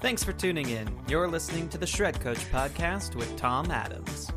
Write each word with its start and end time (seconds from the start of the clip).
Thanks 0.00 0.24
for 0.24 0.32
tuning 0.32 0.70
in. 0.70 0.88
You're 1.08 1.28
listening 1.28 1.68
to 1.68 1.76
the 1.76 1.86
Shred 1.86 2.18
Coach 2.22 2.38
podcast 2.50 3.16
with 3.16 3.36
Tom 3.36 3.70
Adams. 3.70 4.32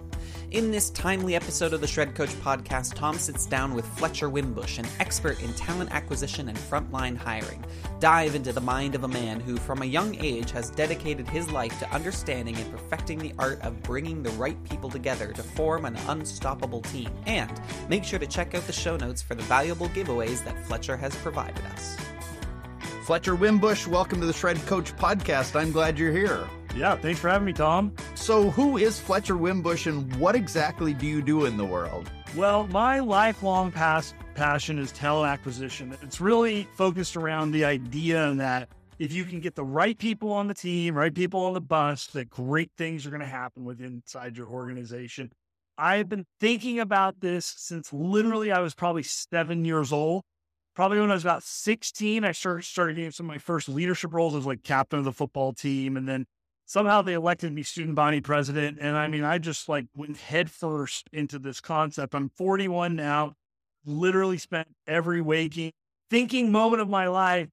In 0.52 0.72
this 0.72 0.90
timely 0.90 1.36
episode 1.36 1.72
of 1.72 1.80
the 1.80 1.88
Shred 1.88 2.14
Coach 2.16 2.32
podcast, 2.42 2.96
Tom 2.96 3.18
sits 3.18 3.46
down 3.46 3.74
with 3.74 3.86
Fletcher 3.98 4.30
Wimbush, 4.30 4.78
an 4.78 4.86
expert 5.00 5.42
in 5.42 5.54
talent 5.54 5.94
acquisition 5.94 6.50
and 6.50 6.58
frontline 6.58 7.16
hiring. 7.16 7.64
Dive 8.02 8.36
into 8.36 8.52
the 8.52 8.60
mind 8.60 8.94
of 8.94 9.06
a 9.06 9.08
man 9.08 9.40
who, 9.40 9.56
from 9.56 9.84
a 9.84 9.86
young 9.86 10.16
age, 10.16 10.52
has 10.52 10.70
dedicated 10.70 11.30
his 11.30 11.50
life 11.50 11.80
to 11.80 11.90
understanding 11.92 12.58
and 12.58 12.70
perfecting 12.70 13.18
the 13.18 13.34
art 13.40 13.62
of 13.62 13.82
bringing 13.84 14.22
the 14.22 14.32
right 14.32 14.62
people 14.66 14.90
together 14.90 15.32
to 15.32 15.42
form 15.42 15.86
an 15.86 15.96
unstoppable 16.10 16.82
team. 16.82 17.10
And 17.26 17.50
make 17.88 18.04
sure 18.04 18.20
to 18.20 18.28
check 18.28 18.54
out 18.54 18.68
the 18.68 18.74
show 18.74 18.98
notes 18.98 19.22
for 19.22 19.34
the 19.34 19.44
valuable 19.44 19.88
giveaways 19.88 20.44
that 20.44 20.66
Fletcher 20.66 20.98
has 20.98 21.16
provided 21.16 21.64
us. 21.68 21.96
Fletcher 23.04 23.36
Wimbush, 23.36 23.86
welcome 23.86 24.22
to 24.22 24.26
the 24.26 24.32
Shred 24.32 24.66
Coach 24.66 24.96
podcast. 24.96 25.60
I'm 25.60 25.74
glad 25.74 26.00
you're 26.00 26.14
here. 26.14 26.48
Yeah, 26.74 26.96
thanks 26.96 27.20
for 27.20 27.28
having 27.28 27.46
me, 27.46 27.52
Tom. 27.52 27.94
So, 28.16 28.50
who 28.50 28.78
is 28.78 28.98
Fletcher 28.98 29.36
Wimbush 29.36 29.88
and 29.88 30.16
what 30.16 30.36
exactly 30.36 30.94
do 30.94 31.06
you 31.06 31.22
do 31.22 31.44
in 31.44 31.58
the 31.58 31.66
world? 31.66 32.10
Well, 32.34 32.66
my 32.68 33.00
lifelong 33.00 33.74
past 33.74 34.16
passion 34.36 34.80
is 34.80 34.94
talent 34.94 35.30
acquisition. 35.30 35.98
It's 36.02 36.22
really 36.22 36.66
focused 36.78 37.18
around 37.18 37.52
the 37.52 37.66
idea 37.66 38.34
that 38.36 38.70
if 39.00 39.12
you 39.12 39.26
can 39.26 39.42
get 39.42 39.56
the 39.56 39.66
right 39.66 39.98
people 39.98 40.32
on 40.32 40.48
the 40.48 40.54
team, 40.54 40.96
right 40.96 41.14
people 41.14 41.42
on 41.42 41.54
the 41.54 41.62
bus, 41.62 42.08
that 42.08 42.30
great 42.30 42.72
things 42.78 43.06
are 43.06 43.10
going 43.10 43.20
to 43.20 43.28
happen 43.28 43.66
within 43.66 44.02
inside 44.06 44.38
your 44.38 44.48
organization. 44.48 45.30
I've 45.78 46.08
been 46.08 46.26
thinking 46.40 46.80
about 46.80 47.20
this 47.20 47.46
since 47.46 47.92
literally 47.92 48.54
I 48.54 48.62
was 48.62 48.74
probably 48.74 49.04
seven 49.04 49.66
years 49.66 49.92
old. 49.92 50.24
Probably 50.76 51.00
when 51.00 51.12
I 51.12 51.14
was 51.14 51.24
about 51.24 51.44
16, 51.44 52.26
I 52.26 52.32
started, 52.32 52.64
started 52.64 52.96
getting 52.96 53.12
some 53.12 53.28
of 53.28 53.34
my 53.34 53.38
first 53.38 53.70
leadership 53.70 54.14
roles 54.14 54.36
as 54.36 54.46
like 54.46 54.64
captain 54.64 55.00
of 55.00 55.06
the 55.06 55.12
football 55.12 55.54
team. 55.54 55.96
And 55.98 56.08
then 56.08 56.26
somehow 56.66 57.02
they 57.02 57.14
elected 57.14 57.54
me 57.54 57.62
student 57.64 57.96
body 57.96 58.22
president. 58.22 58.80
And 58.82 58.98
I 58.98 59.08
mean, 59.08 59.24
I 59.24 59.38
just 59.38 59.70
like 59.70 59.86
went 59.96 60.18
headfirst 60.18 61.10
into 61.14 61.38
this 61.38 61.62
concept. 61.62 62.16
I'm 62.16 62.30
41 62.30 62.96
now, 62.96 63.34
literally 63.86 64.40
spent 64.40 64.68
every 64.88 65.22
waking, 65.22 65.74
thinking 66.10 66.52
moment 66.52 66.82
of 66.82 66.90
my 66.90 67.08
life 67.08 67.50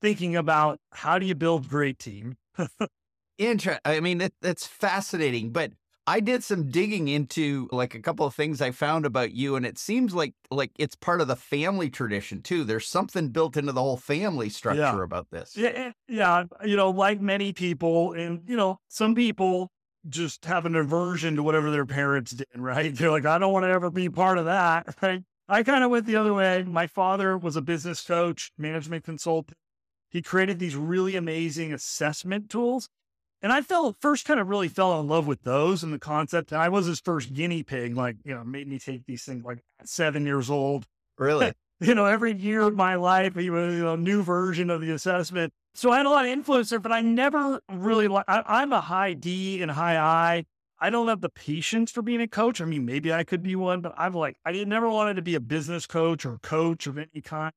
thinking 0.00 0.34
about 0.36 0.80
how 0.92 1.18
do 1.18 1.26
you 1.26 1.34
build 1.34 1.68
great 1.68 1.98
team. 1.98 2.36
Interesting. 3.38 3.80
I 3.84 4.00
mean, 4.00 4.18
that, 4.18 4.32
that's 4.42 4.66
fascinating. 4.66 5.50
But 5.50 5.72
I 6.06 6.20
did 6.20 6.44
some 6.44 6.70
digging 6.70 7.08
into 7.08 7.68
like 7.72 7.94
a 7.94 8.00
couple 8.00 8.26
of 8.26 8.34
things 8.34 8.60
I 8.60 8.72
found 8.72 9.06
about 9.06 9.32
you, 9.32 9.56
and 9.56 9.64
it 9.64 9.78
seems 9.78 10.14
like 10.14 10.34
like 10.50 10.70
it's 10.78 10.94
part 10.94 11.20
of 11.22 11.28
the 11.28 11.36
family 11.36 11.88
tradition 11.88 12.42
too. 12.42 12.64
There's 12.64 12.86
something 12.86 13.28
built 13.30 13.56
into 13.56 13.72
the 13.72 13.80
whole 13.80 13.96
family 13.96 14.50
structure 14.50 14.80
Yeah. 14.80 15.02
about 15.02 15.30
this. 15.30 15.56
Yeah, 15.56 15.68
eh, 15.70 15.92
yeah. 16.08 16.44
You 16.64 16.76
know, 16.76 16.90
like 16.90 17.20
many 17.20 17.52
people, 17.54 18.12
and 18.12 18.42
you 18.46 18.56
know, 18.56 18.80
some 18.88 19.14
people 19.14 19.70
just 20.06 20.44
have 20.44 20.66
an 20.66 20.76
aversion 20.76 21.36
to 21.36 21.42
whatever 21.42 21.70
their 21.70 21.86
parents 21.86 22.32
did. 22.32 22.46
Right? 22.54 22.94
They're 22.94 23.10
like, 23.10 23.24
I 23.24 23.38
don't 23.38 23.52
want 23.54 23.64
to 23.64 23.70
ever 23.70 23.90
be 23.90 24.10
part 24.10 24.36
of 24.38 24.44
that. 24.44 24.94
Right? 25.02 25.22
I 25.48 25.62
kind 25.62 25.84
of 25.84 25.90
went 25.90 26.06
the 26.06 26.16
other 26.16 26.32
way. 26.34 26.62
My 26.64 26.86
father 26.86 27.36
was 27.38 27.56
a 27.56 27.62
business 27.62 28.00
coach, 28.02 28.50
management 28.58 29.04
consultant. 29.04 29.56
He 30.10 30.22
created 30.22 30.58
these 30.58 30.76
really 30.76 31.16
amazing 31.16 31.72
assessment 31.72 32.48
tools. 32.50 32.88
And 33.44 33.52
I 33.52 33.60
felt 33.60 33.98
first 34.00 34.24
kind 34.24 34.40
of 34.40 34.48
really 34.48 34.68
fell 34.68 34.98
in 34.98 35.06
love 35.06 35.28
with 35.28 35.42
those 35.42 35.84
and 35.84 35.92
the 35.92 35.98
concept. 36.00 36.50
And 36.50 36.60
I 36.60 36.70
was 36.70 36.86
his 36.86 36.98
first 36.98 37.32
guinea 37.32 37.62
pig, 37.62 37.94
like, 37.94 38.16
you 38.24 38.34
know, 38.34 38.42
made 38.42 38.66
me 38.66 38.80
take 38.80 39.04
these 39.06 39.22
things 39.22 39.44
like 39.44 39.58
seven 39.84 40.26
years 40.26 40.50
old 40.50 40.86
Really? 41.18 41.52
you 41.80 41.94
know, 41.94 42.06
every 42.06 42.34
year 42.34 42.62
of 42.62 42.74
my 42.74 42.94
life, 42.94 43.36
he 43.36 43.50
was 43.50 43.74
you 43.74 43.84
know, 43.84 43.94
a 43.94 43.96
new 43.96 44.22
version 44.22 44.70
of 44.70 44.80
the 44.80 44.90
assessment. 44.90 45.52
So 45.74 45.90
I 45.90 45.98
had 45.98 46.06
a 46.06 46.10
lot 46.10 46.24
of 46.24 46.30
influence 46.30 46.70
there, 46.70 46.78
but 46.78 46.92
I 46.92 47.00
never 47.00 47.60
really 47.70 48.08
like, 48.08 48.24
I, 48.28 48.42
I'm 48.46 48.72
a 48.72 48.80
high 48.80 49.14
D 49.14 49.60
and 49.62 49.70
high 49.70 49.98
I. 49.98 50.44
I 50.78 50.90
don't 50.90 51.08
have 51.08 51.20
the 51.20 51.30
patience 51.30 51.90
for 51.90 52.02
being 52.02 52.20
a 52.20 52.28
coach. 52.28 52.60
I 52.60 52.64
mean, 52.64 52.84
maybe 52.84 53.12
I 53.12 53.24
could 53.24 53.42
be 53.42 53.56
one, 53.56 53.80
but 53.80 53.94
I've 53.96 54.14
like, 54.14 54.36
I 54.44 54.52
never 54.64 54.88
wanted 54.88 55.14
to 55.14 55.22
be 55.22 55.34
a 55.34 55.40
business 55.40 55.86
coach 55.86 56.26
or 56.26 56.38
coach 56.38 56.86
of 56.86 56.98
any 56.98 57.22
kind. 57.22 57.52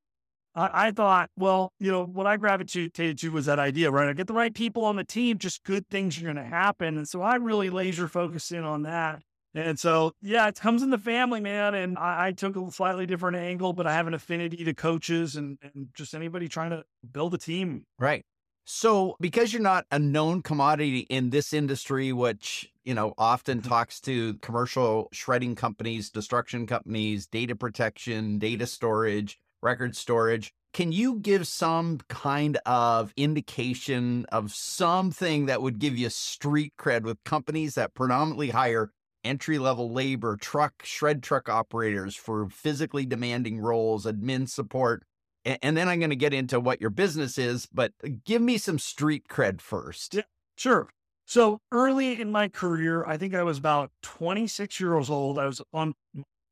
I, 0.57 0.87
I 0.87 0.91
thought, 0.91 1.29
well, 1.37 1.71
you 1.79 1.91
know, 1.91 2.03
what 2.03 2.25
I 2.25 2.35
gravitated 2.35 3.19
to 3.19 3.31
was 3.31 3.45
that 3.45 3.59
idea, 3.59 3.91
right? 3.91 4.09
I 4.09 4.13
get 4.13 4.27
the 4.27 4.33
right 4.33 4.53
people 4.53 4.83
on 4.83 4.95
the 4.95 5.03
team, 5.03 5.37
just 5.37 5.63
good 5.63 5.87
things 5.89 6.19
are 6.19 6.23
going 6.23 6.35
to 6.35 6.43
happen. 6.43 6.97
And 6.97 7.07
so 7.07 7.21
I 7.21 7.35
really 7.35 7.69
laser 7.69 8.07
focus 8.07 8.51
in 8.51 8.63
on 8.63 8.81
that. 8.83 9.21
And 9.53 9.79
so, 9.79 10.13
yeah, 10.21 10.47
it 10.47 10.59
comes 10.59 10.83
in 10.83 10.89
the 10.89 10.97
family, 10.97 11.39
man. 11.39 11.73
And 11.73 11.97
I, 11.97 12.27
I 12.27 12.31
took 12.31 12.55
a 12.55 12.71
slightly 12.71 13.05
different 13.05 13.37
angle, 13.37 13.73
but 13.73 13.87
I 13.87 13.93
have 13.93 14.07
an 14.07 14.13
affinity 14.13 14.63
to 14.65 14.73
coaches 14.73 15.35
and, 15.35 15.57
and 15.61 15.89
just 15.95 16.13
anybody 16.13 16.47
trying 16.47 16.71
to 16.71 16.83
build 17.11 17.33
a 17.33 17.37
team. 17.37 17.85
Right. 17.99 18.23
So, 18.65 19.15
because 19.21 19.53
you're 19.53 19.61
not 19.61 19.85
a 19.91 19.97
known 19.97 20.41
commodity 20.41 21.07
in 21.09 21.29
this 21.29 21.53
industry, 21.53 22.11
which, 22.11 22.69
you 22.83 22.93
know, 22.93 23.13
often 23.17 23.59
mm-hmm. 23.59 23.69
talks 23.69 24.01
to 24.01 24.33
commercial 24.35 25.07
shredding 25.13 25.55
companies, 25.55 26.09
destruction 26.09 26.67
companies, 26.67 27.27
data 27.27 27.55
protection, 27.55 28.39
data 28.39 28.67
storage, 28.67 29.39
record 29.61 29.95
storage, 29.95 30.51
can 30.73 30.91
you 30.91 31.19
give 31.19 31.47
some 31.47 31.99
kind 32.07 32.57
of 32.65 33.13
indication 33.17 34.25
of 34.31 34.51
something 34.51 35.47
that 35.47 35.61
would 35.61 35.79
give 35.79 35.97
you 35.97 36.09
street 36.09 36.73
cred 36.79 37.03
with 37.03 37.23
companies 37.23 37.75
that 37.75 37.93
predominantly 37.93 38.49
hire 38.49 38.91
entry 39.23 39.57
level 39.57 39.91
labor, 39.91 40.37
truck, 40.37 40.73
shred 40.83 41.23
truck 41.23 41.49
operators 41.49 42.15
for 42.15 42.47
physically 42.49 43.05
demanding 43.05 43.59
roles, 43.59 44.05
admin 44.05 44.47
support? 44.47 45.03
And 45.45 45.77
then 45.77 45.87
I'm 45.87 45.99
going 45.99 46.09
to 46.09 46.15
get 46.15 46.33
into 46.33 46.59
what 46.59 46.81
your 46.81 46.89
business 46.89 47.37
is, 47.37 47.67
but 47.73 47.93
uh, 48.03 48.09
give 48.25 48.41
me 48.41 48.57
some 48.57 48.77
street 48.77 49.27
cred 49.29 49.61
first. 49.61 50.15
Yeah. 50.15 50.23
Sure. 50.57 50.89
So 51.25 51.59
early 51.71 52.19
in 52.19 52.31
my 52.31 52.49
career, 52.49 53.05
I 53.05 53.17
think 53.17 53.33
I 53.33 53.43
was 53.43 53.57
about 53.57 53.91
26 54.01 54.79
years 54.79 55.09
old. 55.09 55.39
I 55.39 55.45
was 55.45 55.61
on 55.73 55.93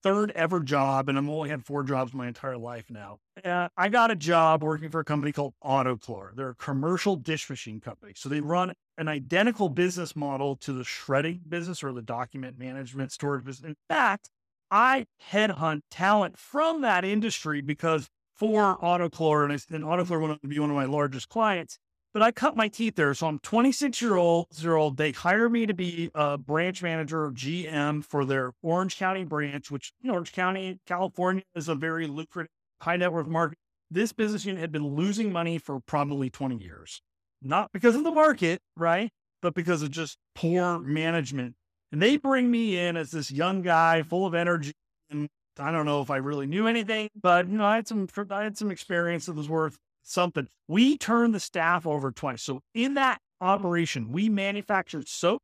third 0.05 0.31
ever 0.35 0.59
job, 0.59 1.09
and 1.09 1.17
I've 1.17 1.27
only 1.27 1.49
had 1.49 1.65
four 1.65 1.81
jobs 1.81 2.13
my 2.13 2.27
entire 2.27 2.57
life 2.57 2.91
now. 2.91 3.17
Uh, 3.43 3.69
I 3.75 3.89
got 3.89 4.11
a 4.11 4.15
job 4.15 4.61
working 4.61 4.89
for 4.91 4.99
a 4.99 5.03
company 5.03 5.31
called 5.31 5.55
Auto-Chlor. 5.63 6.35
They're 6.35 6.49
a 6.49 6.55
commercial 6.55 7.15
dish 7.15 7.49
machine 7.49 7.79
company. 7.79 8.13
So 8.15 8.29
they 8.29 8.39
run 8.39 8.73
an 8.99 9.07
identical 9.07 9.67
business 9.67 10.15
model 10.15 10.57
to 10.57 10.73
the 10.73 10.83
shredding 10.83 11.41
business 11.49 11.83
or 11.83 11.91
the 11.91 12.03
document 12.03 12.59
management 12.59 13.13
storage 13.13 13.45
business. 13.45 13.67
In 13.67 13.75
fact, 13.89 14.29
I 14.69 15.07
headhunt 15.31 15.81
talent 15.89 16.37
from 16.37 16.81
that 16.81 17.03
industry 17.03 17.61
because 17.61 18.07
for 18.35 18.77
Auto-Chlor, 18.79 19.43
and, 19.45 19.53
I, 19.53 19.75
and 19.75 19.87
went 19.87 20.31
on 20.33 20.39
to 20.39 20.47
be 20.47 20.59
one 20.59 20.69
of 20.69 20.75
my 20.75 20.85
largest 20.85 21.29
clients 21.29 21.79
but 22.15 22.23
I 22.23 22.31
cut 22.31 22.55
my 22.55 22.69
teeth 22.69 22.95
there. 22.95 23.13
So 23.13 23.27
I'm 23.27 23.39
26 23.39 24.01
year 24.01 24.15
old, 24.15 24.47
year 24.57 24.77
old. 24.77 24.95
They 24.95 25.11
hire 25.11 25.49
me 25.49 25.65
to 25.65 25.73
be 25.73 26.09
a 26.15 26.37
branch 26.37 26.81
manager 26.81 27.29
GM 27.29 28.05
for 28.05 28.23
their 28.23 28.53
Orange 28.63 28.97
County 28.97 29.25
branch, 29.25 29.69
which 29.69 29.91
you 30.01 30.07
know, 30.07 30.13
Orange 30.13 30.31
County, 30.31 30.79
California 30.87 31.43
is 31.55 31.67
a 31.67 31.75
very 31.75 32.07
lucrative 32.07 32.49
high 32.81 32.95
net 32.95 33.11
worth 33.11 33.27
market. 33.27 33.57
This 33.91 34.13
business 34.13 34.45
unit 34.45 34.61
had 34.61 34.71
been 34.71 34.95
losing 34.95 35.33
money 35.33 35.57
for 35.57 35.81
probably 35.81 36.29
20 36.29 36.55
years, 36.55 37.01
not 37.41 37.73
because 37.73 37.97
of 37.97 38.05
the 38.05 38.11
market, 38.11 38.61
right? 38.77 39.09
But 39.41 39.53
because 39.53 39.81
of 39.81 39.91
just 39.91 40.17
poor 40.35 40.79
management. 40.79 41.55
And 41.91 42.01
they 42.01 42.15
bring 42.15 42.49
me 42.49 42.77
in 42.79 42.95
as 42.95 43.11
this 43.11 43.29
young 43.29 43.61
guy 43.61 44.03
full 44.03 44.25
of 44.25 44.33
energy. 44.33 44.71
And 45.09 45.27
I 45.59 45.69
don't 45.69 45.85
know 45.85 46.01
if 46.01 46.09
I 46.09 46.17
really 46.17 46.47
knew 46.47 46.65
anything, 46.65 47.09
but 47.21 47.49
you 47.49 47.57
know, 47.57 47.65
I 47.65 47.75
had 47.75 47.89
some, 47.89 48.07
I 48.31 48.43
had 48.43 48.57
some 48.57 48.71
experience 48.71 49.25
that 49.25 49.35
was 49.35 49.49
worth 49.49 49.77
something. 50.05 50.47
We 50.67 50.97
turned 50.97 51.33
the 51.33 51.39
staff 51.39 51.85
over 51.85 52.11
twice. 52.11 52.41
So 52.43 52.61
in 52.73 52.93
that 52.93 53.19
operation, 53.41 54.11
we 54.11 54.29
manufactured 54.29 55.07
soap. 55.07 55.41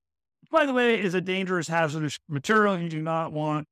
By 0.52 0.66
the 0.66 0.74
way, 0.74 1.00
is 1.00 1.14
a 1.14 1.22
dangerous 1.22 1.68
hazardous 1.68 2.20
material. 2.28 2.78
You 2.78 2.90
do 2.90 3.02
not 3.02 3.32
want 3.32 3.68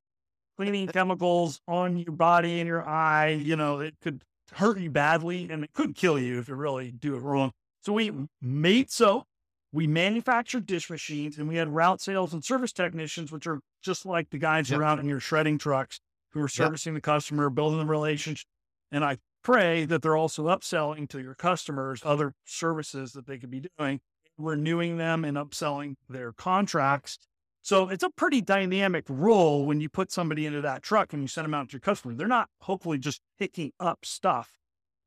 cleaning 0.58 0.88
chemicals 0.88 1.62
on 1.68 1.98
your 1.98 2.12
body 2.14 2.60
and 2.60 2.68
your 2.68 2.88
eye. 2.88 3.30
You 3.30 3.56
know, 3.56 3.80
it 3.80 3.96
could 4.02 4.24
hurt 4.54 4.80
you 4.80 4.90
badly 4.90 5.48
and 5.50 5.64
it 5.64 5.74
could 5.74 5.96
kill 5.96 6.20
you 6.20 6.40
if 6.40 6.48
you 6.48 6.56
really 6.56 6.92
do 6.92 7.16
it 7.16 7.20
wrong. 7.20 7.52
So 7.82 7.94
we 7.94 8.12
made 8.42 8.92
soap. 8.92 9.26
We 9.72 9.88
manufactured 9.88 10.66
dish 10.66 10.90
machines 10.90 11.38
and 11.38 11.48
we 11.48 11.56
had 11.56 11.70
route 11.70 12.02
sales 12.02 12.34
and 12.34 12.44
service 12.44 12.72
technicians, 12.74 13.32
which 13.32 13.46
are 13.46 13.60
just 13.84 14.06
like 14.06 14.30
the 14.32 14.40
guys 14.40 14.70
Yep. 14.70 14.80
around 14.80 15.00
in 15.00 15.08
your 15.08 15.20
shredding 15.20 15.58
trucks 15.58 16.00
who 16.32 16.42
are 16.42 16.48
servicing 16.48 16.94
the 16.94 17.02
customer, 17.02 17.50
building 17.50 17.80
the 17.80 17.86
relationship. 17.86 18.48
And 18.92 19.06
I 19.06 19.18
pray 19.44 19.86
that 19.86 20.02
they're 20.02 20.18
also 20.18 20.46
upselling 20.48 21.08
to 21.10 21.22
your 21.22 21.36
customers 21.36 22.02
other 22.04 22.34
services 22.46 23.14
that 23.14 23.26
they 23.28 23.38
could 23.38 23.52
be 23.52 23.64
doing, 23.78 24.00
renewing 24.38 24.98
them 24.98 25.26
and 25.26 25.38
upselling 25.38 25.96
their 26.08 26.32
contracts. 26.34 27.18
So 27.62 27.90
it's 27.90 28.04
a 28.04 28.10
pretty 28.10 28.42
dynamic 28.42 29.06
role 29.10 29.66
when 29.66 29.82
you 29.82 29.90
put 29.90 30.12
somebody 30.12 30.46
into 30.46 30.62
that 30.62 30.82
truck 30.82 31.14
and 31.14 31.22
you 31.22 31.28
send 31.28 31.46
them 31.46 31.54
out 31.54 31.70
to 31.70 31.74
your 31.74 31.82
customer. 31.82 32.14
They're 32.16 32.28
not 32.28 32.50
hopefully 32.62 32.98
just 32.98 33.22
picking 33.38 33.72
up 33.80 34.06
stuff. 34.06 34.52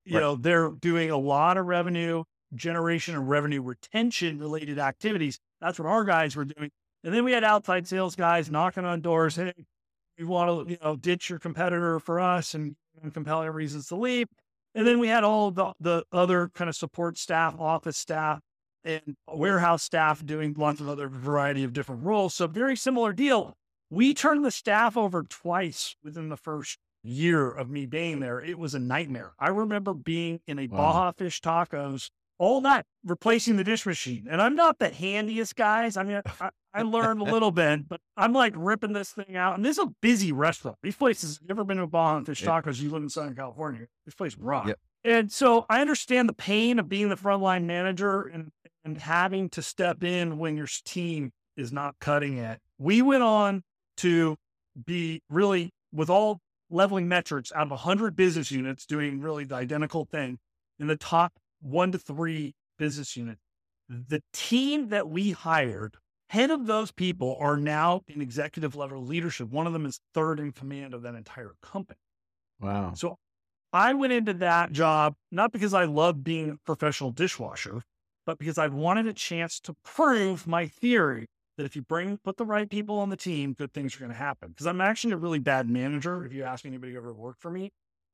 You 0.04 0.16
Right. 0.16 0.20
know, 0.20 0.36
they're 0.36 0.70
doing 0.70 1.10
a 1.10 1.16
lot 1.18 1.56
of 1.56 1.66
revenue 1.66 2.24
generation 2.54 3.14
and 3.14 3.28
revenue 3.28 3.62
retention 3.62 4.38
related 4.38 4.78
activities. 4.78 5.38
That's 5.60 5.78
what 5.78 5.88
our 5.88 6.04
guys 6.04 6.36
were 6.36 6.44
doing. 6.44 6.70
And 7.04 7.14
then 7.14 7.24
we 7.24 7.32
had 7.32 7.44
outside 7.44 7.86
sales 7.88 8.14
guys 8.16 8.50
knocking 8.50 8.84
on 8.84 9.00
doors. 9.00 9.36
Hey, 9.36 9.52
we 10.22 10.28
want 10.28 10.68
to, 10.68 10.72
you 10.72 10.78
know, 10.82 10.96
ditch 10.96 11.30
your 11.30 11.38
competitor 11.38 11.98
for 11.98 12.20
us 12.20 12.54
and 12.54 12.76
compelling 13.12 13.50
reasons 13.50 13.88
to 13.88 13.96
leave. 13.96 14.28
And 14.74 14.86
then 14.86 14.98
we 14.98 15.08
had 15.08 15.24
all 15.24 15.50
the, 15.50 15.72
the 15.80 16.04
other 16.12 16.48
kind 16.54 16.68
of 16.68 16.76
support 16.76 17.18
staff, 17.18 17.54
office 17.58 17.96
staff 17.96 18.40
and 18.84 19.16
warehouse 19.28 19.82
staff 19.82 20.24
doing 20.24 20.54
lots 20.56 20.80
of 20.80 20.88
other 20.88 21.08
variety 21.08 21.64
of 21.64 21.72
different 21.72 22.04
roles. 22.04 22.34
So 22.34 22.46
very 22.46 22.76
similar 22.76 23.12
deal. 23.12 23.54
We 23.90 24.14
turned 24.14 24.44
the 24.44 24.50
staff 24.50 24.96
over 24.96 25.22
twice 25.24 25.96
within 26.02 26.30
the 26.30 26.36
first 26.36 26.78
year 27.02 27.50
of 27.50 27.68
me 27.68 27.84
being 27.84 28.20
there. 28.20 28.40
It 28.40 28.58
was 28.58 28.74
a 28.74 28.78
nightmare. 28.78 29.32
I 29.38 29.48
remember 29.48 29.92
being 29.92 30.40
in 30.46 30.58
a 30.58 30.66
wow. 30.68 30.78
Baja 30.78 31.12
Fish 31.12 31.40
Tacos 31.40 32.10
all 32.42 32.60
night 32.60 32.84
replacing 33.04 33.54
the 33.54 33.62
dish 33.62 33.86
machine. 33.86 34.26
And 34.28 34.42
I'm 34.42 34.56
not 34.56 34.80
the 34.80 34.88
handiest 34.88 35.54
guys. 35.54 35.96
I 35.96 36.02
mean, 36.02 36.20
I, 36.40 36.50
I 36.74 36.82
learned 36.82 37.20
a 37.20 37.24
little 37.24 37.52
bit, 37.52 37.88
but 37.88 38.00
I'm 38.16 38.32
like 38.32 38.52
ripping 38.56 38.94
this 38.94 39.12
thing 39.12 39.36
out. 39.36 39.54
And 39.54 39.64
this 39.64 39.78
is 39.78 39.84
a 39.84 39.92
busy 40.02 40.32
restaurant. 40.32 40.76
These 40.82 40.96
places, 40.96 41.38
you 41.40 41.46
ever 41.50 41.62
been 41.62 41.76
to 41.76 41.84
a 41.84 41.86
Baja 41.86 42.24
Fish 42.24 42.42
Tacos? 42.42 42.80
You 42.80 42.90
live 42.90 43.04
in 43.04 43.08
Southern 43.08 43.36
California. 43.36 43.86
This 44.04 44.16
place 44.16 44.36
rock. 44.36 44.66
Yep. 44.66 44.78
And 45.04 45.30
so 45.30 45.66
I 45.70 45.80
understand 45.80 46.28
the 46.28 46.32
pain 46.34 46.80
of 46.80 46.88
being 46.88 47.10
the 47.10 47.16
frontline 47.16 47.62
manager 47.64 48.22
and, 48.22 48.50
and 48.84 48.98
having 48.98 49.48
to 49.50 49.62
step 49.62 50.02
in 50.02 50.38
when 50.38 50.56
your 50.56 50.68
team 50.84 51.30
is 51.56 51.72
not 51.72 51.94
cutting 52.00 52.38
it. 52.38 52.58
We 52.76 53.02
went 53.02 53.22
on 53.22 53.62
to 53.98 54.36
be 54.84 55.22
really, 55.30 55.70
with 55.92 56.10
all 56.10 56.40
leveling 56.70 57.06
metrics 57.06 57.52
out 57.54 57.66
of 57.66 57.70
100 57.70 58.16
business 58.16 58.50
units 58.50 58.84
doing 58.84 59.20
really 59.20 59.44
the 59.44 59.54
identical 59.54 60.06
thing 60.06 60.38
in 60.80 60.88
the 60.88 60.96
top 60.96 61.32
one 61.62 61.92
to 61.92 61.98
three 61.98 62.54
business 62.78 63.16
units. 63.16 63.40
The 63.88 64.22
team 64.32 64.88
that 64.88 65.08
we 65.08 65.32
hired, 65.32 65.96
head 66.30 66.50
of 66.50 66.66
those 66.66 66.90
people 66.92 67.36
are 67.40 67.56
now 67.56 68.02
in 68.08 68.20
executive 68.20 68.74
level 68.74 69.02
leadership. 69.02 69.50
One 69.50 69.66
of 69.66 69.72
them 69.72 69.86
is 69.86 70.00
third 70.14 70.40
in 70.40 70.52
command 70.52 70.94
of 70.94 71.02
that 71.02 71.14
entire 71.14 71.52
company. 71.62 71.98
Wow. 72.60 72.92
So 72.94 73.16
I 73.72 73.94
went 73.94 74.12
into 74.12 74.34
that 74.34 74.72
job 74.72 75.14
not 75.30 75.52
because 75.52 75.74
I 75.74 75.84
loved 75.84 76.24
being 76.24 76.50
a 76.50 76.56
professional 76.64 77.10
dishwasher, 77.10 77.82
but 78.26 78.38
because 78.38 78.58
I 78.58 78.68
wanted 78.68 79.06
a 79.06 79.12
chance 79.12 79.60
to 79.60 79.74
prove 79.84 80.46
my 80.46 80.66
theory 80.66 81.26
that 81.56 81.64
if 81.64 81.76
you 81.76 81.82
bring 81.82 82.18
put 82.18 82.36
the 82.36 82.44
right 82.44 82.68
people 82.68 82.98
on 82.98 83.10
the 83.10 83.16
team, 83.16 83.52
good 83.52 83.72
things 83.72 83.94
are 83.96 83.98
going 83.98 84.10
to 84.10 84.16
happen. 84.16 84.50
Because 84.50 84.66
I'm 84.66 84.80
actually 84.80 85.12
a 85.12 85.18
really 85.18 85.38
bad 85.38 85.68
manager. 85.68 86.24
If 86.24 86.32
you 86.32 86.44
ask 86.44 86.64
anybody 86.64 86.92
who 86.92 86.98
ever 86.98 87.12
worked 87.12 87.40
for 87.40 87.50
me, 87.50 87.70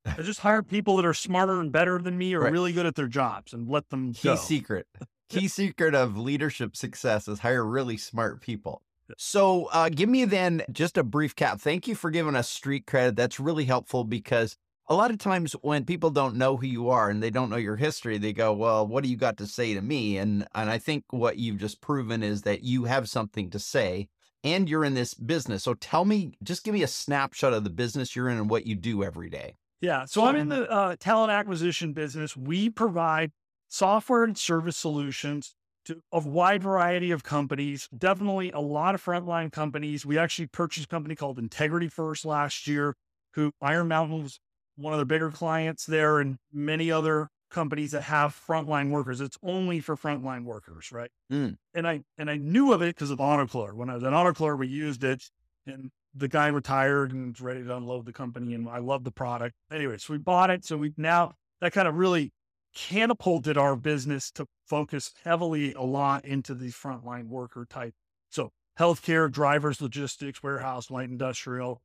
I 0.06 0.22
just 0.22 0.40
hire 0.40 0.62
people 0.62 0.96
that 0.96 1.06
are 1.06 1.14
smarter 1.14 1.60
and 1.60 1.70
better 1.70 1.98
than 1.98 2.16
me 2.16 2.34
or 2.34 2.40
right. 2.40 2.52
really 2.52 2.72
good 2.72 2.86
at 2.86 2.94
their 2.94 3.08
jobs 3.08 3.52
and 3.52 3.68
let 3.68 3.90
them 3.90 4.12
Key 4.12 4.28
go. 4.28 4.36
secret. 4.36 4.86
Key 5.28 5.48
secret 5.48 5.94
of 5.94 6.16
leadership 6.16 6.74
success 6.76 7.28
is 7.28 7.40
hire 7.40 7.64
really 7.64 7.96
smart 7.98 8.40
people. 8.40 8.82
So, 9.16 9.66
uh, 9.66 9.88
give 9.88 10.08
me 10.08 10.24
then 10.24 10.62
just 10.70 10.98
a 10.98 11.02
brief 11.02 11.34
cap. 11.34 11.60
Thank 11.60 11.88
you 11.88 11.94
for 11.94 12.10
giving 12.10 12.36
us 12.36 12.48
street 12.48 12.86
credit. 12.86 13.16
That's 13.16 13.40
really 13.40 13.64
helpful 13.64 14.04
because 14.04 14.56
a 14.86 14.94
lot 14.94 15.10
of 15.10 15.18
times 15.18 15.52
when 15.62 15.84
people 15.84 16.10
don't 16.10 16.36
know 16.36 16.56
who 16.56 16.66
you 16.66 16.88
are 16.90 17.10
and 17.10 17.22
they 17.22 17.30
don't 17.30 17.50
know 17.50 17.56
your 17.56 17.76
history, 17.76 18.18
they 18.18 18.32
go, 18.32 18.52
"Well, 18.52 18.86
what 18.86 19.04
do 19.04 19.10
you 19.10 19.16
got 19.16 19.36
to 19.38 19.46
say 19.46 19.74
to 19.74 19.80
me?" 19.80 20.18
And 20.18 20.46
and 20.54 20.70
I 20.70 20.78
think 20.78 21.04
what 21.10 21.38
you've 21.38 21.58
just 21.58 21.80
proven 21.80 22.22
is 22.22 22.42
that 22.42 22.62
you 22.62 22.84
have 22.84 23.08
something 23.08 23.50
to 23.50 23.58
say 23.58 24.08
and 24.44 24.68
you're 24.68 24.84
in 24.84 24.94
this 24.94 25.14
business. 25.14 25.64
So 25.64 25.74
tell 25.74 26.04
me, 26.04 26.32
just 26.42 26.64
give 26.64 26.74
me 26.74 26.82
a 26.82 26.88
snapshot 26.88 27.52
of 27.52 27.64
the 27.64 27.70
business 27.70 28.14
you're 28.14 28.28
in 28.28 28.38
and 28.38 28.50
what 28.50 28.66
you 28.66 28.76
do 28.76 29.02
every 29.02 29.30
day. 29.30 29.54
Yeah, 29.80 30.06
so 30.06 30.25
I'm 30.25 30.36
in 30.36 30.48
the 30.48 30.69
uh, 30.69 30.96
talent 30.98 31.30
acquisition 31.30 31.92
business. 31.92 32.36
We 32.36 32.69
provide 32.69 33.30
software 33.69 34.25
and 34.25 34.36
service 34.36 34.76
solutions 34.76 35.54
to 35.84 36.00
a 36.12 36.20
wide 36.20 36.62
variety 36.62 37.12
of 37.12 37.22
companies. 37.22 37.88
Definitely 37.96 38.50
a 38.50 38.60
lot 38.60 38.94
of 38.94 39.04
frontline 39.04 39.52
companies. 39.52 40.04
We 40.04 40.19
actually 40.19 40.46
purchased 40.46 40.86
a 40.86 40.88
company 40.88 41.14
called 41.14 41.38
Integrity 41.38 41.88
First 41.88 42.25
last 42.25 42.66
year, 42.66 42.94
who 43.34 43.52
Iron 43.62 43.88
Mountain 43.88 44.22
was 44.22 44.40
one 44.76 44.92
of 44.92 44.98
their 44.98 45.06
bigger 45.06 45.30
clients 45.30 45.86
there 45.86 46.19
and 46.19 46.38
many 46.52 46.90
other 46.90 47.28
companies 47.50 47.92
that 47.92 48.02
have 48.02 48.38
frontline 48.46 48.90
workers. 48.90 49.20
It's 49.20 49.38
only 49.42 49.81
for 49.81 49.96
frontline 49.96 50.44
workers, 50.44 50.92
right? 50.92 51.10
Mm. 51.32 51.56
And 51.74 51.88
I 51.88 52.02
and 52.19 52.28
I 52.31 52.36
knew 52.36 52.72
of 52.72 52.82
it 52.82 52.94
because 52.94 53.10
of 53.10 53.20
Auto-Chlor. 53.20 53.74
When 53.74 53.90
I 53.90 53.94
was 53.94 54.04
at 54.04 54.12
Auto-Chlor, 54.12 54.58
we 54.58 54.66
used 54.66 55.04
it, 55.04 55.22
and 55.66 55.90
the 56.14 56.28
guy 56.28 56.49
retired 56.49 57.12
and 57.12 57.32
was 57.32 57.40
ready 57.40 57.62
to 57.62 57.76
unload 57.76 58.06
the 58.06 58.12
company, 58.12 58.55
and 58.55 58.69
I 58.69 58.78
love 58.78 59.05
the 59.05 59.10
product. 59.10 59.55
Anyway, 59.70 59.99
so 59.99 60.12
we 60.12 60.19
bought 60.19 60.50
it. 60.50 60.64
So 60.64 60.76
we 60.76 60.93
now 60.96 61.34
that 61.60 61.72
kind 61.72 61.88
of 61.88 61.94
really 61.94 62.32
catapulted 62.75 63.56
our 63.56 63.76
business 63.76 64.31
to 64.32 64.46
focus 64.66 65.12
heavily 65.25 65.72
a 65.72 65.82
lot 65.82 66.25
into 66.25 66.55
the 66.55 66.69
frontline 66.69 67.28
worker 67.28 67.66
type. 67.69 67.94
So 68.31 68.52
healthcare, 68.78 69.31
drivers, 69.31 69.81
logistics, 69.81 70.43
warehouse, 70.43 70.90
light 70.90 71.08
industrial, 71.08 71.82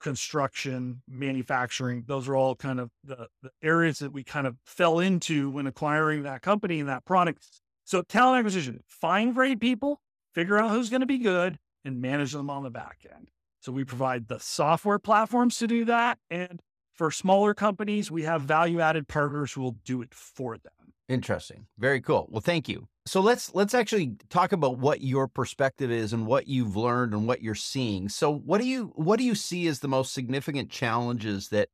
construction, 0.00 1.02
manufacturing. 1.08 2.04
Those 2.06 2.28
are 2.28 2.36
all 2.36 2.54
kind 2.54 2.78
of 2.78 2.90
the, 3.02 3.28
the, 3.42 3.50
areas 3.62 3.98
that 4.00 4.12
we 4.12 4.22
kind 4.22 4.46
of 4.46 4.56
fell 4.64 5.00
into 5.00 5.50
when 5.50 5.66
acquiring 5.66 6.22
that 6.24 6.42
company 6.42 6.80
and 6.80 6.88
that 6.88 7.04
product. 7.04 7.46
So 7.84 8.02
talent 8.02 8.40
acquisition, 8.40 8.82
find 8.86 9.34
great 9.34 9.58
people, 9.58 10.00
figure 10.34 10.58
out 10.58 10.70
who's 10.70 10.90
going 10.90 11.00
to 11.00 11.06
be 11.06 11.18
good 11.18 11.58
and 11.84 12.00
manage 12.00 12.32
them 12.32 12.50
on 12.50 12.62
the 12.62 12.70
back 12.70 13.06
end. 13.10 13.30
So 13.66 13.72
we 13.72 13.82
provide 13.82 14.28
the 14.28 14.38
software 14.38 15.00
platforms 15.00 15.58
to 15.58 15.66
do 15.66 15.84
that. 15.86 16.18
And 16.30 16.60
for 16.94 17.10
smaller 17.10 17.52
companies, 17.52 18.12
we 18.12 18.22
have 18.22 18.42
value 18.42 18.78
added 18.78 19.08
partners 19.08 19.52
who 19.52 19.60
will 19.60 19.76
do 19.84 20.02
it 20.02 20.14
for 20.14 20.56
them. 20.56 20.92
Interesting. 21.08 21.66
Very 21.76 22.00
cool. 22.00 22.28
Well, 22.30 22.40
thank 22.40 22.68
you. 22.68 22.86
So 23.06 23.20
let's 23.20 23.52
let's 23.56 23.74
actually 23.74 24.12
talk 24.30 24.52
about 24.52 24.78
what 24.78 25.00
your 25.00 25.26
perspective 25.26 25.90
is 25.90 26.12
and 26.12 26.28
what 26.28 26.46
you've 26.46 26.76
learned 26.76 27.12
and 27.12 27.26
what 27.26 27.42
you're 27.42 27.56
seeing. 27.56 28.08
So 28.08 28.32
what 28.32 28.60
do 28.60 28.68
you 28.68 28.92
what 28.94 29.18
do 29.18 29.24
you 29.24 29.34
see 29.34 29.66
as 29.66 29.80
the 29.80 29.88
most 29.88 30.14
significant 30.14 30.70
challenges 30.70 31.48
that 31.48 31.68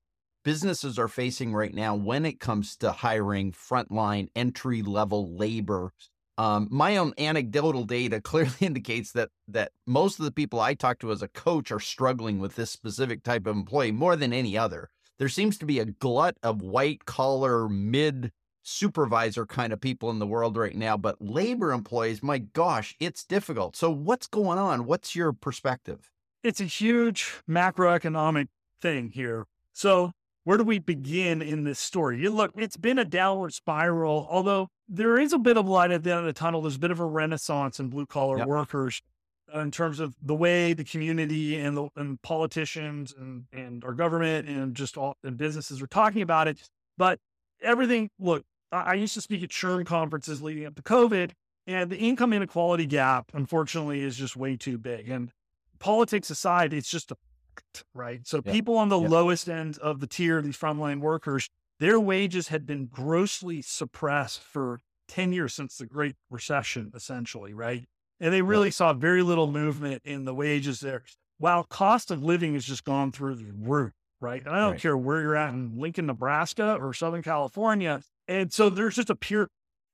businesses 0.44 0.98
are 0.98 1.08
facing 1.08 1.52
right 1.52 1.74
now 1.74 1.94
when 1.94 2.24
it 2.24 2.40
comes 2.40 2.74
to 2.78 2.90
hiring 2.90 3.52
frontline 3.52 4.28
entry 4.34 4.80
level 4.80 5.36
labor? 5.36 5.92
Um, 6.38 6.68
my 6.70 6.96
own 6.96 7.12
anecdotal 7.18 7.84
data 7.84 8.20
clearly 8.22 8.52
indicates 8.60 9.12
that 9.12 9.30
that 9.48 9.72
most 9.86 10.18
of 10.18 10.24
the 10.24 10.32
people 10.32 10.60
I 10.60 10.74
talk 10.74 10.98
to 11.00 11.12
as 11.12 11.22
a 11.22 11.28
coach 11.28 11.70
are 11.70 11.80
struggling 11.80 12.38
with 12.38 12.56
this 12.56 12.70
specific 12.70 13.22
type 13.22 13.46
of 13.46 13.56
employee 13.56 13.92
more 13.92 14.16
than 14.16 14.32
any 14.32 14.56
other. 14.56 14.90
There 15.18 15.28
seems 15.28 15.58
to 15.58 15.66
be 15.66 15.78
a 15.78 15.84
glut 15.84 16.36
of 16.42 16.62
white 16.62 17.04
collar 17.04 17.68
mid 17.68 18.32
supervisor 18.62 19.44
kind 19.44 19.72
of 19.72 19.80
people 19.80 20.10
in 20.10 20.18
the 20.18 20.26
world 20.26 20.56
right 20.56 20.74
now, 20.76 20.96
but 20.96 21.20
labor 21.20 21.72
employees, 21.72 22.22
my 22.22 22.38
gosh, 22.38 22.94
it's 23.00 23.24
difficult. 23.24 23.76
So, 23.76 23.90
what's 23.90 24.26
going 24.26 24.58
on? 24.58 24.86
What's 24.86 25.14
your 25.14 25.32
perspective? 25.32 26.10
It's 26.42 26.60
a 26.60 26.64
huge 26.64 27.32
macroeconomic 27.48 28.48
thing 28.80 29.10
here. 29.10 29.46
So, 29.72 30.12
where 30.44 30.58
do 30.58 30.64
we 30.64 30.78
begin 30.78 31.40
in 31.40 31.64
this 31.64 31.78
story? 31.78 32.20
You 32.20 32.30
look, 32.30 32.52
it's 32.56 32.76
been 32.76 32.98
a 32.98 33.04
downward 33.04 33.52
spiral, 33.54 34.26
although 34.28 34.68
there 34.92 35.18
is 35.18 35.32
a 35.32 35.38
bit 35.38 35.56
of 35.56 35.66
light 35.66 35.90
at 35.90 36.02
the 36.02 36.10
end 36.10 36.20
of 36.20 36.26
the 36.26 36.32
tunnel. 36.34 36.60
There's 36.60 36.76
a 36.76 36.80
bit 36.80 36.90
of 36.90 37.00
a 37.00 37.06
renaissance 37.06 37.80
in 37.80 37.88
blue 37.88 38.06
collar 38.06 38.38
yep. 38.38 38.46
workers 38.46 39.00
uh, 39.52 39.60
in 39.60 39.70
terms 39.70 40.00
of 40.00 40.14
the 40.22 40.34
way 40.34 40.74
the 40.74 40.84
community 40.84 41.58
and 41.58 41.76
the 41.76 41.88
and 41.96 42.20
politicians 42.20 43.14
and, 43.18 43.46
and 43.52 43.84
our 43.84 43.94
government 43.94 44.48
and 44.48 44.74
just 44.74 44.98
all 44.98 45.16
and 45.24 45.38
businesses 45.38 45.80
are 45.80 45.86
talking 45.86 46.20
about 46.20 46.46
it. 46.46 46.60
But 46.98 47.18
everything, 47.62 48.10
look, 48.20 48.44
I 48.70 48.94
used 48.94 49.14
to 49.14 49.22
speak 49.22 49.42
at 49.42 49.50
churn 49.50 49.84
conferences 49.84 50.42
leading 50.42 50.66
up 50.66 50.74
to 50.76 50.82
COVID, 50.82 51.32
and 51.66 51.90
the 51.90 51.96
income 51.96 52.32
inequality 52.32 52.86
gap, 52.86 53.30
unfortunately, 53.34 54.00
is 54.00 54.16
just 54.16 54.36
way 54.36 54.56
too 54.56 54.78
big. 54.78 55.08
And 55.08 55.30
politics 55.78 56.30
aside, 56.30 56.72
it's 56.72 56.90
just 56.90 57.10
a 57.10 57.16
fact, 57.54 57.84
right. 57.94 58.20
So 58.26 58.42
yeah. 58.44 58.52
people 58.52 58.76
on 58.76 58.88
the 58.88 59.00
yeah. 59.00 59.08
lowest 59.08 59.48
end 59.48 59.78
of 59.78 60.00
the 60.00 60.06
tier, 60.06 60.40
these 60.42 60.56
frontline 60.56 61.00
workers, 61.00 61.48
their 61.82 61.98
wages 61.98 62.46
had 62.46 62.64
been 62.64 62.86
grossly 62.86 63.60
suppressed 63.60 64.40
for 64.40 64.78
10 65.08 65.32
years 65.32 65.52
since 65.52 65.76
the 65.76 65.84
Great 65.84 66.14
Recession, 66.30 66.92
essentially, 66.94 67.52
right? 67.52 67.84
And 68.20 68.32
they 68.32 68.40
really 68.40 68.68
yeah. 68.68 68.72
saw 68.72 68.92
very 68.92 69.20
little 69.24 69.50
movement 69.50 70.00
in 70.04 70.24
the 70.24 70.32
wages 70.32 70.78
there. 70.78 71.02
While 71.38 71.64
cost 71.64 72.12
of 72.12 72.22
living 72.22 72.54
has 72.54 72.64
just 72.64 72.84
gone 72.84 73.10
through 73.10 73.34
the 73.34 73.50
roof, 73.52 73.90
right? 74.20 74.40
And 74.46 74.54
I 74.54 74.60
don't 74.60 74.70
right. 74.72 74.80
care 74.80 74.96
where 74.96 75.20
you're 75.22 75.34
at 75.34 75.52
in 75.52 75.76
Lincoln, 75.76 76.06
Nebraska 76.06 76.76
or 76.80 76.94
Southern 76.94 77.22
California, 77.22 78.00
and 78.28 78.52
so 78.52 78.70
there's 78.70 78.94
just 78.94 79.10
a 79.10 79.16
pure 79.16 79.48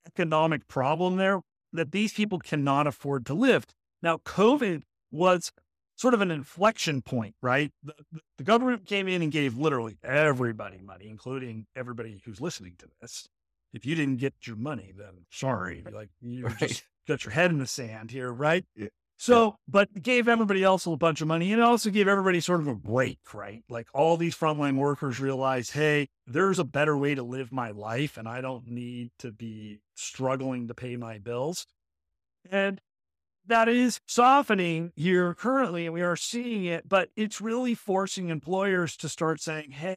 economic 0.06 0.68
problem 0.68 1.16
there 1.16 1.40
that 1.72 1.92
these 1.92 2.12
people 2.12 2.38
cannot 2.38 2.86
afford 2.86 3.24
to 3.26 3.34
live. 3.34 3.64
Now, 4.02 4.18
COVID 4.18 4.82
was 5.10 5.52
sort 5.98 6.14
of 6.14 6.20
an 6.20 6.30
inflection 6.30 7.02
point, 7.02 7.34
right? 7.42 7.72
The, 7.82 7.94
the, 8.38 8.44
government 8.44 8.86
came 8.86 9.08
in 9.08 9.20
and 9.20 9.32
gave 9.32 9.58
literally 9.58 9.98
everybody 10.04 10.78
money, 10.78 11.08
including 11.08 11.66
everybody 11.76 12.22
who's 12.24 12.40
listening 12.40 12.76
to 12.78 12.86
this. 13.02 13.28
If 13.74 13.84
you 13.84 13.94
didn't 13.94 14.16
get 14.16 14.34
your 14.44 14.56
money, 14.56 14.94
then 14.96 15.26
sorry, 15.30 15.84
like 15.92 16.08
you 16.22 16.46
right. 16.46 16.58
just 16.58 16.84
got 17.06 17.24
your 17.24 17.32
head 17.32 17.50
in 17.50 17.58
the 17.58 17.66
sand 17.66 18.10
here, 18.10 18.32
right? 18.32 18.64
Yeah. 18.76 18.88
So, 19.20 19.56
but 19.66 19.88
gave 20.00 20.28
everybody 20.28 20.62
else 20.62 20.86
a 20.86 20.96
bunch 20.96 21.20
of 21.20 21.26
money 21.26 21.52
and 21.52 21.60
also 21.60 21.90
gave 21.90 22.06
everybody 22.06 22.38
sort 22.38 22.60
of 22.60 22.68
a 22.68 22.74
break, 22.76 23.18
right? 23.34 23.64
Like 23.68 23.88
all 23.92 24.16
these 24.16 24.36
frontline 24.36 24.76
workers 24.76 25.18
realized, 25.18 25.72
hey, 25.72 26.08
there's 26.24 26.60
a 26.60 26.64
better 26.64 26.96
way 26.96 27.16
to 27.16 27.24
live 27.24 27.50
my 27.50 27.72
life 27.72 28.16
and 28.16 28.28
I 28.28 28.40
don't 28.40 28.68
need 28.68 29.10
to 29.18 29.32
be 29.32 29.80
struggling 29.96 30.68
to 30.68 30.74
pay 30.74 30.96
my 30.96 31.18
bills. 31.18 31.66
And 32.48 32.80
that 33.48 33.68
is 33.68 34.00
softening 34.06 34.92
here 34.94 35.34
currently, 35.34 35.86
and 35.86 35.94
we 35.94 36.02
are 36.02 36.16
seeing 36.16 36.64
it, 36.64 36.88
but 36.88 37.10
it's 37.16 37.40
really 37.40 37.74
forcing 37.74 38.28
employers 38.28 38.96
to 38.98 39.08
start 39.08 39.40
saying, 39.40 39.72
hey, 39.72 39.96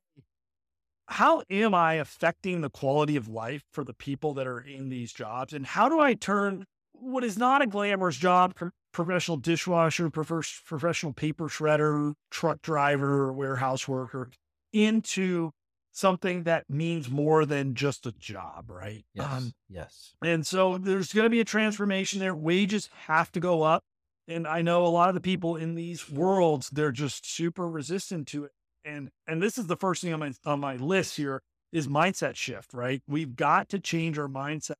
how 1.08 1.44
am 1.50 1.74
I 1.76 1.96
affecting 1.96 2.62
the 2.62 2.70
quality 2.70 3.16
of 3.18 3.28
life 3.28 3.64
for 3.72 3.84
the 3.84 3.94
people 3.94 4.34
that 4.36 4.48
are 4.48 4.62
in 4.62 4.90
these 4.90 5.12
jobs? 5.12 5.54
And 5.54 5.66
how 5.66 5.90
do 5.90 6.00
I 6.00 6.14
turn 6.14 6.66
what 6.94 7.24
is 7.24 7.38
not 7.38 7.62
a 7.62 7.68
glamorous 7.68 8.16
job, 8.16 8.56
professional 8.94 9.38
dishwasher, 9.38 10.10
professional 10.10 11.14
paper 11.14 11.50
shredder, 11.50 12.14
truck 12.30 12.62
driver, 12.62 13.34
warehouse 13.34 13.88
worker, 13.88 14.30
into 14.72 15.52
something 15.92 16.44
that 16.44 16.70
means 16.70 17.10
more 17.10 17.46
than 17.46 17.76
just 17.76 18.06
a 18.06 18.12
job, 18.14 18.70
right? 18.70 19.06
Yes. 19.14 19.28
Um, 19.32 19.54
yes. 19.70 20.14
And 20.24 20.46
so 20.46 20.78
there's 20.78 21.14
going 21.14 21.26
to 21.26 21.30
be 21.30 21.40
a 21.40 21.46
transformation 21.46 22.20
there. 22.20 22.36
Wages 22.36 22.90
have 23.06 23.32
to 23.34 23.40
go 23.40 23.64
up. 23.64 23.84
And 24.28 24.48
I 24.48 24.62
know 24.62 24.86
a 24.86 24.88
lot 24.88 25.10
of 25.10 25.16
the 25.16 25.22
people 25.22 25.56
in 25.56 25.76
these 25.76 26.10
worlds, 26.10 26.70
they're 26.70 26.92
just 26.92 27.30
super 27.30 27.68
resistant 27.68 28.28
to 28.30 28.46
it. 28.46 28.52
And 28.84 29.12
and 29.28 29.42
this 29.44 29.58
is 29.58 29.68
the 29.68 29.76
first 29.76 30.02
thing 30.02 30.14
on 30.14 30.20
my 30.20 30.32
on 30.46 30.60
my 30.60 30.76
list 30.76 31.18
here 31.18 31.42
is 31.72 31.88
mindset 31.88 32.36
shift, 32.36 32.74
right? 32.74 33.02
We've 33.08 33.36
got 33.36 33.70
to 33.70 33.80
change 33.80 34.18
our 34.18 34.28
mindset. 34.28 34.76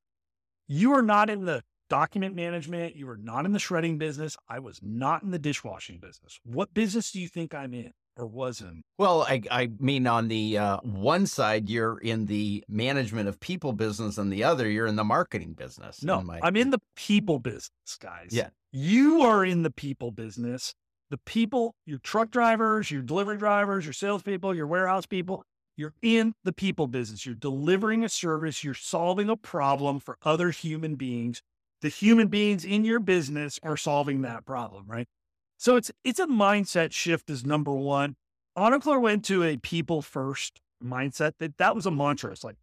You 0.66 0.92
are 0.94 1.02
not 1.02 1.30
in 1.30 1.44
the 1.44 1.62
document 1.88 2.34
management. 2.34 2.96
You 2.96 3.08
are 3.10 3.16
not 3.16 3.44
in 3.44 3.52
the 3.52 3.58
shredding 3.58 3.98
business. 3.98 4.36
I 4.48 4.58
was 4.58 4.80
not 4.82 5.22
in 5.22 5.30
the 5.30 5.38
dishwashing 5.38 5.98
business. 5.98 6.40
What 6.42 6.72
business 6.74 7.12
do 7.12 7.20
you 7.20 7.28
think 7.28 7.54
I'm 7.54 7.74
in? 7.74 7.92
Or 8.16 8.26
wasn't? 8.26 8.82
Well, 8.98 9.22
I, 9.22 9.42
I 9.50 9.70
mean, 9.78 10.06
on 10.06 10.28
the 10.28 10.58
uh, 10.58 10.78
one 10.82 11.26
side, 11.26 11.68
you're 11.68 11.98
in 11.98 12.26
the 12.26 12.64
management 12.68 13.28
of 13.28 13.40
people 13.40 13.72
business, 13.72 14.18
and 14.18 14.32
the 14.32 14.44
other, 14.44 14.68
you're 14.68 14.86
in 14.86 14.96
the 14.96 15.04
marketing 15.04 15.54
business. 15.54 16.02
No, 16.02 16.20
my... 16.22 16.40
I'm 16.42 16.56
in 16.56 16.70
the 16.70 16.80
people 16.96 17.38
business, 17.38 17.70
guys. 18.00 18.28
Yeah. 18.30 18.48
You 18.72 19.22
are 19.22 19.44
in 19.44 19.62
the 19.62 19.70
people 19.70 20.10
business. 20.10 20.74
The 21.10 21.18
people, 21.18 21.74
your 21.84 21.98
truck 21.98 22.30
drivers, 22.30 22.90
your 22.90 23.02
delivery 23.02 23.36
drivers, 23.36 23.84
your 23.84 23.92
salespeople, 23.92 24.54
your 24.54 24.66
warehouse 24.66 25.04
people, 25.04 25.44
you're 25.76 25.94
in 26.00 26.34
the 26.44 26.52
people 26.52 26.86
business. 26.86 27.26
You're 27.26 27.34
delivering 27.34 28.04
a 28.04 28.08
service, 28.08 28.62
you're 28.64 28.74
solving 28.74 29.28
a 29.28 29.36
problem 29.36 30.00
for 30.00 30.16
other 30.22 30.50
human 30.50 30.94
beings. 30.94 31.42
The 31.82 31.88
human 31.88 32.28
beings 32.28 32.64
in 32.64 32.84
your 32.84 33.00
business 33.00 33.58
are 33.62 33.76
solving 33.76 34.22
that 34.22 34.46
problem, 34.46 34.84
right? 34.86 35.06
So 35.62 35.76
it's 35.76 35.92
it's 36.02 36.18
a 36.18 36.26
mindset 36.26 36.90
shift 36.90 37.30
is 37.30 37.46
number 37.46 37.72
one. 37.72 38.16
Auto-Chlor 38.56 39.00
went 39.00 39.24
to 39.26 39.44
a 39.44 39.58
people 39.58 40.02
first 40.02 40.60
mindset. 40.84 41.34
That 41.38 41.56
that 41.58 41.76
was 41.76 41.86
a 41.86 41.90
mantra. 41.92 42.32
It's 42.32 42.42
like 42.42 42.56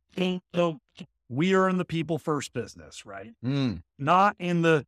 so 0.53 0.79
we 1.29 1.53
are 1.53 1.69
in 1.69 1.77
the 1.77 1.85
people 1.85 2.17
first 2.17 2.51
business, 2.51 3.05
right? 3.05 3.31
Mm. 3.41 3.83
Not 3.97 4.35
in 4.37 4.63
the 4.63 4.85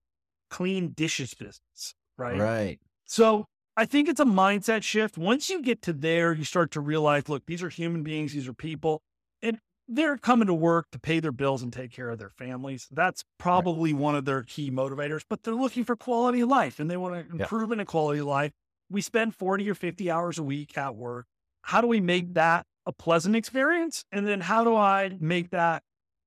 clean 0.49 0.89
dishes 0.89 1.33
business, 1.33 1.95
right? 2.17 2.37
Right. 2.37 2.79
So 3.05 3.45
I 3.77 3.85
think 3.85 4.09
it's 4.09 4.19
a 4.19 4.25
mindset 4.25 4.83
shift. 4.83 5.17
Once 5.17 5.49
you 5.49 5.61
get 5.61 5.81
to 5.83 5.93
there, 5.93 6.33
you 6.33 6.43
start 6.43 6.71
to 6.71 6.81
realize, 6.81 7.29
look, 7.29 7.45
these 7.45 7.63
are 7.63 7.69
human 7.69 8.03
beings, 8.03 8.33
these 8.33 8.49
are 8.49 8.53
people. 8.53 9.01
And 9.41 9.57
they're 9.93 10.17
coming 10.17 10.47
to 10.47 10.53
work 10.53 10.89
to 10.91 10.99
pay 10.99 11.19
their 11.19 11.33
bills 11.33 11.61
and 11.61 11.71
take 11.71 11.91
care 11.91 12.09
of 12.09 12.17
their 12.17 12.29
families. 12.29 12.87
That's 12.91 13.25
probably 13.37 13.93
right. 13.93 14.01
one 14.01 14.15
of 14.15 14.25
their 14.25 14.43
key 14.43 14.71
motivators, 14.71 15.23
but 15.29 15.43
they're 15.43 15.53
looking 15.53 15.83
for 15.83 15.95
quality 15.95 16.41
of 16.41 16.49
life 16.49 16.79
and 16.79 16.89
they 16.89 16.97
want 16.97 17.15
to 17.15 17.35
improve 17.35 17.69
yeah. 17.69 17.79
in 17.79 17.85
quality 17.85 18.21
of 18.21 18.27
life. 18.27 18.51
We 18.89 19.01
spend 19.01 19.35
40 19.35 19.69
or 19.69 19.75
50 19.75 20.09
hours 20.09 20.37
a 20.37 20.43
week 20.43 20.77
at 20.77 20.95
work. 20.95 21.25
How 21.63 21.81
do 21.81 21.87
we 21.87 21.99
make 21.99 22.29
mm. 22.29 22.33
that 22.35 22.65
a 22.85 22.93
pleasant 22.93 23.35
experience? 23.35 24.05
And 24.11 24.25
then 24.25 24.41
how 24.41 24.63
do 24.63 24.75
I 24.75 25.17
make 25.19 25.51
that 25.51 25.83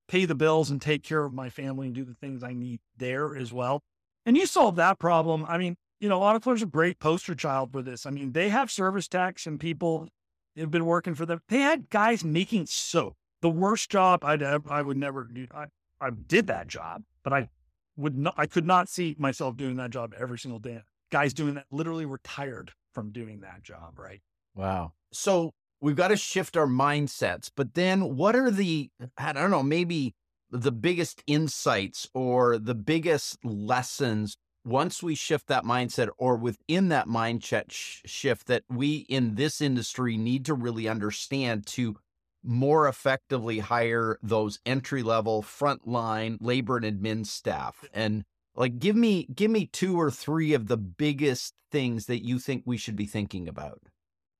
pay 0.09 0.27
the 0.27 0.35
bills 0.35 0.71
and 0.71 0.81
take 0.81 1.03
care 1.03 1.25
of 1.25 1.33
my 1.33 1.49
family 1.49 1.87
and 1.87 1.95
do 1.95 2.05
the 2.05 2.15
things 2.15 2.43
I 2.45 2.53
need 2.53 2.81
there 2.99 3.35
as 3.35 3.53
well? 3.53 3.83
And 4.27 4.37
you 4.37 4.47
solve 4.47 4.77
that 4.77 4.99
problem. 4.99 5.45
I 5.49 5.57
mean, 5.57 5.77
you 6.01 6.09
know, 6.09 6.23
Auto-Chlor's 6.23 6.63
a 6.63 6.67
great 6.67 6.99
poster 6.99 7.35
child 7.35 7.73
for 7.73 7.81
this. 7.81 8.05
I 8.05 8.11
mean, 8.11 8.33
they 8.33 8.51
have 8.51 8.71
service 8.71 9.09
techs 9.09 9.47
and 9.47 9.59
people 9.59 10.09
have 10.57 10.71
been 10.71 10.85
working 10.85 11.15
for 11.15 11.25
them. 11.25 11.41
They 11.49 11.61
had 11.61 11.89
guys 11.89 12.25
making 12.25 12.67
soap 12.67 13.17
the 13.45 13.51
worst 13.51 13.91
job 13.91 14.25
I'd 14.25 14.41
ever, 14.41 14.73
I 14.73 14.81
would 14.81 14.97
never 14.97 15.25
do. 15.25 15.47
I, 15.55 15.67
I 16.01 16.09
did 16.09 16.47
that 16.47 16.67
job, 16.67 17.03
but 17.23 17.35
I 17.35 17.51
would 17.95 18.17
not, 18.17 18.33
I 18.39 18.47
could 18.47 18.65
not 18.65 18.89
see 18.89 19.17
myself 19.19 19.59
doing 19.59 19.77
that 19.77 19.91
job 19.91 20.15
every 20.19 20.39
single 20.39 20.59
day. 20.59 20.81
Guys 21.13 21.35
doing 21.35 21.53
that 21.57 21.67
literally 21.71 22.07
retired 22.07 22.73
from 22.95 23.13
doing 23.13 23.41
that 23.41 23.63
job, 23.63 23.99
right? 23.99 24.23
Wow. 24.55 24.95
So 25.13 25.53
we've 25.83 25.95
got 25.95 26.09
to 26.09 26.17
shift 26.17 26.57
our 26.57 26.67
mindsets, 26.67 27.51
but 27.55 27.75
then 27.75 28.17
what 28.17 28.35
are 28.35 28.51
the, 28.51 28.89
I 29.19 29.35
don't 29.35 29.51
know, 29.51 29.63
maybe 29.63 30.15
the 30.51 30.73
biggest 30.73 31.23
insights 31.27 32.09
or 32.15 32.57
the 32.57 32.75
biggest 32.75 33.45
lessons 33.45 34.39
once 34.65 35.03
we 35.03 35.15
shift 35.15 35.49
that 35.49 35.65
mindset 35.65 36.09
or 36.17 36.37
within 36.37 36.89
that 36.89 37.09
mindset 37.09 37.71
sh- 37.71 38.01
shift 38.07 38.47
that 38.47 38.63
we 38.71 39.05
in 39.11 39.35
this 39.35 39.61
industry 39.61 40.17
need 40.17 40.47
to 40.47 40.55
really 40.55 40.89
understand 40.89 41.67
to 41.67 41.97
more 42.45 42.87
effectively 42.87 43.59
hire 43.59 44.19
those 44.23 44.59
entry 44.67 45.03
level 45.03 45.43
frontline 45.43 46.37
labor 46.41 46.77
and 46.77 46.85
admin 46.85 47.27
staff. 47.27 47.85
And 47.93 48.25
like 48.55 48.79
give 48.79 48.97
me 48.97 49.27
give 49.35 49.51
me 49.51 49.67
two 49.67 49.99
or 49.99 50.11
three 50.11 50.53
of 50.53 50.69
the 50.69 50.77
biggest 50.77 51.55
things 51.73 52.07
that 52.07 52.25
you 52.25 52.39
think 52.39 52.63
we 52.67 52.77
should 52.77 52.97
be 52.97 53.07
thinking 53.07 53.49
about. 53.49 53.81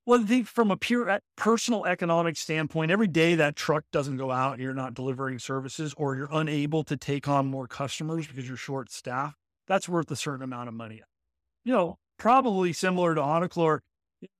Well 0.05 0.21
i 0.21 0.23
think 0.23 0.47
from 0.47 0.71
a 0.71 0.77
pure 0.77 1.09
uh, 1.09 1.19
personal 1.35 1.85
economic 1.85 2.37
standpoint 2.37 2.91
every 2.91 3.07
day 3.07 3.35
that 3.35 3.55
truck 3.55 3.83
doesn't 3.91 4.17
go 4.17 4.31
out 4.31 4.53
and 4.53 4.61
you're 4.61 4.73
not 4.73 4.93
delivering 4.93 5.39
services 5.39 5.93
or 5.97 6.15
you're 6.15 6.29
unable 6.31 6.83
to 6.83 6.95
take 6.95 7.27
on 7.27 7.47
more 7.47 7.67
customers 7.67 8.27
because 8.27 8.47
you're 8.47 8.55
short 8.55 8.91
staffed 8.91 9.37
that's 9.67 9.89
worth 9.89 10.11
a 10.11 10.15
certain 10.15 10.43
amount 10.43 10.69
of 10.69 10.75
money. 10.75 11.01
You 11.63 11.73
know 11.73 11.97
probably 12.17 12.71
similar 12.71 13.15
to 13.15 13.21
Auto-Chlor, 13.21 13.79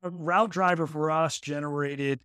a 0.01 0.09
route 0.09 0.49
driver 0.49 0.87
for 0.87 1.11
us 1.11 1.39
generated 1.39 2.21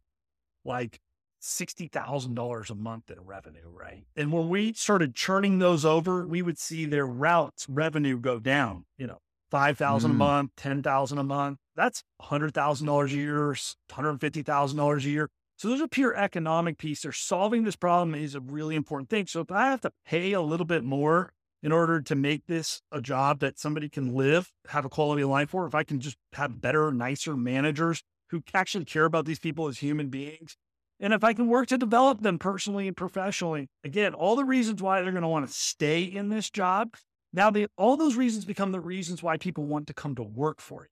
like 0.64 1.00
$60,000 1.40 2.70
a 2.70 2.74
month 2.74 3.10
in 3.10 3.20
revenue, 3.24 3.68
right? 3.72 4.04
And 4.16 4.32
when 4.32 4.48
we 4.48 4.72
started 4.74 5.14
churning 5.14 5.58
those 5.58 5.84
over, 5.84 6.26
we 6.26 6.42
would 6.42 6.58
see 6.58 6.84
their 6.84 7.06
routes 7.06 7.66
revenue 7.68 8.18
go 8.18 8.38
down, 8.38 8.84
you 8.98 9.06
know, 9.06 9.18
5,000 9.50 10.10
mm. 10.10 10.14
a 10.14 10.16
month, 10.16 10.50
10,000 10.56 11.18
a 11.18 11.24
month. 11.24 11.58
That's 11.76 12.02
$100,000 12.22 13.04
a 13.06 13.10
year, 13.10 13.54
$150,000 13.90 14.96
a 14.96 15.08
year. 15.08 15.28
So 15.56 15.68
there's 15.68 15.80
a 15.80 15.88
pure 15.88 16.14
economic 16.16 16.78
piece. 16.78 17.02
They're 17.02 17.12
solving 17.12 17.64
this 17.64 17.76
problem 17.76 18.14
is 18.14 18.34
a 18.34 18.40
really 18.40 18.76
important 18.76 19.10
thing. 19.10 19.26
So 19.26 19.40
if 19.40 19.50
I 19.50 19.66
have 19.70 19.80
to 19.82 19.92
pay 20.06 20.32
a 20.32 20.40
little 20.40 20.66
bit 20.66 20.84
more 20.84 21.32
in 21.62 21.72
order 21.72 22.00
to 22.00 22.14
make 22.14 22.46
this 22.46 22.80
a 22.90 23.02
job 23.02 23.40
that 23.40 23.58
somebody 23.58 23.88
can 23.88 24.14
live, 24.14 24.52
have 24.68 24.84
a 24.84 24.88
quality 24.88 25.22
of 25.22 25.28
life 25.28 25.50
for, 25.50 25.66
if 25.66 25.74
I 25.74 25.84
can 25.84 26.00
just 26.00 26.16
have 26.32 26.60
better, 26.60 26.90
nicer 26.92 27.36
managers 27.36 28.02
who 28.30 28.42
actually 28.54 28.86
care 28.86 29.04
about 29.04 29.26
these 29.26 29.38
people 29.38 29.68
as 29.68 29.78
human 29.78 30.08
beings 30.08 30.56
and 31.00 31.14
if 31.14 31.24
I 31.24 31.32
can 31.32 31.48
work 31.48 31.66
to 31.68 31.78
develop 31.78 32.20
them 32.20 32.38
personally 32.38 32.86
and 32.86 32.96
professionally, 32.96 33.68
again, 33.82 34.12
all 34.12 34.36
the 34.36 34.44
reasons 34.44 34.82
why 34.82 35.00
they're 35.00 35.12
going 35.12 35.22
to 35.22 35.28
want 35.28 35.46
to 35.46 35.52
stay 35.52 36.02
in 36.02 36.28
this 36.28 36.50
job. 36.50 36.94
Now, 37.32 37.50
they, 37.50 37.68
all 37.78 37.96
those 37.96 38.16
reasons 38.16 38.44
become 38.44 38.72
the 38.72 38.80
reasons 38.80 39.22
why 39.22 39.38
people 39.38 39.64
want 39.64 39.86
to 39.86 39.94
come 39.94 40.14
to 40.16 40.22
work 40.22 40.60
for 40.60 40.82
you. 40.82 40.88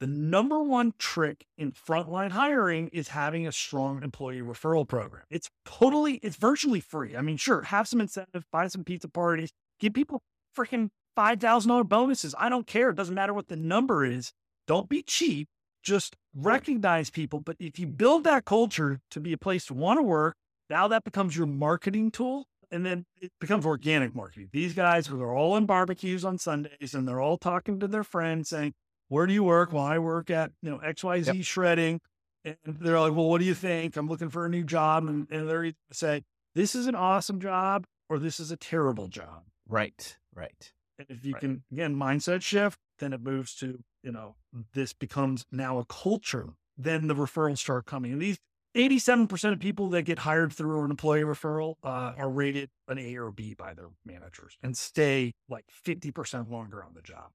The 0.00 0.06
number 0.06 0.62
one 0.62 0.92
trick 0.98 1.44
in 1.56 1.72
frontline 1.72 2.30
hiring 2.30 2.88
is 2.88 3.08
having 3.08 3.46
a 3.46 3.52
strong 3.52 4.02
employee 4.02 4.42
referral 4.42 4.86
program. 4.86 5.24
It's 5.30 5.50
totally, 5.64 6.14
it's 6.16 6.36
virtually 6.36 6.80
free. 6.80 7.16
I 7.16 7.22
mean, 7.22 7.36
sure, 7.36 7.62
have 7.62 7.88
some 7.88 8.00
incentive, 8.00 8.44
buy 8.52 8.68
some 8.68 8.84
pizza 8.84 9.08
parties, 9.08 9.50
give 9.80 9.94
people 9.94 10.22
freaking 10.56 10.90
$5,000 11.16 11.88
bonuses. 11.88 12.34
I 12.38 12.48
don't 12.48 12.66
care. 12.66 12.90
It 12.90 12.96
doesn't 12.96 13.14
matter 13.14 13.34
what 13.34 13.48
the 13.48 13.56
number 13.56 14.04
is. 14.04 14.32
Don't 14.68 14.88
be 14.88 15.02
cheap 15.02 15.48
just 15.82 16.16
recognize 16.34 17.10
people. 17.10 17.40
But 17.40 17.56
if 17.58 17.78
you 17.78 17.86
build 17.86 18.24
that 18.24 18.44
culture 18.44 19.00
to 19.10 19.20
be 19.20 19.32
a 19.32 19.38
place 19.38 19.66
to 19.66 19.74
want 19.74 19.98
to 19.98 20.02
work, 20.02 20.36
now 20.70 20.88
that 20.88 21.04
becomes 21.04 21.36
your 21.36 21.46
marketing 21.46 22.10
tool. 22.10 22.46
And 22.70 22.84
then 22.84 23.06
it 23.22 23.32
becomes 23.40 23.64
organic 23.64 24.14
marketing. 24.14 24.50
These 24.52 24.74
guys 24.74 25.08
are 25.08 25.34
all 25.34 25.56
in 25.56 25.64
barbecues 25.64 26.22
on 26.22 26.36
Sundays 26.36 26.92
and 26.92 27.08
they're 27.08 27.20
all 27.20 27.38
talking 27.38 27.80
to 27.80 27.88
their 27.88 28.04
friends 28.04 28.50
saying, 28.50 28.74
Where 29.08 29.26
do 29.26 29.32
you 29.32 29.42
work? 29.42 29.72
Well, 29.72 29.84
I 29.84 29.98
work 29.98 30.28
at, 30.28 30.52
you 30.60 30.70
know, 30.70 30.78
XYZ 30.78 31.34
yep. 31.34 31.44
shredding. 31.46 32.00
And 32.44 32.56
they're 32.66 33.00
like, 33.00 33.14
Well, 33.14 33.28
what 33.28 33.38
do 33.38 33.46
you 33.46 33.54
think? 33.54 33.96
I'm 33.96 34.06
looking 34.06 34.28
for 34.28 34.44
a 34.44 34.50
new 34.50 34.64
job. 34.64 35.08
And, 35.08 35.26
and 35.30 35.48
they're 35.48 35.72
say, 35.92 36.24
This 36.54 36.74
is 36.74 36.86
an 36.86 36.94
awesome 36.94 37.40
job 37.40 37.86
or 38.10 38.18
this 38.18 38.38
is 38.38 38.50
a 38.50 38.56
terrible 38.56 39.08
job. 39.08 39.44
Right. 39.66 40.18
Right. 40.34 40.72
And 40.98 41.06
if 41.08 41.24
you 41.24 41.32
right. 41.32 41.40
can, 41.40 41.62
again, 41.72 41.94
mindset 41.94 42.42
shift, 42.42 42.78
then 42.98 43.14
it 43.14 43.22
moves 43.22 43.54
to, 43.56 43.82
you 44.02 44.12
know, 44.12 44.36
this 44.74 44.92
becomes 44.92 45.44
now 45.50 45.78
a 45.78 45.84
culture. 45.84 46.50
Then 46.76 47.08
the 47.08 47.14
referrals 47.14 47.58
start 47.58 47.86
coming. 47.86 48.12
And 48.12 48.22
these 48.22 48.38
87% 48.76 49.52
of 49.52 49.58
people 49.58 49.88
that 49.90 50.02
get 50.02 50.20
hired 50.20 50.52
through 50.52 50.84
an 50.84 50.90
employee 50.90 51.22
referral 51.22 51.74
uh, 51.82 52.12
are 52.16 52.30
rated 52.30 52.70
an 52.86 52.98
A 52.98 53.16
or 53.16 53.30
B 53.30 53.54
by 53.54 53.74
their 53.74 53.88
managers 54.04 54.56
and 54.62 54.76
stay 54.76 55.32
like 55.48 55.64
50% 55.84 56.50
longer 56.50 56.84
on 56.84 56.94
the 56.94 57.02
job. 57.02 57.30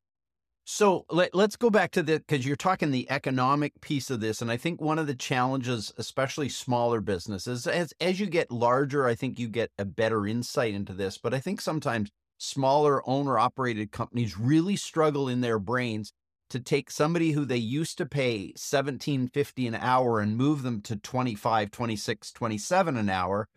So 0.66 1.06
let, 1.10 1.36
us 1.36 1.58
go 1.58 1.70
back 1.70 1.92
to 1.92 2.04
the 2.04 2.20
because 2.20 2.46
you're 2.46 2.56
talking 2.56 2.92
the 2.92 3.10
economic 3.12 3.82
piece 3.82 4.10
of 4.10 4.22
this, 4.22 4.42
and 4.42 4.50
I 4.50 4.56
think 4.56 4.80
one 4.80 4.98
of 4.98 5.08
the 5.08 5.16
challenges, 5.16 5.92
especially 5.98 6.48
smaller 6.48 7.02
businesses, 7.02 7.68
as 7.68 7.94
as 8.00 8.22
you 8.22 8.28
get 8.28 8.50
larger, 8.50 9.06
I 9.06 9.14
think 9.14 9.40
you 9.40 9.50
get 9.50 9.72
a 9.78 9.84
better 9.84 10.26
insight 10.26 10.74
into 10.74 10.94
this. 10.94 11.18
But 11.18 11.34
I 11.34 11.42
think 11.42 11.60
sometimes 11.60 12.12
smaller 12.38 13.08
owner 13.08 13.38
operated 13.38 13.92
companies 13.92 14.38
really 14.38 14.78
struggle 14.78 15.28
in 15.28 15.42
their 15.42 15.60
brains 15.60 16.14
to 16.54 16.60
take 16.60 16.92
somebody 16.92 17.32
who 17.32 17.46
they 17.46 17.58
used 17.58 17.98
to 17.98 18.06
pay 18.06 18.50
1750 18.50 19.66
an 19.66 19.74
hour 19.74 20.20
and 20.20 20.38
move 20.38 20.62
them 20.62 20.82
to 20.82 20.96
25, 20.96 21.72
26, 21.72 22.32
27 22.32 22.96
an 22.96 23.10
hour. 23.10 23.48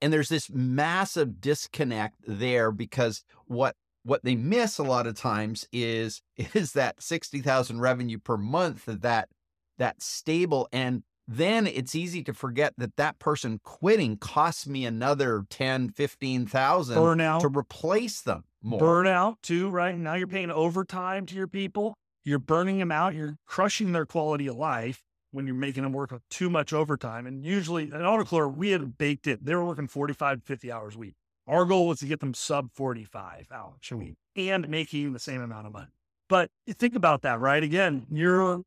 And 0.00 0.10
there's 0.10 0.30
this 0.30 0.48
massive 0.50 1.38
disconnect 1.38 2.16
there 2.26 2.72
because 2.72 3.24
what 3.44 3.76
what 4.04 4.24
they 4.24 4.36
miss 4.36 4.78
a 4.78 4.82
lot 4.82 5.06
of 5.06 5.18
times 5.18 5.68
is 5.70 6.22
is 6.54 6.72
that 6.72 7.02
60,000 7.02 7.78
revenue 7.78 8.18
per 8.18 8.38
month 8.38 8.84
that 8.86 9.28
that 9.76 10.00
stable 10.02 10.66
and 10.72 11.02
then 11.28 11.66
it's 11.66 11.94
easy 11.94 12.22
to 12.22 12.32
forget 12.32 12.72
that 12.78 12.96
that 12.96 13.18
person 13.18 13.60
quitting 13.64 14.16
costs 14.16 14.66
me 14.66 14.86
another 14.86 15.44
10 15.50 15.90
15,000 15.90 16.96
burnout 16.96 17.40
to 17.40 17.48
replace 17.48 18.22
them 18.22 18.44
more. 18.62 18.80
burnout 18.80 19.36
too 19.42 19.68
right 19.68 19.98
now 19.98 20.14
you're 20.14 20.26
paying 20.26 20.50
overtime 20.50 21.26
to 21.26 21.34
your 21.34 21.48
people 21.48 21.94
you're 22.26 22.38
burning 22.38 22.78
them 22.78 22.92
out 22.92 23.14
you're 23.14 23.38
crushing 23.46 23.92
their 23.92 24.04
quality 24.04 24.46
of 24.46 24.56
life 24.56 25.02
when 25.30 25.46
you're 25.46 25.54
making 25.54 25.82
them 25.82 25.92
work 25.92 26.12
too 26.28 26.50
much 26.50 26.72
overtime 26.72 27.26
and 27.26 27.44
usually 27.44 27.84
at 27.84 28.00
autoclarer 28.00 28.54
we 28.54 28.70
had 28.70 28.98
baked 28.98 29.26
it 29.26 29.44
they 29.44 29.54
were 29.54 29.64
working 29.64 29.88
45 29.88 30.40
to 30.40 30.44
50 30.44 30.70
hours 30.70 30.96
a 30.96 30.98
week 30.98 31.14
our 31.46 31.64
goal 31.64 31.86
was 31.86 32.00
to 32.00 32.06
get 32.06 32.20
them 32.20 32.34
sub 32.34 32.72
45 32.72 33.48
hours 33.52 33.74
a 33.90 33.96
week 33.96 34.16
and 34.34 34.68
making 34.68 35.12
the 35.12 35.18
same 35.18 35.40
amount 35.40 35.66
of 35.66 35.72
money. 35.72 35.92
But 36.28 36.50
think 36.68 36.96
about 36.96 37.22
that, 37.22 37.40
right? 37.40 37.62
Again, 37.62 38.06
you're 38.10 38.62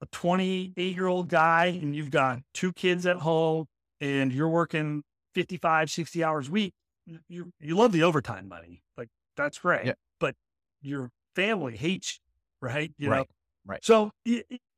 a 0.00 0.06
28 0.12 0.94
year 0.94 1.06
old 1.06 1.28
guy 1.28 1.66
and 1.66 1.96
you've 1.96 2.10
got 2.10 2.40
two 2.54 2.72
kids 2.72 3.06
at 3.06 3.16
home 3.16 3.66
and 4.00 4.32
you're 4.32 4.48
working 4.48 5.02
55, 5.34 5.90
60 5.90 6.22
hours 6.22 6.48
a 6.48 6.50
week. 6.52 6.74
You, 7.28 7.52
you 7.58 7.76
love 7.76 7.90
the 7.90 8.04
overtime 8.04 8.48
money. 8.48 8.82
Like 8.96 9.08
that's 9.36 9.58
great. 9.58 9.86
Yeah. 9.86 9.94
But 10.20 10.36
your 10.80 11.10
family 11.34 11.76
hates 11.76 12.20
right? 12.62 12.92
You 12.96 13.10
right. 13.10 13.18
know? 13.18 13.24
Right. 13.64 13.84
So, 13.84 14.10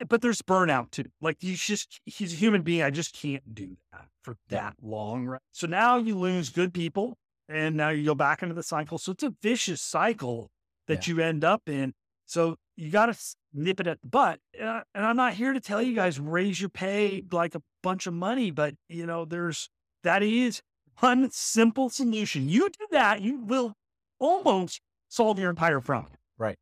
but 0.09 0.21
there's 0.21 0.43
burnout 0.43 0.91
too. 0.91 1.05
Like 1.21 1.37
he's 1.41 1.62
just, 1.62 2.00
he's 2.05 2.33
a 2.35 2.37
human 2.37 2.62
being. 2.62 2.83
I 2.83 2.91
just 2.91 3.14
can't 3.14 3.55
do 3.55 3.76
that 3.93 4.09
for 4.23 4.37
that 4.49 4.75
long. 4.83 5.26
Right. 5.26 5.41
So 5.53 5.67
now 5.67 5.97
you 5.97 6.19
lose 6.19 6.50
good 6.50 6.75
people 6.75 7.17
and 7.49 7.76
now 7.76 7.91
you 7.91 8.05
go 8.05 8.14
back 8.14 8.43
into 8.43 8.55
the 8.55 8.62
cycle. 8.62 8.99
So 8.99 9.12
it's 9.12 9.23
a 9.23 9.33
vicious 9.43 9.81
cycle 9.81 10.50
that 10.87 11.07
yeah. 11.07 11.14
you 11.14 11.23
end 11.23 11.45
up 11.45 11.62
in. 11.67 11.95
So 12.26 12.57
you 12.76 12.91
got 12.91 13.07
to 13.07 13.19
nip 13.55 13.81
it 13.81 13.87
at 13.87 14.03
the 14.03 14.09
butt. 14.09 14.41
And, 14.59 14.83
and 14.95 15.05
I'm 15.05 15.17
not 15.17 15.35
here 15.35 15.53
to 15.53 15.61
tell 15.61 15.81
you 15.81 15.95
guys 15.95 16.21
raise 16.21 16.61
your 16.61 16.71
pay 16.71 17.23
like 17.33 17.55
a 17.55 17.62
bunch 17.83 18.07
of 18.07 18.14
money, 18.14 18.50
but 18.50 18.75
you 18.88 19.07
know, 19.07 19.25
there's 19.25 19.71
that 20.03 20.23
is 20.23 20.61
one 21.00 21.31
simple 21.31 21.88
solution. 21.88 22.49
You 22.49 22.69
do 22.69 22.87
that, 22.91 23.23
you 23.23 23.38
will 23.38 23.75
almost 24.19 24.81
solve 25.09 25.38
your 25.38 25.50
entire 25.50 25.81
problem. 25.81 26.12
Right. 26.38 26.57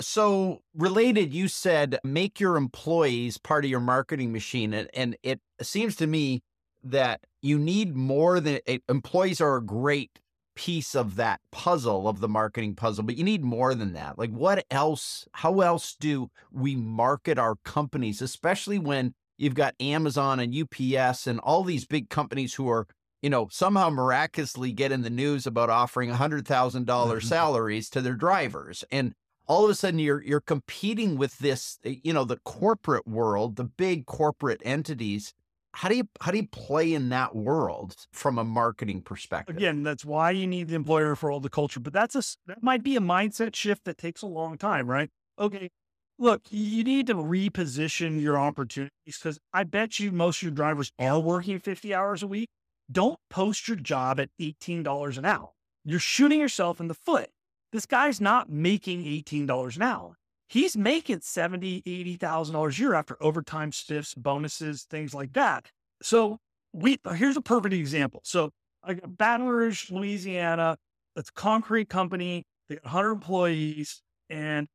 So 0.00 0.60
related, 0.74 1.32
you 1.34 1.48
said 1.48 1.98
make 2.04 2.40
your 2.40 2.56
employees 2.56 3.38
part 3.38 3.64
of 3.64 3.70
your 3.70 3.80
marketing 3.80 4.32
machine, 4.32 4.72
and, 4.72 4.88
and 4.94 5.16
it 5.22 5.40
seems 5.60 5.96
to 5.96 6.06
me 6.06 6.42
that 6.84 7.20
you 7.42 7.58
need 7.58 7.96
more 7.96 8.40
than 8.40 8.60
employees 8.88 9.40
are 9.40 9.56
a 9.56 9.64
great 9.64 10.20
piece 10.54 10.94
of 10.96 11.16
that 11.16 11.40
puzzle 11.52 12.08
of 12.08 12.18
the 12.18 12.28
marketing 12.28 12.74
puzzle 12.74 13.04
but 13.04 13.16
you 13.16 13.22
need 13.22 13.44
more 13.44 13.76
than 13.76 13.92
that 13.92 14.18
like 14.18 14.30
what 14.30 14.64
else 14.72 15.24
how 15.34 15.60
else 15.60 15.94
do 16.00 16.28
we 16.50 16.74
market 16.74 17.38
our 17.38 17.54
companies 17.64 18.20
especially 18.20 18.76
when 18.76 19.14
you've 19.36 19.54
got 19.54 19.72
Amazon 19.78 20.40
and 20.40 20.52
UPS 20.52 21.28
and 21.28 21.38
all 21.40 21.62
these 21.62 21.86
big 21.86 22.10
companies 22.10 22.54
who 22.54 22.68
are 22.68 22.88
you 23.22 23.30
know 23.30 23.46
somehow 23.52 23.88
miraculously 23.88 24.72
get 24.72 24.90
in 24.90 25.02
the 25.02 25.10
news 25.10 25.46
about 25.46 25.70
offering 25.70 26.10
$100,000 26.10 26.42
mm-hmm. 26.84 27.18
salaries 27.20 27.88
to 27.88 28.00
their 28.00 28.14
drivers 28.14 28.84
and 28.90 29.14
all 29.48 29.64
of 29.64 29.70
a 29.70 29.74
sudden 29.74 29.98
you're 29.98 30.22
you're 30.22 30.40
competing 30.40 31.16
with 31.16 31.38
this 31.38 31.78
eh, 31.84 31.96
you 32.04 32.12
know 32.12 32.24
the 32.24 32.36
corporate 32.38 33.06
world 33.06 33.56
the 33.56 33.64
big 33.64 34.06
corporate 34.06 34.60
entities. 34.64 35.34
How 35.72 35.88
do 35.88 35.96
you 35.96 36.08
how 36.20 36.30
do 36.30 36.38
you 36.38 36.46
play 36.46 36.92
in 36.92 37.08
that 37.08 37.34
world 37.34 38.06
from 38.12 38.38
a 38.38 38.44
marketing 38.44 39.02
perspective? 39.02 39.56
Again 39.56 39.82
that's 39.82 40.04
why 40.04 40.30
you 40.30 40.46
need 40.46 40.68
the 40.68 40.74
employer 40.74 41.16
for 41.16 41.30
all 41.30 41.40
the 41.40 41.50
culture 41.50 41.80
but 41.80 41.92
that's 41.92 42.14
a 42.14 42.22
that 42.46 42.62
might 42.62 42.82
be 42.82 42.96
a 42.96 43.00
mindset 43.00 43.54
shift 43.56 43.84
that 43.84 43.98
takes 43.98 44.22
a 44.22 44.26
long 44.26 44.58
time 44.58 44.88
right? 44.88 45.10
Okay 45.38 45.70
look 46.20 46.42
you 46.50 46.82
need 46.82 47.06
to 47.06 47.14
reposition 47.14 48.20
your 48.20 48.36
opportunities 48.36 48.90
because 49.06 49.38
i 49.52 49.62
bet 49.62 50.00
you 50.00 50.10
most 50.10 50.38
of 50.38 50.42
your 50.42 50.50
drivers 50.50 50.90
are 50.98 51.20
working 51.20 51.58
50 51.58 51.94
hours 51.94 52.22
a 52.22 52.26
week. 52.26 52.48
Don't 52.90 53.20
post 53.28 53.68
your 53.68 53.76
job 53.76 54.18
at 54.18 54.30
$18 54.40 55.18
an 55.18 55.24
hour. 55.26 55.50
You're 55.84 56.00
shooting 56.00 56.40
yourself 56.40 56.80
in 56.80 56.88
the 56.88 56.94
foot 56.94 57.30
this 57.72 57.86
guy's 57.86 58.20
not 58.20 58.50
making 58.50 59.04
$18 59.04 59.76
an 59.76 59.82
hour 59.82 60.18
he's 60.48 60.76
making 60.76 61.20
seventy, 61.20 61.82
eighty 61.86 62.16
thousand 62.16 62.54
dollars 62.54 62.78
a 62.78 62.82
year 62.82 62.94
after 62.94 63.16
overtime 63.20 63.72
stiffs, 63.72 64.14
bonuses, 64.14 64.84
things 64.84 65.14
like 65.14 65.32
that. 65.34 65.70
So 66.02 66.38
we 66.72 66.98
uh, 67.04 67.12
here's 67.12 67.36
a 67.36 67.42
perfect 67.42 67.74
example. 67.74 68.20
So 68.24 68.50
I 68.82 68.94
got 68.94 69.16
Baton 69.16 69.46
Rouge, 69.46 69.90
Louisiana. 69.90 70.76
It's 71.16 71.30
a 71.30 71.32
concrete 71.32 71.88
company. 71.88 72.44
They 72.68 72.76
got 72.76 72.84
100 72.84 73.10
employees, 73.12 74.02
and 74.28 74.66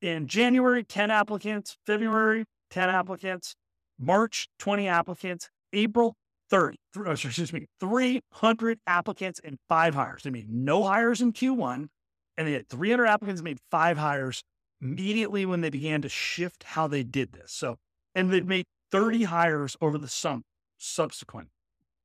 in 0.00 0.26
January, 0.26 0.84
10 0.84 1.10
applicants. 1.10 1.76
February, 1.86 2.44
10 2.70 2.88
applicants. 2.88 3.54
March, 3.98 4.48
20 4.58 4.86
applicants. 4.88 5.48
April, 5.72 6.14
30. 6.50 6.78
Oh, 6.98 7.10
excuse 7.10 7.52
me, 7.52 7.66
300 7.80 8.78
applicants 8.86 9.40
and 9.42 9.58
five 9.68 9.94
hires. 9.94 10.22
They 10.22 10.30
mean, 10.30 10.46
no 10.48 10.84
hires 10.84 11.20
in 11.20 11.32
Q1, 11.32 11.88
and 12.38 12.46
they 12.46 12.52
had 12.52 12.68
300 12.68 13.06
applicants, 13.06 13.42
made 13.42 13.58
five 13.70 13.98
hires 13.98 14.44
mm. 14.82 14.92
immediately 14.92 15.44
when 15.44 15.60
they 15.60 15.70
began 15.70 16.00
to 16.02 16.08
shift 16.08 16.62
how 16.62 16.86
they 16.86 17.02
did 17.02 17.32
this. 17.32 17.52
So, 17.52 17.76
and 18.14 18.30
they 18.30 18.40
made 18.40 18.64
30 18.92 19.24
hires 19.24 19.76
over 19.82 19.98
the 19.98 20.08
summer 20.08 20.42
subsequent. 20.78 21.48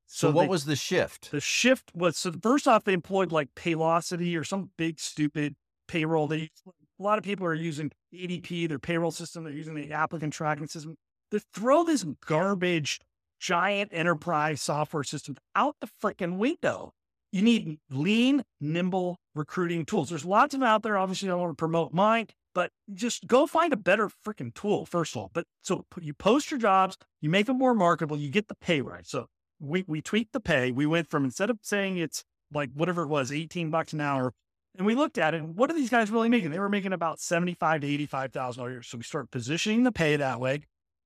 So, 0.08 0.28
so 0.28 0.34
what 0.34 0.44
they, 0.44 0.48
was 0.50 0.66
the 0.66 0.76
shift? 0.76 1.32
The 1.32 1.40
shift 1.40 1.92
was 1.96 2.18
so 2.18 2.34
first 2.42 2.68
off, 2.68 2.84
they 2.84 2.94
employed 2.94 3.32
like 3.32 3.56
Paylocity 3.56 4.38
or 4.38 4.44
some 4.44 4.72
big 4.78 5.00
stupid 5.00 5.56
payroll. 5.88 6.28
They 6.28 6.50
a 6.68 7.04
lot 7.04 7.18
of 7.18 7.24
people 7.24 7.46
are 7.46 7.54
using 7.54 7.92
ADP, 8.14 8.68
their 8.70 8.80
payroll 8.80 9.12
system. 9.12 9.44
They're 9.44 9.54
using 9.54 9.76
the 9.76 9.92
applicant 9.92 10.34
tracking 10.34 10.68
system. 10.68 10.96
They 11.32 11.40
throw 11.54 11.84
this 11.84 12.04
garbage 12.26 13.00
giant 13.40 13.90
enterprise 13.92 14.62
software 14.62 15.04
system 15.04 15.36
out 15.56 15.76
the 15.82 15.88
freaking 15.88 16.38
window. 16.38 16.94
You 17.34 17.42
need 17.42 17.80
lean, 17.90 18.46
nimble 18.62 19.18
recruiting 19.36 19.86
tools. 19.86 20.08
There's 20.08 20.24
lots 20.24 20.54
of 20.54 20.62
them 20.62 20.70
out 20.70 20.84
there. 20.84 20.98
Obviously, 20.98 21.28
I 21.28 21.32
don't 21.32 21.42
want 21.42 21.52
to 21.52 21.62
promote 21.62 21.94
mine 21.94 22.28
but 22.54 22.72
just 22.94 23.28
go 23.28 23.48
find 23.48 23.74
a 23.74 23.78
better 23.78 24.10
freaking 24.26 24.54
tool 24.54 24.86
first 24.86 25.16
of 25.16 25.22
all. 25.22 25.32
But 25.34 25.46
so 25.62 25.86
you 26.00 26.14
post 26.14 26.52
your 26.52 26.60
jobs, 26.60 26.98
you 27.22 27.30
make 27.30 27.48
them 27.48 27.58
more 27.58 27.74
marketable, 27.74 28.18
you 28.18 28.30
get 28.30 28.48
the 28.48 28.56
pay 28.56 28.82
right. 28.82 29.06
So 29.06 29.28
we 29.60 29.84
we 29.88 30.02
tweaked 30.02 30.34
the 30.34 30.40
pay. 30.40 30.72
We 30.72 30.86
went 30.86 31.10
from 31.10 31.26
instead 31.26 31.50
of 31.50 31.60
saying 31.62 31.98
it's 31.98 32.24
like 32.52 32.70
whatever 32.74 33.04
it 33.04 33.08
was, 33.08 33.32
18 33.32 33.72
bucks 33.72 33.94
an 33.94 34.02
hour, 34.02 34.34
and 34.78 34.86
we 34.86 34.96
looked 34.96 35.18
at 35.18 35.34
it. 35.34 35.44
what 35.44 35.72
are 35.72 35.74
these 35.74 35.90
guys 35.90 36.12
really 36.12 36.30
making? 36.30 36.52
They 36.52 36.60
were 36.60 36.70
making 36.70 36.94
about 36.94 37.20
75 37.20 37.82
to 37.82 37.88
85,000 37.88 38.64
a 38.64 38.70
year. 38.70 38.84
So 38.84 38.98
we 38.98 39.04
start 39.04 39.32
positioning 39.32 39.84
the 39.84 39.92
pay 39.92 40.16
that 40.16 40.40
way 40.40 40.64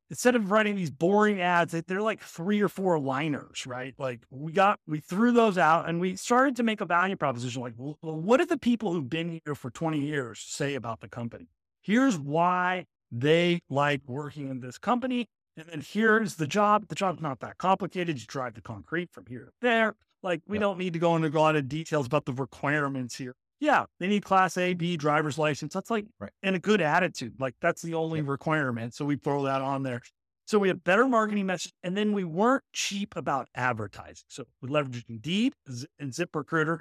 instead 0.09 0.35
of 0.35 0.51
writing 0.51 0.75
these 0.75 0.89
boring 0.89 1.41
ads, 1.41 1.73
they're 1.87 2.01
like 2.01 2.21
three 2.21 2.61
or 2.61 2.69
four 2.69 2.99
liners, 2.99 3.65
right? 3.65 3.93
Like 3.97 4.21
we 4.29 4.51
got, 4.51 4.79
we 4.87 4.99
threw 4.99 5.31
those 5.31 5.57
out 5.57 5.89
and 5.89 5.99
we 5.99 6.15
started 6.15 6.55
to 6.57 6.63
make 6.63 6.81
a 6.81 6.85
value 6.85 7.15
proposition. 7.15 7.61
Like, 7.61 7.73
well, 7.77 7.97
what 8.01 8.37
do 8.37 8.45
the 8.45 8.57
people 8.57 8.93
who've 8.93 9.09
been 9.09 9.41
here 9.43 9.55
for 9.55 9.69
20 9.69 9.99
years 9.99 10.43
say 10.47 10.75
about 10.75 11.01
the 11.01 11.09
company? 11.09 11.47
Here's 11.81 12.17
why 12.17 12.85
they 13.11 13.61
like 13.69 14.01
working 14.07 14.49
in 14.49 14.59
this 14.59 14.77
company. 14.77 15.27
And 15.55 15.67
then 15.67 15.81
here's 15.81 16.35
the 16.35 16.47
job. 16.47 16.87
The 16.87 16.95
job's 16.95 17.21
not 17.21 17.39
that 17.39 17.57
complicated. 17.57 18.19
You 18.19 18.25
drive 18.27 18.53
the 18.53 18.61
concrete 18.61 19.09
from 19.11 19.25
here 19.27 19.45
to 19.45 19.51
there. 19.61 19.95
Like, 20.23 20.41
we 20.47 20.57
don't 20.57 20.77
need 20.77 20.93
to 20.93 20.99
go 20.99 21.15
into 21.15 21.27
a 21.27 21.39
lot 21.39 21.55
of 21.55 21.69
details 21.69 22.05
about 22.05 22.25
the 22.25 22.33
requirements 22.33 23.15
here 23.17 23.35
yeah, 23.59 23.85
they 23.99 24.07
need 24.07 24.23
class 24.23 24.57
A, 24.57 24.73
B 24.73 24.97
driver's 24.97 25.37
license. 25.37 25.73
That's 25.73 25.89
like, 25.89 26.05
right. 26.19 26.31
and 26.43 26.55
a 26.55 26.59
good 26.59 26.81
attitude. 26.81 27.33
Like 27.39 27.55
that's 27.61 27.81
the 27.81 27.95
only 27.95 28.21
requirement. 28.21 28.93
So 28.93 29.05
we 29.05 29.15
throw 29.15 29.43
that 29.43 29.61
on 29.61 29.83
there. 29.83 30.01
So 30.45 30.59
we 30.59 30.67
have 30.69 30.83
better 30.83 31.07
marketing 31.07 31.45
message. 31.45 31.73
And 31.83 31.97
then 31.97 32.13
we 32.13 32.23
weren't 32.23 32.63
cheap 32.73 33.15
about 33.15 33.47
advertising. 33.55 34.25
So 34.27 34.43
we 34.61 34.69
leveraged 34.69 35.05
Indeed 35.09 35.53
and 35.99 36.11
ZipRecruiter. 36.11 36.79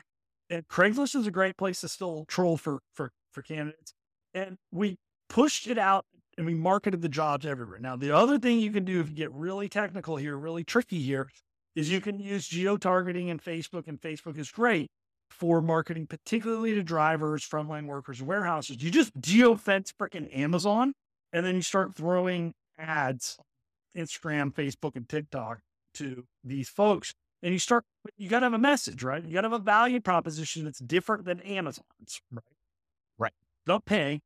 And 0.51 0.69
Craigslist 0.69 1.17
is 1.17 1.27
a 1.27 1.33
great 1.33 1.57
place 1.57 1.81
to 1.81 1.89
still 1.89 2.25
troll 2.29 2.57
for, 2.57 2.79
for, 2.95 3.11
for 3.33 3.43
candidates. 3.43 3.93
And 4.35 4.57
we 4.71 4.99
pushed 5.29 5.67
it 5.67 5.79
out 5.79 6.05
and 6.37 6.47
we 6.47 6.55
marketed 6.55 7.01
the 7.01 7.09
jobs 7.09 7.47
everywhere. 7.47 7.79
Now, 7.81 7.97
the 7.97 8.15
other 8.15 8.39
thing 8.39 8.61
you 8.61 8.71
can 8.71 8.85
do 8.85 9.01
if 9.01 9.09
you 9.09 9.15
get 9.15 9.33
really 9.33 9.69
technical 9.69 10.17
here, 10.17 10.37
really 10.37 10.63
tricky 10.63 11.01
here, 11.01 11.29
is 11.75 11.91
you 11.91 12.01
can 12.01 12.21
use 12.21 12.47
geo 12.47 12.77
targeting 12.77 13.31
and 13.31 13.43
Facebook, 13.43 13.89
and 13.89 14.01
Facebook 14.01 14.39
is 14.39 14.51
great 14.51 14.91
for 15.39 15.61
marketing, 15.61 16.07
particularly 16.07 16.75
to 16.75 16.83
drivers, 16.83 17.47
frontline 17.47 17.87
workers, 17.87 18.23
warehouses. 18.23 18.83
You 18.83 18.91
just 18.91 19.19
geofence 19.21 19.93
freaking 19.93 20.35
Amazon, 20.37 20.95
and 21.33 21.45
then 21.45 21.55
you 21.55 21.63
start 21.63 21.95
throwing 21.95 22.55
ads, 22.79 23.39
Instagram, 23.97 24.53
Facebook, 24.53 24.97
and 24.97 25.09
TikTok 25.09 25.61
to 25.95 26.25
these 26.43 26.69
folks. 26.69 27.15
And 27.43 27.53
you 27.53 27.59
start, 27.59 27.85
you 28.17 28.29
got 28.29 28.41
to 28.41 28.47
have 28.47 28.55
a 28.55 28.59
message, 28.59 29.03
right? 29.03 29.23
You 29.23 29.35
got 29.35 29.43
to 29.43 29.51
have 29.51 29.61
a 29.61 29.63
value 29.63 30.01
proposition 30.01 30.65
that's 30.65 30.79
different 30.79 31.25
than 31.27 31.41
Amazon's, 31.41 32.21
right? 32.33 32.43
Right. 33.19 33.33
Don't 33.67 33.85
pay, 33.85 34.21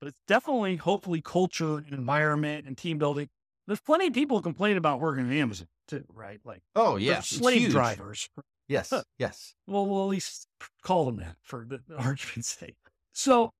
but 0.00 0.08
it's 0.08 0.20
definitely, 0.28 0.76
hopefully, 0.76 1.20
culture 1.20 1.78
and 1.78 1.92
environment 1.92 2.66
and 2.66 2.78
team 2.78 2.98
building. 2.98 3.28
There's 3.66 3.80
plenty 3.80 4.06
of 4.06 4.12
people 4.12 4.40
complain 4.40 4.76
about 4.76 5.00
working 5.00 5.26
at 5.26 5.36
Amazon 5.36 5.66
too, 5.88 6.04
right? 6.14 6.38
Like, 6.44 6.62
oh 6.76 6.96
yeah, 6.96 7.20
slave 7.20 7.70
drivers. 7.70 8.28
Yes, 8.68 8.92
yes. 9.18 9.54
Well, 9.66 9.86
we'll 9.86 10.04
at 10.04 10.08
least 10.10 10.48
call 10.82 11.04
them 11.06 11.16
that 11.16 11.36
for 11.42 11.66
the 11.68 11.80
argument's 11.98 12.48
sake. 12.48 12.76
So, 13.12 13.50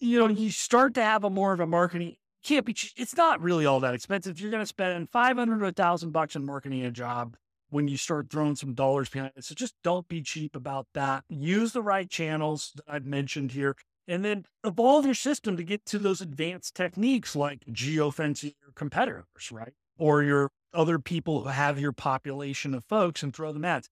you 0.00 0.18
know, 0.18 0.28
you 0.28 0.50
start 0.50 0.94
to 0.94 1.02
have 1.02 1.24
a 1.24 1.30
more 1.30 1.52
of 1.52 1.60
a 1.60 1.66
marketing. 1.66 2.16
Can't 2.42 2.64
be. 2.64 2.74
It's 2.96 3.16
not 3.16 3.40
really 3.40 3.66
all 3.66 3.80
that 3.80 3.94
expensive. 3.94 4.40
You're 4.40 4.50
going 4.50 4.62
to 4.62 4.66
spend 4.66 5.10
five 5.10 5.36
hundred 5.36 5.60
to 5.60 5.66
a 5.66 5.72
thousand 5.72 6.12
bucks 6.12 6.36
on 6.36 6.44
marketing 6.44 6.84
a 6.84 6.90
job 6.90 7.36
when 7.70 7.86
you 7.88 7.96
start 7.96 8.30
throwing 8.30 8.56
some 8.56 8.74
dollars 8.74 9.08
behind 9.08 9.32
it. 9.36 9.44
So 9.44 9.54
just 9.54 9.74
don't 9.82 10.08
be 10.08 10.22
cheap 10.22 10.56
about 10.56 10.86
that. 10.94 11.24
Use 11.28 11.72
the 11.72 11.82
right 11.82 12.08
channels 12.08 12.72
that 12.76 12.84
I've 12.88 13.06
mentioned 13.06 13.52
here, 13.52 13.76
and 14.08 14.24
then 14.24 14.46
evolve 14.64 15.04
your 15.04 15.14
system 15.14 15.56
to 15.56 15.62
get 15.62 15.84
to 15.86 15.98
those 15.98 16.20
advanced 16.20 16.74
techniques 16.74 17.36
like 17.36 17.64
geofencing 17.66 18.54
your 18.62 18.72
competitors, 18.74 19.52
right? 19.52 19.74
Or 19.98 20.22
your 20.22 20.50
other 20.72 20.98
people 20.98 21.42
who 21.42 21.48
have 21.48 21.78
your 21.78 21.92
population 21.92 22.74
of 22.74 22.84
folks 22.84 23.22
and 23.22 23.34
throw 23.34 23.52
them 23.52 23.64
ads. 23.64 23.88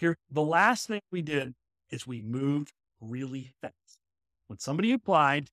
Here, 0.00 0.16
the 0.30 0.42
last 0.42 0.88
thing 0.88 1.02
we 1.12 1.20
did 1.20 1.52
is 1.90 2.06
we 2.06 2.22
moved 2.22 2.72
really 3.02 3.52
fast. 3.60 4.00
When 4.46 4.58
somebody 4.58 4.92
applied, 4.92 5.48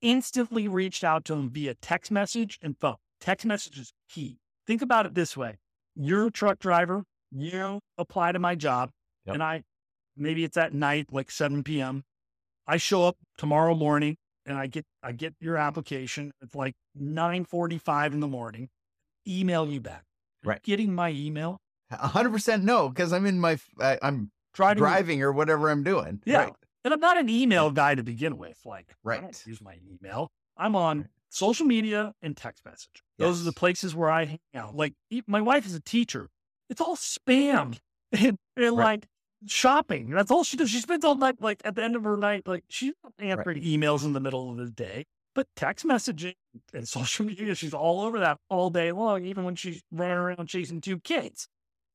instantly 0.00 0.68
reached 0.68 1.04
out 1.04 1.26
to 1.26 1.34
them 1.34 1.50
via 1.50 1.74
text 1.74 2.10
message 2.10 2.58
and 2.62 2.78
phone. 2.78 2.96
Text 3.20 3.44
message 3.44 3.78
is 3.78 3.92
key. 4.08 4.38
Think 4.66 4.80
about 4.80 5.04
it 5.04 5.14
this 5.14 5.36
way. 5.36 5.58
You're 5.94 6.28
a 6.28 6.30
truck 6.30 6.58
driver, 6.58 7.04
you 7.30 7.80
apply 7.98 8.32
to 8.32 8.38
my 8.38 8.54
job, 8.54 8.90
Yep. 9.26 9.34
and 9.34 9.42
I 9.42 9.62
maybe 10.16 10.44
it's 10.44 10.56
at 10.56 10.72
night, 10.72 11.12
like 11.12 11.30
7 11.30 11.62
p.m. 11.62 12.02
I 12.66 12.78
show 12.78 13.04
up 13.04 13.16
tomorrow 13.36 13.74
morning 13.74 14.16
and 14.46 14.56
I 14.56 14.66
get 14.66 14.86
I 15.02 15.12
get 15.12 15.34
your 15.40 15.58
application. 15.58 16.32
It's 16.40 16.54
like 16.54 16.74
9:45 16.98 18.14
in 18.14 18.20
the 18.20 18.28
morning. 18.28 18.70
Email 19.28 19.68
you 19.68 19.80
back. 19.80 20.04
Right. 20.42 20.62
Getting 20.62 20.94
my 20.94 21.10
email. 21.10 21.58
A 21.90 22.08
hundred 22.08 22.30
percent 22.32 22.64
no, 22.64 22.88
because 22.88 23.12
I'm 23.12 23.26
in 23.26 23.40
my 23.40 23.58
I, 23.80 23.98
am 24.02 24.30
to 24.54 24.74
driving 24.74 25.22
or 25.22 25.32
whatever 25.32 25.70
I'm 25.70 25.82
doing. 25.82 26.20
Yeah. 26.24 26.44
Right. 26.44 26.52
And 26.84 26.94
I'm 26.94 27.00
not 27.00 27.18
an 27.18 27.28
email 27.28 27.70
guy 27.70 27.94
to 27.94 28.02
begin 28.02 28.38
with. 28.38 28.58
Like, 28.64 28.94
right. 29.04 29.18
I 29.18 29.20
don't 29.22 29.26
Right. 29.28 29.46
use 29.46 29.60
my 29.60 29.76
email. 29.90 30.30
I'm 30.56 30.74
on 30.76 31.08
social 31.28 31.66
media 31.66 32.12
and 32.22 32.36
text 32.36 32.64
message. 32.64 33.02
Those 33.18 33.40
are 33.40 33.44
the 33.44 33.52
places 33.52 33.94
where 33.94 34.10
I 34.10 34.24
hang 34.24 34.38
out. 34.54 34.74
Like, 34.74 34.94
my 35.26 35.40
wife 35.40 35.66
is 35.66 35.74
a 35.74 35.80
teacher. 35.80 36.28
It's 36.70 36.80
all 36.80 36.96
spam 36.96 37.78
and, 38.12 38.38
and 38.56 38.76
Right. 38.76 39.00
like 39.02 39.06
shopping. 39.46 40.10
That's 40.10 40.30
all 40.30 40.44
she 40.44 40.56
does. 40.56 40.70
She 40.70 40.80
spends 40.80 41.04
all 41.04 41.14
night, 41.16 41.36
like 41.40 41.60
at 41.64 41.74
the 41.74 41.82
end 41.82 41.96
of 41.96 42.04
her 42.04 42.16
night, 42.16 42.46
like 42.46 42.64
she's 42.68 42.92
not 43.02 43.12
answering 43.18 43.62
emails 43.62 44.04
in 44.04 44.12
the 44.12 44.20
middle 44.20 44.50
of 44.50 44.56
the 44.56 44.70
day, 44.70 45.04
but 45.34 45.46
text 45.56 45.84
messaging 45.84 46.34
and 46.72 46.86
social 46.88 47.26
media, 47.26 47.54
she's 47.54 47.74
all 47.74 48.00
over 48.02 48.18
that 48.20 48.38
all 48.48 48.70
day 48.70 48.92
long, 48.92 49.24
even 49.24 49.44
when 49.44 49.54
she's 49.56 49.82
running 49.90 50.16
around 50.16 50.46
chasing 50.46 50.80
two 50.80 50.98
kids. 51.00 51.48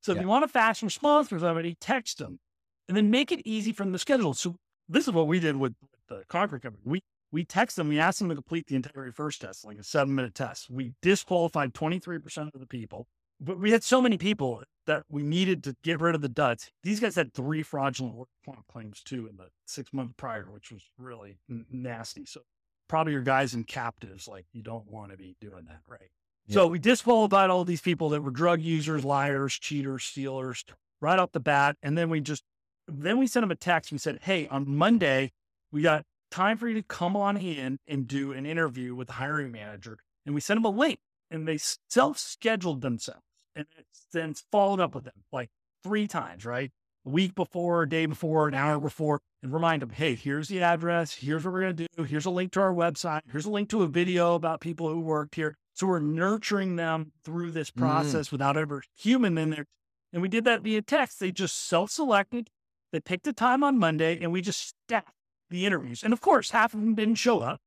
So 0.06 0.12
if 0.12 0.18
Yeah. 0.18 0.22
you 0.22 0.28
want 0.28 0.46
a 0.46 0.48
fast 0.48 0.84
response 0.84 1.30
from 1.30 1.40
somebody, 1.40 1.74
text 1.82 2.20
them 2.20 2.40
and 2.88 2.96
then 2.96 3.10
make 3.10 3.32
it 3.32 3.42
easy 3.44 3.72
from 3.74 3.92
the 3.92 3.98
schedule. 3.98 4.36
So 4.36 4.56
this 4.88 5.08
is 5.08 5.14
what 5.14 5.26
we 5.26 5.40
did 5.40 5.56
with, 5.56 5.74
with 5.82 6.00
the 6.08 6.24
concrete 6.28 6.62
company. 6.62 6.84
We 6.86 7.02
we 7.32 7.44
text 7.44 7.76
them, 7.76 7.88
we 7.88 7.98
asked 8.00 8.20
them 8.20 8.30
to 8.30 8.36
complete 8.36 8.68
the 8.68 8.76
integrity 8.76 9.12
first 9.12 9.42
test, 9.42 9.66
like 9.66 9.80
a 9.80 9.84
seven 9.84 10.14
minute 10.14 10.36
test. 10.36 10.70
We 10.70 10.94
disqualified 11.02 11.74
23% 11.74 12.54
of 12.54 12.60
the 12.60 12.68
people, 12.68 13.08
but 13.42 13.60
we 13.60 13.72
had 13.72 13.84
so 13.84 14.00
many 14.00 14.20
people 14.20 14.62
that 14.86 15.06
we 15.10 15.24
needed 15.24 15.64
to 15.64 15.76
get 15.84 16.00
rid 16.00 16.14
of 16.14 16.22
the 16.22 16.30
duds. 16.30 16.70
These 16.84 17.00
guys 17.00 17.16
had 17.16 17.34
three 17.34 17.64
fraudulent 17.64 18.16
work 18.16 18.30
claims 18.72 19.02
too 19.02 19.26
in 19.28 19.38
the 19.38 19.48
six 19.66 19.92
months 19.92 20.14
prior, 20.18 20.52
which 20.52 20.72
was 20.72 20.84
really 21.00 21.40
n- 21.50 21.66
nasty. 21.72 22.26
So 22.28 22.42
probably 22.88 23.14
your 23.14 23.24
guys 23.24 23.56
in 23.56 23.64
captives, 23.64 24.28
like 24.28 24.46
you 24.54 24.62
don't 24.62 24.88
want 24.88 25.10
to 25.10 25.18
be 25.18 25.36
doing 25.42 25.66
that, 25.66 25.82
right? 25.88 26.12
So 26.48 26.68
we 26.68 26.80
disqualified 26.80 27.50
all 27.50 27.66
these 27.66 27.82
people 27.82 28.10
that 28.10 28.22
were 28.22 28.32
drug 28.32 28.62
users, 28.62 29.04
liars, 29.04 29.54
cheaters, 29.54 30.04
stealers 30.04 30.64
right 31.02 31.18
off 31.18 31.32
the 31.32 31.40
bat. 31.40 31.76
And 31.82 31.98
then 31.98 32.10
we 32.10 32.22
just, 32.22 32.44
then 32.88 33.18
we 33.18 33.28
sent 33.28 33.44
them 33.44 33.52
a 33.52 33.56
text. 33.56 33.92
We 33.92 33.98
said, 33.98 34.20
Hey, 34.22 34.48
on 34.48 34.76
Monday, 34.76 35.32
we 35.72 35.82
got 35.82 36.04
time 36.32 36.58
for 36.58 36.68
you 36.68 36.76
to 36.76 36.84
come 36.84 37.16
on 37.16 37.38
in 37.38 37.80
and 37.88 38.08
do 38.08 38.32
an 38.32 38.46
interview 38.46 38.94
with 38.94 39.08
the 39.08 39.14
hiring 39.14 39.52
manager. 39.52 39.98
And 40.26 40.36
we 40.36 40.42
sent 40.42 40.58
them 40.58 40.66
a 40.66 40.70
link 40.70 41.00
and 41.32 41.48
they 41.48 41.58
self 41.90 42.18
scheduled 42.18 42.82
themselves 42.82 43.22
and 43.56 43.66
then 44.14 44.36
followed 44.52 44.80
up 44.80 44.94
with 44.96 45.06
them 45.06 45.24
like 45.32 45.50
three 45.84 46.08
times, 46.08 46.46
right? 46.46 46.72
A 47.06 47.10
week 47.10 47.36
before, 47.36 47.84
a 47.84 47.90
day 47.90 48.06
before, 48.06 48.48
an 48.48 48.54
hour 48.54 48.80
before, 48.80 49.20
and 49.44 49.54
remind 49.54 49.82
them, 49.82 49.92
hey, 49.92 50.16
here's 50.16 50.48
the 50.48 50.62
address. 50.62 51.14
Here's 51.14 51.46
what 51.46 51.54
we're 51.54 51.62
going 51.62 51.76
to 51.76 51.88
do. 51.96 52.04
Here's 52.04 52.26
a 52.26 52.32
link 52.32 52.52
to 52.54 52.62
our 52.62 52.74
website. 52.74 53.22
Here's 53.32 53.46
a 53.46 53.52
link 53.52 53.70
to 53.70 53.84
a 53.84 53.88
video 53.88 54.34
about 54.36 54.60
people 54.60 54.90
who 54.90 55.00
worked 55.00 55.36
here. 55.36 55.56
So 55.76 55.88
we're 55.88 56.00
nurturing 56.00 56.78
them 56.78 57.12
through 57.24 57.52
this 57.52 57.70
Mm. 57.70 57.78
process 57.78 58.32
without 58.32 58.58
ever 58.58 58.82
human 58.96 59.38
in 59.38 59.50
there. 59.52 59.66
And 60.14 60.22
we 60.22 60.30
did 60.30 60.46
that 60.46 60.62
via 60.62 60.82
text. 60.82 61.20
They 61.20 61.32
just 61.32 61.56
self 61.58 61.92
selected. 61.92 62.50
They 62.92 63.02
picked 63.02 63.28
a 63.28 63.34
time 63.34 63.64
on 63.64 63.78
Monday 63.78 64.18
and 64.22 64.32
we 64.32 64.42
just 64.42 64.62
stacked 64.86 65.12
the 65.50 65.66
interviews. 65.66 66.02
And 66.04 66.14
of 66.14 66.22
course, 66.22 66.52
half 66.52 66.74
of 66.74 66.80
them 66.80 66.96
didn't 66.96 67.16
show 67.16 67.42
up, 67.42 67.60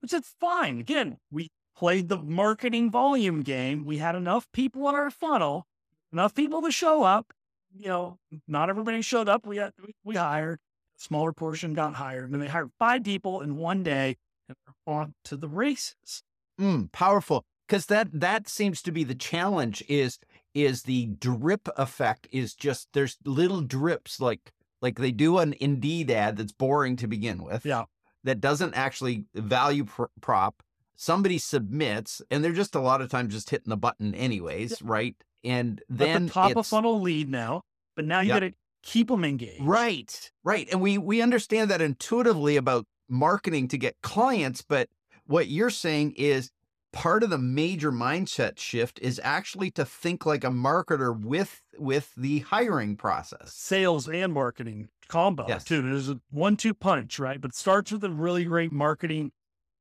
which 0.00 0.12
is 0.12 0.34
fine. 0.40 0.80
Again, 0.80 1.18
we 1.30 1.50
played 1.76 2.08
the 2.08 2.16
marketing 2.16 2.90
volume 2.90 3.42
game. 3.42 3.84
We 3.84 3.98
had 3.98 4.14
enough 4.14 4.50
people 4.52 4.88
in 4.88 4.94
our 4.94 5.10
funnel, 5.10 5.66
enough 6.12 6.34
people 6.34 6.62
to 6.62 6.70
show 6.72 7.02
up. 7.02 7.32
You 7.72 7.88
know, 7.88 8.18
not 8.48 8.68
everybody 8.70 9.02
showed 9.02 9.28
up. 9.28 9.46
We 9.46 9.58
had, 9.58 9.72
we, 10.02 10.16
hired 10.16 10.58
a 10.98 11.02
smaller 11.02 11.32
portion 11.32 11.72
got 11.72 11.94
hired, 11.94 12.32
and 12.32 12.42
they 12.42 12.48
hired 12.48 12.70
five 12.78 13.04
people 13.04 13.42
in 13.42 13.56
one 13.56 13.84
day, 13.84 14.16
and 14.48 14.56
they're 14.66 14.94
on 14.94 15.14
to 15.26 15.36
the 15.36 15.46
races. 15.48 16.24
Mm, 16.60 16.90
powerful. 16.90 17.44
Because 17.70 17.86
that 17.86 18.08
that 18.12 18.48
seems 18.48 18.82
to 18.82 18.90
be 18.90 19.04
the 19.04 19.14
challenge 19.14 19.84
is 19.88 20.18
is 20.54 20.82
the 20.82 21.06
drip 21.06 21.68
effect 21.76 22.26
is 22.32 22.52
just 22.52 22.88
there's 22.94 23.16
little 23.24 23.60
drips 23.60 24.18
like 24.18 24.50
like 24.82 24.98
they 24.98 25.12
do 25.12 25.38
an 25.38 25.54
Indeed 25.60 26.10
ad 26.10 26.36
that's 26.36 26.50
boring 26.50 26.96
to 26.96 27.06
begin 27.06 27.44
with. 27.44 27.64
Yeah. 27.64 27.84
That 28.24 28.40
doesn't 28.40 28.74
actually 28.74 29.26
value 29.34 29.84
pr- 29.84 30.06
prop. 30.20 30.64
Somebody 30.96 31.38
submits, 31.38 32.20
and 32.28 32.42
they're 32.42 32.52
just 32.52 32.74
a 32.74 32.80
lot 32.80 33.02
of 33.02 33.08
times 33.08 33.34
just 33.34 33.48
hitting 33.50 33.70
the 33.70 33.76
button 33.76 34.16
anyways, 34.16 34.82
right? 34.82 35.14
And 35.44 35.80
then 35.88 36.26
the 36.26 36.32
top 36.32 36.56
of 36.56 36.66
funnel 36.66 37.00
lead 37.00 37.30
now, 37.30 37.62
but 37.94 38.04
now 38.04 38.18
you 38.18 38.28
got 38.28 38.40
to 38.40 38.52
keep 38.82 39.08
them 39.08 39.24
engaged. 39.24 39.62
Right, 39.62 40.32
right. 40.42 40.68
And 40.72 40.80
we 40.80 40.98
we 40.98 41.22
understand 41.22 41.70
that 41.70 41.80
intuitively 41.80 42.56
about 42.56 42.86
marketing 43.08 43.68
to 43.68 43.78
get 43.78 43.94
clients, 44.02 44.60
but 44.60 44.88
what 45.26 45.46
you're 45.46 45.70
saying 45.70 46.14
is 46.16 46.50
part 46.92 47.22
of 47.22 47.30
the 47.30 47.38
major 47.38 47.92
mindset 47.92 48.58
shift 48.58 48.98
is 49.00 49.20
actually 49.22 49.70
to 49.72 49.84
think 49.84 50.26
like 50.26 50.44
a 50.44 50.48
marketer 50.50 51.18
with 51.18 51.62
with 51.78 52.12
the 52.16 52.40
hiring 52.40 52.96
process. 52.96 53.52
sales 53.54 54.08
and 54.08 54.32
marketing 54.32 54.88
combo 55.08 55.46
Yes. 55.48 55.64
too. 55.64 55.82
There's 55.82 56.08
a 56.08 56.20
one-two 56.30 56.74
punch, 56.74 57.18
right? 57.18 57.40
But 57.40 57.54
starts 57.54 57.90
with 57.92 58.04
a 58.04 58.10
really 58.10 58.44
great 58.44 58.70
marketing 58.72 59.32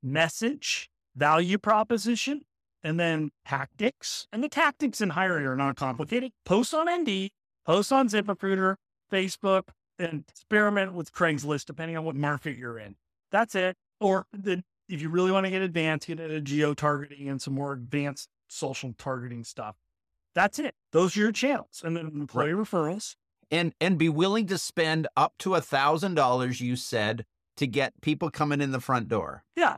message, 0.02 0.90
value 1.16 1.58
proposition, 1.58 2.42
and 2.84 3.00
then 3.00 3.32
tactics. 3.46 4.28
And 4.32 4.44
the 4.44 4.50
tactics 4.50 5.02
in 5.02 5.10
hiring 5.12 5.46
are 5.46 5.56
not 5.56 5.76
complicated. 5.76 6.32
Post 6.46 6.74
on 6.74 6.88
Indeed 6.88 7.32
post 7.66 7.92
on 7.92 8.08
ZipRecruiter, 8.10 8.76
Facebook, 9.12 9.64
and 10.00 10.24
experiment 10.28 10.94
with 10.94 11.12
Craigslist, 11.14 11.66
depending 11.66 11.98
on 11.98 12.04
what 12.04 12.16
market 12.16 12.58
you're 12.58 12.80
in. 12.80 12.96
That's 13.32 13.54
it. 13.54 13.76
Or 14.00 14.26
the, 14.34 14.64
if 14.90 15.02
you 15.02 15.10
really 15.10 15.32
want 15.32 15.46
to 15.46 15.52
get 15.52 15.62
advanced, 15.62 16.08
get 16.08 16.20
into 16.20 16.42
geo 16.42 16.74
targeting 16.74 17.30
and 17.30 17.42
some 17.42 17.54
more 17.54 17.74
advanced 17.74 18.30
social 18.48 18.94
targeting 18.98 19.44
stuff. 19.44 19.76
That's 20.36 20.60
it. 20.60 20.76
Those 20.92 21.16
are 21.16 21.22
your 21.22 21.32
channels. 21.32 21.82
And 21.84 21.96
then 21.96 22.08
employee 22.08 22.52
referrals. 22.52 23.16
And 23.52 23.74
and 23.80 23.98
be 23.98 24.10
willing 24.10 24.46
to 24.48 24.58
spend 24.58 25.08
up 25.18 25.34
to 25.40 25.56
a 25.56 25.62
thousand 25.62 26.16
dollars, 26.16 26.62
you 26.62 26.76
said, 26.76 27.26
to 27.58 27.66
get 27.66 28.02
people 28.02 28.30
coming 28.30 28.62
in 28.62 28.72
the 28.72 28.80
front 28.80 29.08
door. 29.08 29.44
Yeah. 29.56 29.78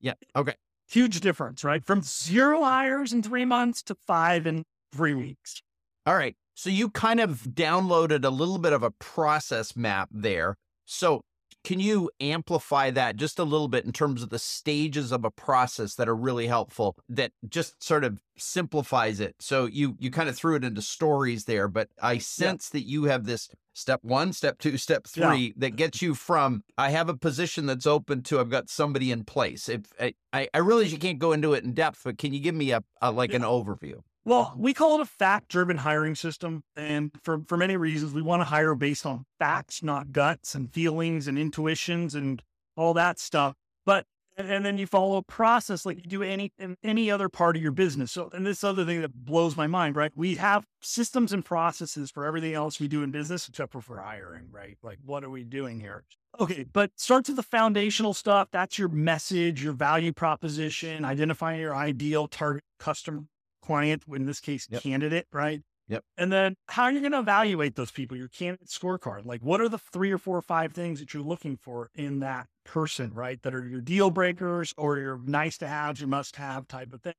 Yeah. 0.00 0.14
Okay. 0.36 0.54
Huge 0.88 1.20
difference, 1.20 1.64
right? 1.64 1.84
From 1.84 2.02
zero 2.02 2.62
hires 2.62 3.12
in 3.12 3.22
three 3.22 3.44
months 3.44 3.82
to 3.84 3.94
five 3.94 4.46
in 4.46 4.64
three 4.92 5.14
weeks. 5.14 5.62
All 6.06 6.14
right. 6.14 6.36
So 6.54 6.70
you 6.70 6.90
kind 6.90 7.20
of 7.20 7.42
downloaded 7.52 8.24
a 8.24 8.30
little 8.30 8.58
bit 8.58 8.72
of 8.72 8.82
a 8.82 8.90
process 8.90 9.76
map 9.76 10.08
there. 10.12 10.56
So 10.84 11.22
can 11.62 11.80
you 11.80 12.10
amplify 12.20 12.90
that 12.90 13.16
just 13.16 13.38
a 13.38 13.44
little 13.44 13.68
bit 13.68 13.84
in 13.84 13.92
terms 13.92 14.22
of 14.22 14.30
the 14.30 14.38
stages 14.38 15.12
of 15.12 15.24
a 15.24 15.30
process 15.30 15.94
that 15.96 16.08
are 16.08 16.16
really 16.16 16.46
helpful 16.46 16.96
that 17.08 17.32
just 17.48 17.82
sort 17.82 18.04
of 18.04 18.22
simplifies 18.36 19.20
it? 19.20 19.36
So 19.40 19.66
you 19.66 19.96
you 19.98 20.10
kind 20.10 20.28
of 20.28 20.36
threw 20.36 20.56
it 20.56 20.64
into 20.64 20.82
stories 20.82 21.44
there, 21.44 21.68
but 21.68 21.88
I 22.00 22.18
sense 22.18 22.70
that 22.70 22.82
you 22.86 23.04
have 23.04 23.24
this 23.24 23.48
step 23.74 24.00
1, 24.02 24.32
step 24.32 24.58
2, 24.58 24.76
step 24.78 25.06
Yeah. 25.14 25.28
3 25.28 25.54
that 25.56 25.76
gets 25.76 26.02
you 26.02 26.14
from 26.14 26.62
I 26.78 26.90
have 26.90 27.08
a 27.08 27.16
position 27.16 27.66
that's 27.66 27.86
open 27.86 28.22
to 28.24 28.40
I've 28.40 28.50
got 28.50 28.70
somebody 28.70 29.10
in 29.10 29.24
place. 29.24 29.68
If 29.68 29.82
I 30.00 30.14
I, 30.32 30.58
realize 30.58 30.92
you 30.92 30.98
can't 30.98 31.18
go 31.18 31.32
into 31.32 31.52
it 31.54 31.64
in 31.64 31.72
depth, 31.74 32.02
but 32.04 32.18
can 32.18 32.32
you 32.32 32.40
give 32.40 32.54
me 32.54 32.72
a, 32.72 32.82
a 33.02 33.10
like 33.10 33.34
an 33.34 33.42
overview? 33.42 34.02
Well, 34.24 34.54
we 34.56 34.74
call 34.74 34.96
it 34.96 35.00
a 35.00 35.06
fact 35.06 35.48
driven 35.48 35.78
hiring 35.78 36.14
system. 36.14 36.62
And 36.76 37.10
for, 37.22 37.40
for 37.46 37.56
many 37.56 37.76
reasons, 37.76 38.12
we 38.12 38.22
want 38.22 38.40
to 38.40 38.44
hire 38.44 38.74
based 38.74 39.06
on 39.06 39.24
facts, 39.38 39.82
not 39.82 40.12
guts 40.12 40.54
and 40.54 40.72
feelings 40.72 41.26
and 41.26 41.38
intuitions 41.38 42.14
and 42.14 42.42
all 42.76 42.94
that 42.94 43.18
stuff. 43.18 43.54
But 43.86 44.06
and, 44.36 44.64
then 44.64 44.78
you 44.78 44.86
follow 44.86 45.16
a 45.16 45.22
process 45.22 45.84
like 45.84 45.98
you 45.98 46.04
do 46.04 46.22
any 46.22 46.52
any 46.82 47.10
other 47.10 47.28
part 47.28 47.56
of 47.56 47.62
your 47.62 47.72
business. 47.72 48.12
So, 48.12 48.30
and 48.32 48.46
this 48.46 48.64
other 48.64 48.84
thing 48.84 49.00
that 49.02 49.14
blows 49.14 49.56
my 49.56 49.66
mind, 49.66 49.96
right? 49.96 50.12
We 50.14 50.36
have 50.36 50.64
systems 50.80 51.32
and 51.32 51.44
processes 51.44 52.10
for 52.10 52.24
everything 52.24 52.54
else 52.54 52.80
we 52.80 52.88
do 52.88 53.02
in 53.02 53.10
business, 53.10 53.48
except 53.48 53.72
for 53.72 53.80
for 53.80 53.98
hiring, 53.98 54.48
right? 54.50 54.78
Like, 54.82 54.98
what 55.04 55.24
are 55.24 55.30
we 55.30 55.44
doing 55.44 55.80
here? 55.80 56.04
Okay, 56.38 56.64
but 56.72 56.92
starts 56.96 57.28
with 57.28 57.36
the 57.36 57.42
foundational 57.42 58.14
stuff. 58.14 58.48
That's 58.52 58.78
your 58.78 58.88
message, 58.88 59.62
your 59.62 59.72
value 59.72 60.12
proposition, 60.12 61.04
identifying 61.04 61.60
your 61.60 61.74
ideal 61.74 62.28
target 62.28 62.64
customer 62.78 63.24
client, 63.70 64.02
in 64.12 64.26
this 64.26 64.40
case, 64.40 64.66
yep. 64.68 64.82
candidate, 64.82 65.26
right? 65.32 65.60
Yep. 65.86 66.02
And 66.18 66.32
then 66.32 66.56
how 66.68 66.84
are 66.84 66.92
you 66.92 66.98
going 66.98 67.12
to 67.12 67.20
evaluate 67.20 67.76
those 67.76 67.92
people, 67.92 68.16
your 68.16 68.28
candidate 68.28 68.68
scorecard? 68.68 69.24
Like, 69.26 69.42
what 69.42 69.60
are 69.60 69.68
the 69.68 69.78
three 69.78 70.10
or 70.10 70.18
four 70.18 70.36
or 70.36 70.42
five 70.42 70.72
things 70.72 70.98
that 70.98 71.14
you're 71.14 71.22
looking 71.22 71.56
for 71.56 71.88
in 71.94 72.18
that 72.20 72.48
person, 72.64 73.12
right? 73.14 73.40
That 73.42 73.54
are 73.54 73.64
your 73.64 73.80
deal 73.80 74.10
breakers 74.10 74.74
or 74.76 74.98
your 74.98 75.20
nice 75.24 75.56
to 75.58 75.68
haves, 75.68 76.00
your 76.00 76.08
must 76.08 76.34
have 76.34 76.66
type 76.66 76.92
of 76.92 77.02
thing. 77.02 77.14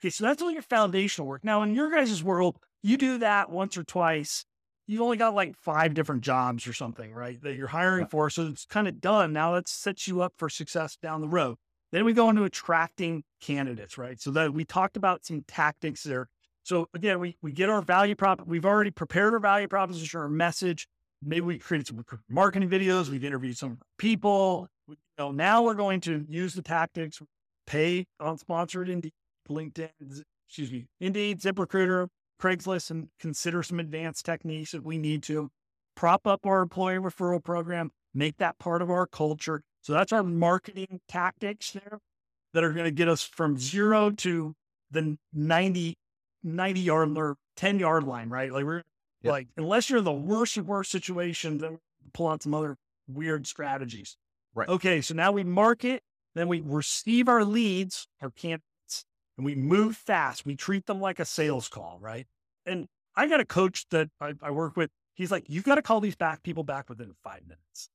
Okay. 0.00 0.10
So 0.10 0.24
that's 0.24 0.40
all 0.40 0.52
your 0.52 0.62
foundational 0.62 1.26
work. 1.26 1.42
Now, 1.42 1.62
in 1.62 1.74
your 1.74 1.90
guys' 1.90 2.22
world, 2.22 2.58
you 2.80 2.96
do 2.96 3.18
that 3.18 3.50
once 3.50 3.76
or 3.76 3.82
twice. 3.82 4.44
You've 4.86 5.02
only 5.02 5.16
got 5.16 5.34
like 5.34 5.56
five 5.56 5.94
different 5.94 6.22
jobs 6.22 6.66
or 6.68 6.72
something, 6.72 7.12
right? 7.12 7.40
That 7.42 7.56
you're 7.56 7.66
hiring 7.66 8.06
for. 8.06 8.30
So 8.30 8.46
it's 8.46 8.66
kind 8.66 8.86
of 8.86 9.00
done. 9.00 9.32
Now 9.32 9.54
that 9.54 9.68
sets 9.68 10.06
you 10.06 10.22
up 10.22 10.34
for 10.36 10.48
success 10.48 10.96
down 10.96 11.22
the 11.22 11.28
road. 11.28 11.56
Then 11.92 12.04
we 12.04 12.12
go 12.12 12.28
into 12.28 12.44
attracting 12.44 13.24
candidates, 13.40 13.96
right? 13.96 14.20
So 14.20 14.30
that 14.32 14.52
we 14.52 14.64
talked 14.64 14.96
about 14.96 15.24
some 15.24 15.42
tactics 15.46 16.02
there 16.02 16.28
so 16.68 16.86
again, 16.92 17.18
we, 17.18 17.34
we 17.40 17.50
get 17.50 17.70
our 17.70 17.80
value 17.80 18.14
prop. 18.14 18.46
We've 18.46 18.66
already 18.66 18.90
prepared 18.90 19.32
our 19.32 19.40
value 19.40 19.68
proposition, 19.68 20.20
our 20.20 20.28
message. 20.28 20.86
Maybe 21.22 21.40
we 21.40 21.58
created 21.58 21.86
some 21.86 22.04
marketing 22.28 22.68
videos. 22.68 23.08
We've 23.08 23.24
interviewed 23.24 23.56
some 23.56 23.78
people. 23.96 24.68
We, 24.86 24.96
you 24.96 25.24
know, 25.24 25.30
now 25.30 25.62
we're 25.62 25.72
going 25.72 26.02
to 26.02 26.26
use 26.28 26.52
the 26.52 26.60
tactics, 26.60 27.22
pay 27.66 28.04
on 28.20 28.36
sponsored 28.36 28.90
Indeed, 28.90 29.14
LinkedIn, 29.48 29.88
excuse 30.46 30.70
me, 30.70 30.84
Indeed, 31.00 31.40
ZipRecruiter, 31.40 32.08
Craigslist, 32.38 32.90
and 32.90 33.08
consider 33.18 33.62
some 33.62 33.80
advanced 33.80 34.26
techniques 34.26 34.74
if 34.74 34.82
we 34.82 34.98
need 34.98 35.22
to. 35.22 35.48
Prop 35.96 36.26
up 36.26 36.44
our 36.44 36.60
employee 36.60 36.96
referral 36.96 37.42
program, 37.42 37.92
make 38.12 38.36
that 38.36 38.58
part 38.58 38.82
of 38.82 38.90
our 38.90 39.06
culture. 39.06 39.62
So 39.88 39.94
that's 39.94 40.12
our 40.12 40.22
marketing 40.22 41.00
tactics 41.08 41.70
there 41.70 41.98
that 42.52 42.62
are 42.62 42.74
going 42.74 42.84
to 42.84 42.90
get 42.90 43.08
us 43.08 43.22
from 43.22 43.56
zero 43.56 44.10
to 44.10 44.54
the 44.90 45.16
90 45.32 45.96
90 46.42 46.80
yard 46.80 47.16
or 47.16 47.36
10 47.56 47.78
yard 47.78 48.04
line, 48.04 48.28
right? 48.28 48.52
Like 48.52 48.66
we're 48.66 48.82
yep. 49.22 49.32
like, 49.32 49.48
unless 49.56 49.88
you're 49.88 50.00
in 50.00 50.04
the 50.04 50.12
worst 50.12 50.58
of 50.58 50.68
worst 50.68 50.90
situation, 50.90 51.56
then 51.56 51.78
pull 52.12 52.28
out 52.28 52.42
some 52.42 52.52
other 52.52 52.76
weird 53.08 53.46
strategies. 53.46 54.18
Right. 54.54 54.68
Okay. 54.68 55.00
So 55.00 55.14
now 55.14 55.32
we 55.32 55.42
market, 55.42 56.02
then 56.34 56.48
we 56.48 56.60
receive 56.60 57.26
our 57.26 57.42
leads, 57.42 58.08
our 58.20 58.28
candidates, 58.28 59.06
and 59.38 59.46
we 59.46 59.54
move 59.54 59.96
fast. 59.96 60.44
We 60.44 60.54
treat 60.54 60.84
them 60.84 61.00
like 61.00 61.18
a 61.18 61.24
sales 61.24 61.66
call, 61.66 61.96
right? 61.98 62.26
And 62.66 62.88
I 63.16 63.26
got 63.26 63.40
a 63.40 63.46
coach 63.46 63.86
that 63.88 64.10
I, 64.20 64.34
I 64.42 64.50
work 64.50 64.76
with. 64.76 64.90
He's 65.14 65.30
like, 65.30 65.44
you've 65.48 65.64
got 65.64 65.76
to 65.76 65.82
call 65.82 66.02
these 66.02 66.14
back 66.14 66.42
people 66.42 66.62
back 66.62 66.90
within 66.90 67.14
five 67.24 67.40
minutes. 67.44 67.88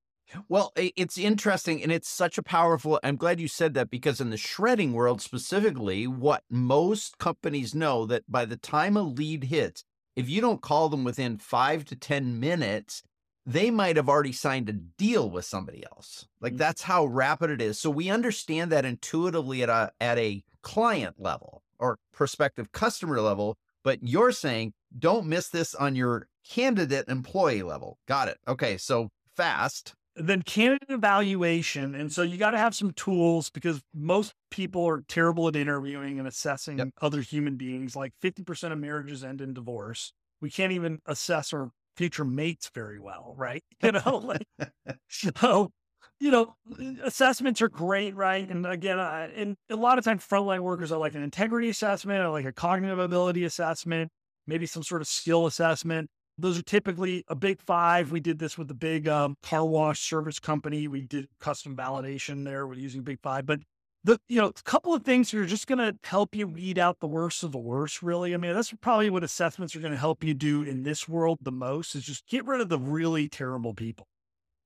Well, 0.50 0.72
it's 0.76 1.18
interesting 1.18 1.84
and 1.84 1.92
it's 1.92 2.10
such 2.10 2.38
a 2.38 2.44
powerful. 2.44 3.00
I'm 3.04 3.16
glad 3.16 3.40
you 3.40 3.48
said 3.48 3.74
that 3.76 3.90
because 3.90 4.20
in 4.20 4.30
the 4.30 4.38
shredding 4.38 4.94
world 4.94 5.22
specifically, 5.22 6.08
what 6.08 6.44
most 6.50 7.18
companies 7.18 7.76
know 7.76 8.06
that 8.08 8.30
by 8.30 8.46
the 8.46 8.58
time 8.58 8.98
a 8.98 9.04
lead 9.04 9.46
hits, 9.46 9.84
if 10.16 10.30
you 10.30 10.42
don't 10.42 10.62
call 10.62 10.90
them 10.90 11.04
within 11.04 11.38
five 11.38 11.86
to 11.86 11.96
10 11.96 12.40
minutes, 12.40 13.04
they 13.46 13.70
might 13.70 13.98
have 13.98 14.10
already 14.10 14.32
signed 14.32 14.70
a 14.70 14.74
deal 14.74 15.30
with 15.30 15.46
somebody 15.46 15.84
else. 15.92 16.28
Like 16.40 16.54
mm. 16.54 16.58
that's 16.58 16.84
how 16.84 17.06
rapid 17.06 17.50
it 17.50 17.62
is. 17.62 17.80
So 17.80 17.90
we 17.90 18.10
understand 18.10 18.72
that 18.72 18.86
intuitively 18.86 19.64
at 19.64 19.70
a 19.70 19.92
at 20.00 20.18
a 20.18 20.44
client 20.62 21.16
level 21.20 21.62
or 21.80 21.98
prospective 22.14 22.72
customer 22.72 23.20
level, 23.20 23.58
but 23.84 24.00
you're 24.02 24.32
saying 24.32 24.74
don't 24.98 25.26
miss 25.26 25.50
this 25.50 25.76
on 25.76 25.96
your 25.96 26.28
candidate 26.48 27.08
employee 27.08 27.64
level. 27.64 27.98
Got 28.08 28.30
it. 28.30 28.38
Okay, 28.48 28.78
so 28.78 29.10
fast 29.36 29.94
then 30.16 30.42
candidate 30.42 30.90
evaluation. 30.90 31.96
And 31.96 32.12
so 32.12 32.22
you 32.22 32.38
got 32.38 32.52
to 32.52 32.58
have 32.58 32.76
some 32.76 32.92
tools 32.92 33.50
because 33.50 33.82
most 33.94 34.34
people 34.52 34.86
are 34.86 35.04
terrible 35.08 35.48
at 35.48 35.56
interviewing 35.56 36.20
and 36.20 36.28
assessing 36.28 36.80
yep. 36.80 36.90
other 37.02 37.22
human 37.22 37.56
beings. 37.56 37.96
Like 37.96 38.14
50% 38.24 38.72
of 38.72 38.78
marriages 38.78 39.24
end 39.24 39.42
in 39.42 39.54
divorce. 39.54 40.14
We 40.42 40.50
can't 40.50 40.72
even 40.72 41.00
assess 41.06 41.54
our 41.54 41.72
future 41.98 42.26
mates 42.26 42.70
very 42.74 43.00
well, 43.00 43.34
right? 43.38 43.64
You 43.84 43.94
know, 43.94 44.18
like, 44.18 44.46
so, 45.10 45.72
you 46.20 46.32
know, 46.32 46.56
assessments 47.04 47.62
are 47.62 47.70
great, 47.70 48.16
right? 48.16 48.48
And 48.50 48.66
again, 48.66 49.00
I, 49.00 49.26
and 49.36 49.56
a 49.70 49.76
lot 49.76 49.98
of 49.98 50.06
times 50.06 50.26
frontline 50.26 50.62
workers 50.62 50.92
are 50.92 51.00
like 51.00 51.16
an 51.16 51.24
integrity 51.24 51.70
assessment 51.70 52.22
or 52.22 52.30
like 52.30 52.46
a 52.46 52.54
cognitive 52.54 53.00
ability 53.00 53.44
assessment, 53.44 54.10
maybe 54.48 54.66
some 54.66 54.84
sort 54.84 55.02
of 55.02 55.08
skill 55.08 55.48
assessment. 55.48 56.10
Those 56.38 56.58
are 56.58 56.64
typically 56.64 57.24
a 57.28 57.36
big 57.36 57.62
five. 57.62 58.12
We 58.12 58.20
did 58.20 58.40
this 58.40 58.58
with 58.58 58.68
the 58.68 58.74
big 58.74 59.08
um, 59.08 59.38
car 59.44 59.66
wash 59.66 60.02
service 60.02 60.40
company. 60.40 60.88
We 60.88 61.02
did 61.02 61.28
custom 61.40 61.76
validation 61.76 62.44
there 62.44 62.66
with 62.66 62.80
using 62.80 63.04
big 63.04 63.20
five. 63.22 63.46
But 63.46 63.60
the 64.04 64.20
you 64.28 64.42
know, 64.42 64.48
a 64.48 64.54
couple 64.64 64.94
of 64.94 65.04
things 65.04 65.32
that 65.32 65.40
are 65.40 65.46
just 65.46 65.68
going 65.68 65.80
to 65.80 65.96
help 66.04 66.36
you 66.36 66.48
weed 66.48 66.80
out 66.80 67.00
the 67.00 67.08
worst 67.08 67.44
of 67.44 67.52
the 67.52 67.60
worst. 67.60 68.02
Really, 68.02 68.34
I 68.34 68.38
mean, 68.38 68.54
that's 68.54 68.74
probably 68.82 69.10
what 69.10 69.24
assessments 69.24 69.76
are 69.76 69.80
going 69.80 69.94
to 69.94 69.98
help 69.98 70.24
you 70.24 70.34
do 70.34 70.64
in 70.64 70.84
this 70.84 71.08
world 71.08 71.40
the 71.42 71.52
most 71.52 71.96
is 71.96 72.04
just 72.04 72.28
get 72.28 72.46
rid 72.46 72.62
of 72.62 72.70
the 72.70 72.80
really 72.80 73.30
terrible 73.30 73.74
people. 73.74 74.08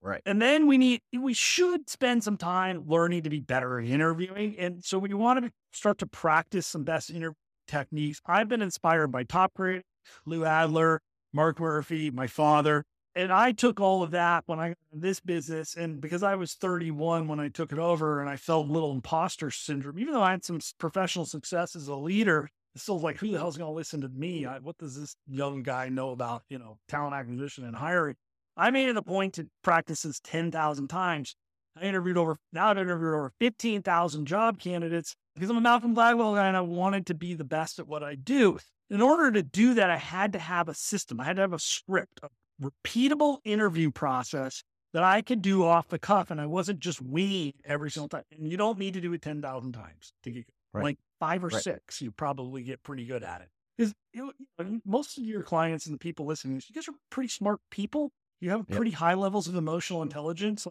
Right. 0.01 0.21
And 0.25 0.41
then 0.41 0.67
we 0.67 0.77
need, 0.77 1.01
we 1.11 1.33
should 1.33 1.89
spend 1.89 2.23
some 2.23 2.37
time 2.37 2.83
learning 2.87 3.23
to 3.23 3.29
be 3.29 3.39
better 3.39 3.79
at 3.79 3.87
interviewing. 3.87 4.55
And 4.57 4.83
so 4.83 4.99
we 4.99 5.13
want 5.13 5.43
to 5.43 5.51
start 5.73 5.97
to 5.97 6.07
practice 6.07 6.67
some 6.67 6.83
best 6.83 7.09
interview 7.09 7.33
techniques. 7.67 8.21
I've 8.25 8.47
been 8.47 8.61
inspired 8.61 9.07
by 9.07 9.23
Top 9.23 9.55
Grade, 9.55 9.81
Lou 10.25 10.45
Adler, 10.45 11.01
Mark 11.33 11.59
Murphy, 11.59 12.11
my 12.11 12.27
father. 12.27 12.83
And 13.15 13.31
I 13.31 13.51
took 13.51 13.79
all 13.79 14.03
of 14.03 14.11
that 14.11 14.43
when 14.45 14.59
I 14.59 14.75
this 14.91 15.19
business. 15.19 15.75
And 15.75 15.99
because 15.99 16.21
I 16.21 16.35
was 16.35 16.53
31 16.53 17.27
when 17.27 17.39
I 17.39 17.49
took 17.49 17.71
it 17.71 17.79
over 17.79 18.21
and 18.21 18.29
I 18.29 18.35
felt 18.35 18.69
a 18.69 18.71
little 18.71 18.91
imposter 18.91 19.49
syndrome, 19.49 19.97
even 19.97 20.13
though 20.13 20.21
I 20.21 20.31
had 20.31 20.45
some 20.45 20.59
professional 20.77 21.25
success 21.25 21.75
as 21.75 21.87
a 21.87 21.95
leader, 21.95 22.47
it's 22.75 22.83
still 22.83 22.99
like, 22.99 23.17
who 23.17 23.31
the 23.31 23.39
hell's 23.39 23.57
going 23.57 23.71
to 23.71 23.75
listen 23.75 24.01
to 24.01 24.09
me? 24.09 24.45
I, 24.45 24.59
what 24.59 24.77
does 24.77 24.99
this 24.99 25.15
young 25.27 25.63
guy 25.63 25.89
know 25.89 26.11
about, 26.11 26.43
you 26.47 26.59
know, 26.59 26.77
talent 26.87 27.15
acquisition 27.15 27.63
and 27.65 27.75
hiring? 27.75 28.15
I 28.55 28.69
made 28.69 28.87
it 28.87 28.97
a 28.97 29.01
point 29.01 29.33
to 29.35 29.47
practice 29.63 30.03
this 30.03 30.19
10,000 30.19 30.87
times. 30.87 31.35
I 31.75 31.85
interviewed 31.85 32.17
over, 32.17 32.37
now 32.53 32.69
I've 32.69 32.77
interviewed 32.77 33.15
over 33.15 33.31
15,000 33.39 34.27
job 34.27 34.59
candidates 34.59 35.15
because 35.33 35.49
I'm 35.49 35.57
a 35.57 35.61
Malcolm 35.61 35.95
Gladwell 35.95 36.35
guy 36.35 36.47
and 36.47 36.57
I 36.57 36.61
wanted 36.61 37.07
to 37.07 37.15
be 37.15 37.33
the 37.33 37.43
best 37.43 37.79
at 37.79 37.87
what 37.87 38.03
I 38.03 38.13
do 38.13 38.59
in 38.89 39.01
order 39.01 39.31
to 39.31 39.43
do 39.43 39.73
that, 39.75 39.89
I 39.89 39.97
had 39.97 40.33
to 40.33 40.39
have 40.39 40.69
a 40.69 40.73
system. 40.73 41.19
I 41.19 41.25
had 41.25 41.35
to 41.35 41.41
have 41.41 41.53
a 41.53 41.59
script, 41.59 42.19
a 42.23 42.29
repeatable 42.61 43.39
interview 43.43 43.91
process 43.91 44.63
that 44.93 45.03
I 45.03 45.21
could 45.21 45.41
do 45.41 45.65
off 45.65 45.89
the 45.89 45.99
cuff. 45.99 46.31
And 46.31 46.39
I 46.39 46.45
wasn't 46.45 46.79
just 46.79 47.01
winging 47.01 47.53
every 47.65 47.91
single 47.91 48.09
time. 48.09 48.23
And 48.31 48.47
you 48.47 48.57
don't 48.57 48.79
need 48.79 48.93
to 48.93 49.01
do 49.01 49.13
it 49.13 49.21
10,000 49.21 49.73
times 49.73 50.13
to 50.23 50.31
get 50.31 50.45
right. 50.73 50.83
like 50.83 50.97
five 51.19 51.43
or 51.43 51.47
right. 51.47 51.61
six. 51.61 52.01
You 52.01 52.11
probably 52.11 52.63
get 52.63 52.83
pretty 52.83 53.05
good 53.05 53.23
at 53.23 53.41
it. 53.41 53.49
Because 53.77 53.93
you 54.13 54.31
know, 54.59 54.79
most 54.85 55.17
of 55.17 55.23
your 55.23 55.43
clients 55.43 55.85
and 55.85 55.93
the 55.93 55.99
people 55.99 56.25
listening, 56.25 56.61
you 56.67 56.73
guys 56.73 56.87
are 56.87 56.95
pretty 57.09 57.29
smart 57.29 57.59
people. 57.69 58.11
You 58.39 58.51
have 58.51 58.67
pretty 58.67 58.91
yep. 58.91 58.99
high 58.99 59.13
levels 59.13 59.47
of 59.47 59.55
emotional 59.55 59.99
mm. 59.99 60.03
intelligence. 60.03 60.65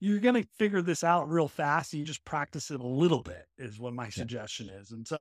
You're 0.00 0.18
going 0.18 0.42
to 0.42 0.48
figure 0.58 0.82
this 0.82 1.04
out 1.04 1.30
real 1.30 1.48
fast. 1.48 1.92
And 1.92 2.00
You 2.00 2.06
just 2.06 2.24
practice 2.24 2.70
it 2.70 2.80
a 2.80 2.86
little 2.86 3.22
bit, 3.22 3.46
is 3.56 3.78
what 3.78 3.94
my 3.94 4.10
suggestion 4.10 4.68
is. 4.68 4.90
And 4.90 5.06
so 5.06 5.16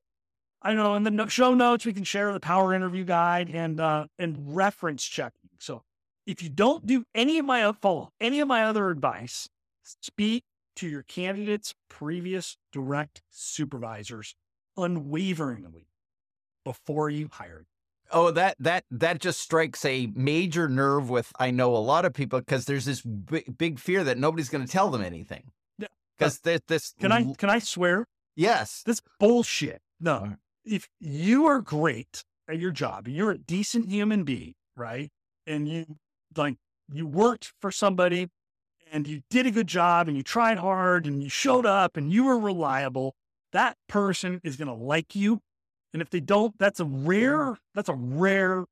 I 0.64 0.74
know 0.74 0.96
in 0.96 1.04
the 1.04 1.28
show 1.28 1.54
notes 1.54 1.86
we 1.86 1.94
can 1.94 2.04
share 2.04 2.32
the 2.32 2.40
power 2.40 2.74
interview 2.74 3.04
guide 3.04 3.50
and 3.50 3.80
uh, 3.80 4.06
and 4.18 4.56
reference 4.56 5.04
checking. 5.04 5.50
So 5.60 5.84
if 6.26 6.42
you 6.42 6.50
don't 6.50 6.86
do 6.86 7.04
any 7.14 7.38
of 7.38 7.46
my 7.46 7.72
follow 7.74 8.12
any 8.22 8.40
of 8.40 8.48
my 8.48 8.64
other 8.64 8.90
advice, 8.90 9.50
speak 9.84 10.46
to 10.78 10.88
your 10.88 11.04
candidate's 11.04 11.76
previous 11.90 12.58
direct 12.72 13.22
supervisors 13.30 14.36
unwaveringly 14.78 15.88
before 16.64 17.10
you 17.10 17.30
hire. 17.32 17.66
Oh, 18.12 18.32
that 18.32 18.56
that 18.60 18.86
that 18.92 19.20
just 19.20 19.40
strikes 19.40 19.84
a 19.86 20.12
major 20.16 20.70
nerve 20.70 21.10
with 21.10 21.32
I 21.40 21.52
know 21.52 21.76
a 21.76 21.78
lot 21.78 22.06
of 22.06 22.14
people 22.14 22.40
because 22.40 22.66
there's 22.66 22.86
this 22.86 23.02
big, 23.02 23.58
big 23.58 23.80
fear 23.80 24.04
that 24.04 24.18
nobody's 24.18 24.50
going 24.50 24.66
to 24.66 24.72
tell 24.72 24.90
them 24.90 25.02
anything. 25.02 25.52
Because 26.18 26.40
this, 26.40 26.62
this 26.68 26.94
can 27.00 27.12
I 27.12 27.34
can 27.34 27.50
I 27.50 27.60
swear? 27.60 28.06
Yes, 28.36 28.84
this 28.86 29.02
bullshit. 29.20 29.82
No, 30.00 30.36
if 30.66 30.88
you 31.00 31.46
are 31.46 31.62
great 31.62 32.24
at 32.48 32.60
your 32.60 32.72
job, 32.72 33.08
you're 33.08 33.32
a 33.32 33.38
decent 33.38 33.90
human 33.90 34.24
being, 34.24 34.54
right? 34.76 35.10
And 35.46 35.68
you 35.68 35.86
like 36.36 36.58
you 36.92 37.08
worked 37.08 37.54
for 37.60 37.72
somebody 37.72 38.30
and 38.92 39.08
you 39.08 39.22
did 39.30 39.46
a 39.46 39.52
good 39.52 39.68
job 39.68 40.08
and 40.08 40.16
you 40.16 40.24
tried 40.24 40.58
hard 40.58 41.06
and 41.06 41.24
you 41.24 41.30
showed 41.30 41.66
up 41.66 41.98
and 41.98 42.12
you 42.12 42.26
were 42.26 42.38
reliable, 42.38 43.16
that 43.52 43.78
person 43.88 44.40
is 44.44 44.56
going 44.56 44.68
to 44.68 44.74
like 44.74 45.16
you. 45.16 45.40
And 45.94 46.02
if 46.02 46.10
they 46.10 46.20
don't, 46.20 46.58
that's 46.58 46.80
a 46.80 46.86
rare, 46.86 47.58
that's 47.76 47.90
a 47.90 47.94
rare 47.94 48.66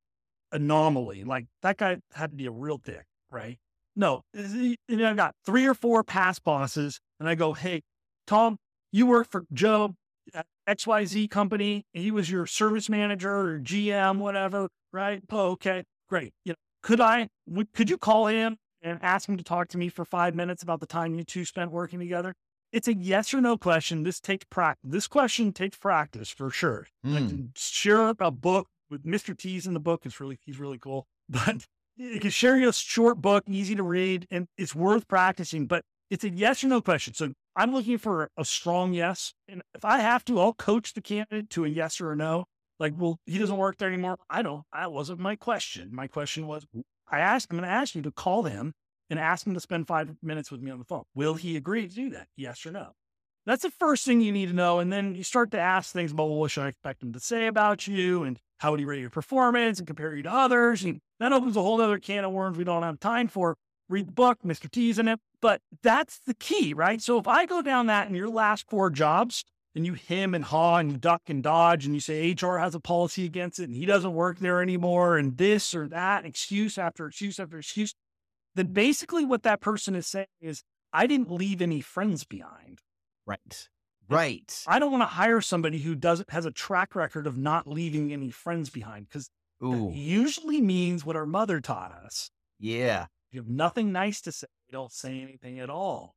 anomaly. 0.52 1.24
Like 1.24 1.46
that 1.62 1.78
guy 1.78 1.98
had 2.14 2.32
to 2.32 2.36
be 2.36 2.46
a 2.46 2.52
real 2.52 2.78
dick, 2.78 3.06
right? 3.30 3.58
No, 3.96 4.24
I've 4.36 5.16
got 5.16 5.36
three 5.46 5.66
or 5.66 5.74
four 5.74 6.04
past 6.04 6.44
bosses 6.44 7.00
and 7.20 7.28
I 7.28 7.36
go, 7.36 7.54
Hey, 7.54 7.82
Tom, 8.26 8.58
you 8.92 9.06
work 9.06 9.30
for 9.30 9.46
Joe 9.54 9.96
XYZ 10.68 11.30
company, 11.30 11.86
he 11.94 12.12
was 12.12 12.30
your 12.30 12.46
service 12.46 12.90
manager 12.90 13.34
or 13.34 13.60
GM, 13.60 14.18
whatever, 14.18 14.70
right? 14.94 15.22
Oh, 15.30 15.52
okay, 15.52 15.84
great. 16.10 16.34
You 16.46 16.54
know, 16.54 16.58
could 16.84 17.02
I, 17.02 17.28
could 17.74 17.90
you 17.90 17.98
call 17.98 18.28
him 18.28 18.58
and 18.82 19.00
ask 19.02 19.28
him 19.28 19.38
to 19.38 19.44
talk 19.44 19.68
to 19.70 19.78
me 19.78 19.90
for 19.90 20.06
five 20.06 20.36
minutes 20.36 20.64
about 20.64 20.80
the 20.80 20.86
time 20.86 21.16
you 21.16 21.24
two 21.24 21.46
spent 21.46 21.72
working 21.72 22.00
together? 22.00 22.34
It's 22.72 22.88
a 22.88 22.94
yes 22.94 23.34
or 23.34 23.42
no 23.42 23.58
question. 23.58 24.04
This 24.04 24.20
takes 24.20 24.46
practice. 24.50 24.90
This 24.90 25.08
question 25.08 25.52
takes 25.52 25.78
practice 25.78 26.30
for 26.30 26.50
sure. 26.50 26.88
Mm. 27.06 27.14
I 27.14 27.18
can 27.28 27.52
share 27.56 28.14
a 28.18 28.32
book 28.32 28.68
with 28.90 29.04
Mr. 29.06 29.38
T's 29.38 29.68
in 29.68 29.74
the 29.74 29.80
book. 29.80 30.06
It's 30.06 30.20
really, 30.20 30.40
he's 30.46 30.60
really 30.60 30.78
cool. 30.78 31.08
But 31.30 31.66
you 31.98 32.20
can 32.20 32.32
share 32.32 32.58
a 32.68 32.74
short 32.74 33.22
book, 33.22 33.44
easy 33.48 33.76
to 33.76 33.84
read, 33.84 34.26
and 34.32 34.48
it's 34.58 34.74
worth 34.74 35.08
practicing. 35.08 35.68
But 35.68 35.84
it's 36.10 36.24
a 36.24 36.30
yes 36.30 36.64
or 36.64 36.68
no 36.68 36.82
question. 36.82 37.14
So 37.14 37.34
I'm 37.56 37.74
looking 37.74 37.98
for 37.98 38.30
a 38.38 38.46
strong 38.46 38.94
yes. 38.94 39.34
And 39.48 39.62
if 39.74 39.84
I 39.84 40.00
have 40.00 40.24
to, 40.26 40.40
I'll 40.40 40.54
coach 40.54 40.94
the 40.94 41.02
candidate 41.02 41.50
to 41.52 41.66
a 41.66 41.68
yes 41.68 42.00
or 42.00 42.12
a 42.12 42.16
no. 42.16 42.46
Like, 42.80 42.94
well, 42.98 43.20
he 43.26 43.38
doesn't 43.38 43.58
work 43.58 43.78
there 43.78 43.90
anymore. 43.90 44.18
I 44.30 44.42
don't. 44.42 44.64
That 44.74 44.92
wasn't 44.92 45.20
my 45.20 45.36
question. 45.36 45.90
My 45.92 46.08
question 46.08 46.48
was, 46.48 46.66
I 47.10 47.20
asked, 47.20 47.48
I'm 47.52 47.58
going 47.58 47.70
to 47.70 47.74
ask 47.74 47.94
you 47.94 48.02
to 48.04 48.12
call 48.12 48.44
him 48.44 48.74
and 49.10 49.20
ask 49.20 49.46
him 49.46 49.54
to 49.54 49.60
spend 49.60 49.88
five 49.88 50.16
minutes 50.24 50.52
with 50.52 50.62
me 50.62 50.72
on 50.72 50.80
the 50.80 50.86
phone. 50.86 51.04
Will 51.14 51.36
he 51.36 51.58
agree 51.58 51.88
to 51.88 51.94
do 51.94 52.10
that? 52.12 52.28
Yes 52.38 52.66
or 52.66 52.72
no? 52.72 52.94
That's 53.46 53.64
the 53.64 53.72
first 53.72 54.06
thing 54.06 54.22
you 54.22 54.32
need 54.32 54.48
to 54.48 54.54
know. 54.54 54.80
And 54.80 54.92
then 54.92 55.16
you 55.16 55.24
start 55.24 55.52
to 55.52 55.60
ask 55.60 55.92
things 55.92 56.12
about, 56.12 56.30
well, 56.30 56.38
what 56.38 56.52
should 56.52 56.64
I 56.64 56.70
expect 56.70 57.04
him 57.04 57.12
to 57.14 57.20
say 57.20 57.48
about 57.48 57.88
you? 57.88 58.24
And 58.24 58.40
how 58.60 58.72
would 58.72 58.80
he 58.80 58.86
rate 58.86 59.02
your 59.02 59.10
performance 59.10 59.80
and 59.80 59.88
compare 59.88 60.16
you 60.16 60.24
to 60.24 60.32
others? 60.32 60.84
And 60.84 61.02
that 61.20 61.34
opens 61.34 61.58
a 61.58 61.62
whole 61.62 61.82
other 61.82 62.00
can 62.00 62.24
of 62.24 62.32
worms 62.32 62.58
we 62.58 62.64
don't 62.64 62.84
have 62.84 63.00
time 63.00 63.28
for. 63.28 63.58
Read 63.92 64.08
the 64.08 64.14
book, 64.14 64.40
Mr. 64.46 64.70
T's 64.70 64.98
in 64.98 65.08
it. 65.08 65.20
But 65.42 65.62
that's 65.84 66.20
the 66.20 66.34
key, 66.34 66.74
right? 66.74 67.02
So 67.02 67.18
if 67.18 67.28
I 67.28 67.46
go 67.46 67.62
down 67.62 67.88
that 67.88 68.08
in 68.08 68.16
your 68.16 68.30
last 68.30 68.70
four 68.70 68.90
jobs 68.90 69.44
and 69.76 69.86
you 69.86 69.94
him 69.94 70.34
and 70.34 70.46
haw 70.46 70.78
and 70.78 70.92
you 70.92 70.98
duck 70.98 71.24
and 71.28 71.42
dodge 71.42 71.86
and 71.86 71.94
you 71.96 72.02
say 72.02 72.32
HR 72.32 72.58
has 72.58 72.76
a 72.76 72.80
policy 72.80 73.26
against 73.26 73.60
it 73.60 73.66
and 73.66 73.76
he 73.76 73.86
doesn't 73.86 74.14
work 74.14 74.40
there 74.40 74.62
anymore 74.62 75.18
and 75.18 75.38
this 75.38 75.74
or 75.74 75.88
that, 75.88 76.26
excuse 76.26 76.78
after 76.78 77.08
excuse 77.08 77.40
after 77.40 77.58
excuse, 77.58 77.94
then 78.56 78.68
basically 78.68 79.26
what 79.26 79.44
that 79.44 79.62
person 79.62 79.96
is 79.96 80.08
saying 80.08 80.28
is, 80.40 80.64
I 80.94 81.08
didn't 81.08 81.32
leave 81.32 81.62
any 81.62 81.82
friends 81.82 82.26
behind. 82.26 82.80
Right. 83.26 83.70
Right. 84.10 84.64
I 84.68 84.78
don't 84.78 84.92
want 84.92 85.04
to 85.04 85.08
hire 85.08 85.40
somebody 85.40 85.80
who 85.80 85.96
doesn't 85.96 86.30
has 86.32 86.46
a 86.46 86.52
track 86.52 86.96
record 86.96 87.26
of 87.26 87.38
not 87.38 87.66
leaving 87.66 88.12
any 88.12 88.30
friends 88.30 88.70
behind 88.70 89.08
because 89.08 89.30
usually 89.62 90.60
means 90.60 91.06
what 91.06 91.16
our 91.16 91.26
mother 91.26 91.62
taught 91.62 91.94
us. 91.94 92.30
Yeah. 92.60 93.06
You 93.32 93.39
have 93.41 93.50
nothing 93.50 93.91
nice 93.91 94.22
to 94.22 94.32
say. 94.32 94.48
You 94.67 94.74
don't 94.74 94.91
say 94.91 95.22
anything 95.22 95.60
at 95.60 95.70
all. 95.70 96.15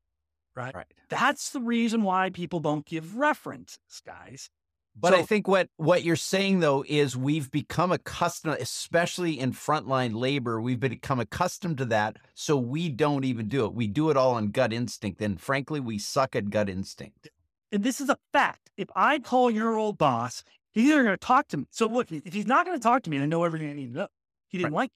Right. 0.56 0.74
Right. 0.74 0.86
That's 1.08 1.50
the 1.50 1.60
reason 1.60 2.02
why 2.02 2.30
people 2.30 2.60
don't 2.60 2.86
give 2.86 3.16
references, 3.16 3.78
guys. 4.06 4.50
But 4.96 5.12
So- 5.12 5.18
I 5.18 5.22
think 5.22 5.48
what 5.48 5.68
what 5.76 6.04
you're 6.04 6.14
saying 6.14 6.60
though 6.60 6.84
is 6.88 7.16
we've 7.16 7.50
become 7.50 7.90
accustomed, 7.90 8.58
especially 8.60 9.38
in 9.40 9.52
frontline 9.52 10.14
labor, 10.14 10.60
we've 10.60 10.78
become 10.78 11.18
accustomed 11.18 11.78
to 11.78 11.84
that, 11.86 12.18
so 12.34 12.56
we 12.56 12.88
don't 12.88 13.24
even 13.24 13.48
do 13.48 13.64
it. 13.64 13.74
We 13.74 13.88
do 13.88 14.10
it 14.10 14.16
all 14.16 14.34
on 14.34 14.48
gut 14.52 14.72
instinct, 14.72 15.20
and 15.20 15.40
frankly, 15.40 15.80
we 15.80 15.98
suck 15.98 16.36
at 16.36 16.50
gut 16.50 16.68
instinct. 16.68 17.28
And 17.72 17.82
this 17.82 18.00
is 18.00 18.08
a 18.08 18.16
fact. 18.32 18.70
If 18.76 18.88
I 18.94 19.18
call 19.18 19.50
your 19.50 19.76
old 19.76 19.98
boss, 19.98 20.44
he's 20.70 20.90
either 20.90 21.02
going 21.02 21.14
to 21.14 21.26
talk 21.26 21.48
to 21.48 21.56
me. 21.56 21.66
So 21.70 21.86
look, 21.88 22.12
if 22.12 22.32
he's 22.32 22.46
not 22.46 22.64
going 22.64 22.78
to 22.78 22.82
talk 22.82 23.02
to 23.02 23.10
me, 23.10 23.16
and 23.16 23.24
I 23.24 23.26
know 23.26 23.42
everything 23.42 23.70
I 23.70 23.72
need 23.72 23.92
to 23.94 23.98
know, 23.98 24.08
he 24.46 24.58
didn't 24.58 24.74
like 24.74 24.92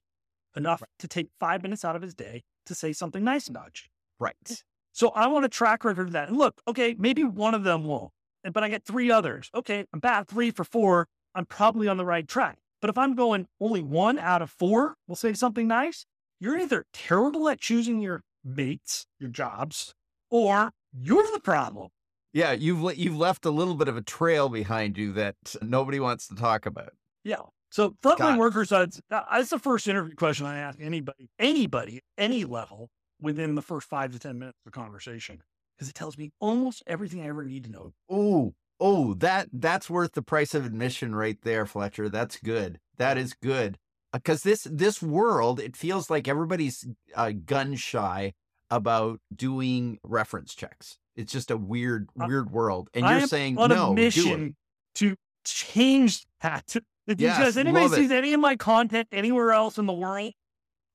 enough 0.55 0.83
to 0.99 1.07
take 1.07 1.27
five 1.39 1.63
minutes 1.63 1.83
out 1.85 1.95
of 1.95 2.01
his 2.01 2.13
day 2.13 2.43
to 2.65 2.75
say 2.75 2.93
something 2.93 3.23
nice 3.23 3.47
about 3.47 3.81
you. 3.83 3.89
Right. 4.19 4.63
So 4.91 5.09
I 5.09 5.27
want 5.27 5.45
a 5.45 5.49
track 5.49 5.83
record 5.85 6.07
of 6.07 6.13
that. 6.13 6.27
And 6.29 6.37
look, 6.37 6.61
okay, 6.67 6.95
maybe 6.97 7.23
one 7.23 7.53
of 7.53 7.63
them 7.63 7.85
won't, 7.85 8.11
and- 8.43 8.53
but 8.53 8.63
I 8.63 8.69
get 8.69 8.83
three 8.85 9.09
others. 9.11 9.49
Okay, 9.53 9.85
I'm 9.93 9.99
back 9.99 10.27
three 10.27 10.51
for 10.51 10.63
four. 10.63 11.07
I'm 11.35 11.45
probably 11.45 11.87
on 11.87 11.97
the 11.97 12.05
right 12.05 12.27
track. 12.27 12.57
But 12.81 12.89
if 12.89 12.97
I'm 12.97 13.13
going 13.15 13.47
only 13.59 13.81
one 13.83 14.17
out 14.19 14.41
of 14.41 14.49
four 14.49 14.95
will 15.07 15.15
say 15.15 15.33
something 15.33 15.67
nice, 15.67 16.05
you're 16.39 16.57
either 16.57 16.85
terrible 16.93 17.47
at 17.49 17.59
choosing 17.59 18.01
your 18.01 18.23
mates, 18.43 19.05
your 19.19 19.29
jobs, 19.29 19.93
or 20.29 20.71
you're 20.93 21.29
the 21.33 21.39
problem. 21.41 21.89
Yeah, 22.31 22.51
you've 22.53 22.81
le- 22.81 22.93
you've 22.93 23.17
left 23.17 23.45
a 23.45 23.51
little 23.51 23.75
bit 23.75 23.87
of 23.87 23.97
a 23.97 24.01
trail 24.01 24.49
behind 24.49 24.97
you 24.97 25.11
that 25.13 25.35
nobody 25.61 25.99
wants 25.99 26.27
to 26.27 26.35
talk 26.35 26.65
about. 26.65 26.93
Yeah. 27.23 27.41
So 27.71 27.95
frontline 28.03 28.37
workers, 28.37 28.69
that's, 28.69 28.99
that's 29.09 29.49
the 29.49 29.59
first 29.59 29.87
interview 29.87 30.15
question 30.15 30.45
I 30.45 30.57
ask 30.57 30.79
anybody, 30.81 31.29
anybody, 31.37 32.01
any 32.17 32.45
level 32.45 32.89
within 33.21 33.55
the 33.55 33.61
first 33.61 33.87
five 33.87 34.11
to 34.11 34.19
10 34.19 34.39
minutes 34.39 34.57
of 34.65 34.71
the 34.71 34.79
conversation, 34.79 35.41
because 35.77 35.89
it 35.89 35.95
tells 35.95 36.17
me 36.17 36.31
almost 36.39 36.83
everything 36.87 37.21
I 37.21 37.27
ever 37.27 37.43
need 37.43 37.65
to 37.65 37.71
know. 37.71 37.93
Oh, 38.09 38.53
oh, 38.79 39.13
that 39.15 39.49
that's 39.53 39.89
worth 39.89 40.13
the 40.13 40.21
price 40.21 40.55
of 40.55 40.65
admission 40.65 41.13
right 41.13 41.37
there, 41.43 41.65
Fletcher. 41.65 42.09
That's 42.09 42.37
good. 42.37 42.79
That 42.97 43.17
is 43.17 43.33
good. 43.33 43.77
Because 44.11 44.41
this 44.41 44.67
this 44.69 45.01
world, 45.01 45.59
it 45.59 45.75
feels 45.75 46.09
like 46.09 46.27
everybody's 46.27 46.87
uh, 47.15 47.33
gun 47.45 47.75
shy 47.75 48.33
about 48.71 49.19
doing 49.35 49.99
reference 50.03 50.55
checks. 50.55 50.97
It's 51.15 51.31
just 51.31 51.51
a 51.51 51.57
weird, 51.57 52.09
weird 52.15 52.51
world. 52.51 52.89
And 52.93 53.05
I 53.05 53.19
you're 53.19 53.27
saying 53.27 53.55
no, 53.55 53.63
a 53.65 53.67
do 53.67 53.91
it. 53.91 53.93
mission 53.93 54.55
to 54.95 55.15
change 55.43 56.25
that. 56.41 56.75
If 57.09 57.19
you 57.19 57.25
Yes, 57.25 57.39
guys, 57.39 57.57
anybody 57.57 57.85
it. 57.85 57.91
sees 57.93 58.11
any 58.11 58.33
of 58.33 58.39
my 58.39 58.55
content 58.55 59.07
anywhere 59.11 59.51
else 59.51 59.79
in 59.79 59.87
the 59.87 59.93
world, 59.93 60.31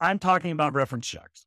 I'm 0.00 0.20
talking 0.20 0.53
about 0.53 0.72
reference 0.72 1.09
checks. 1.09 1.44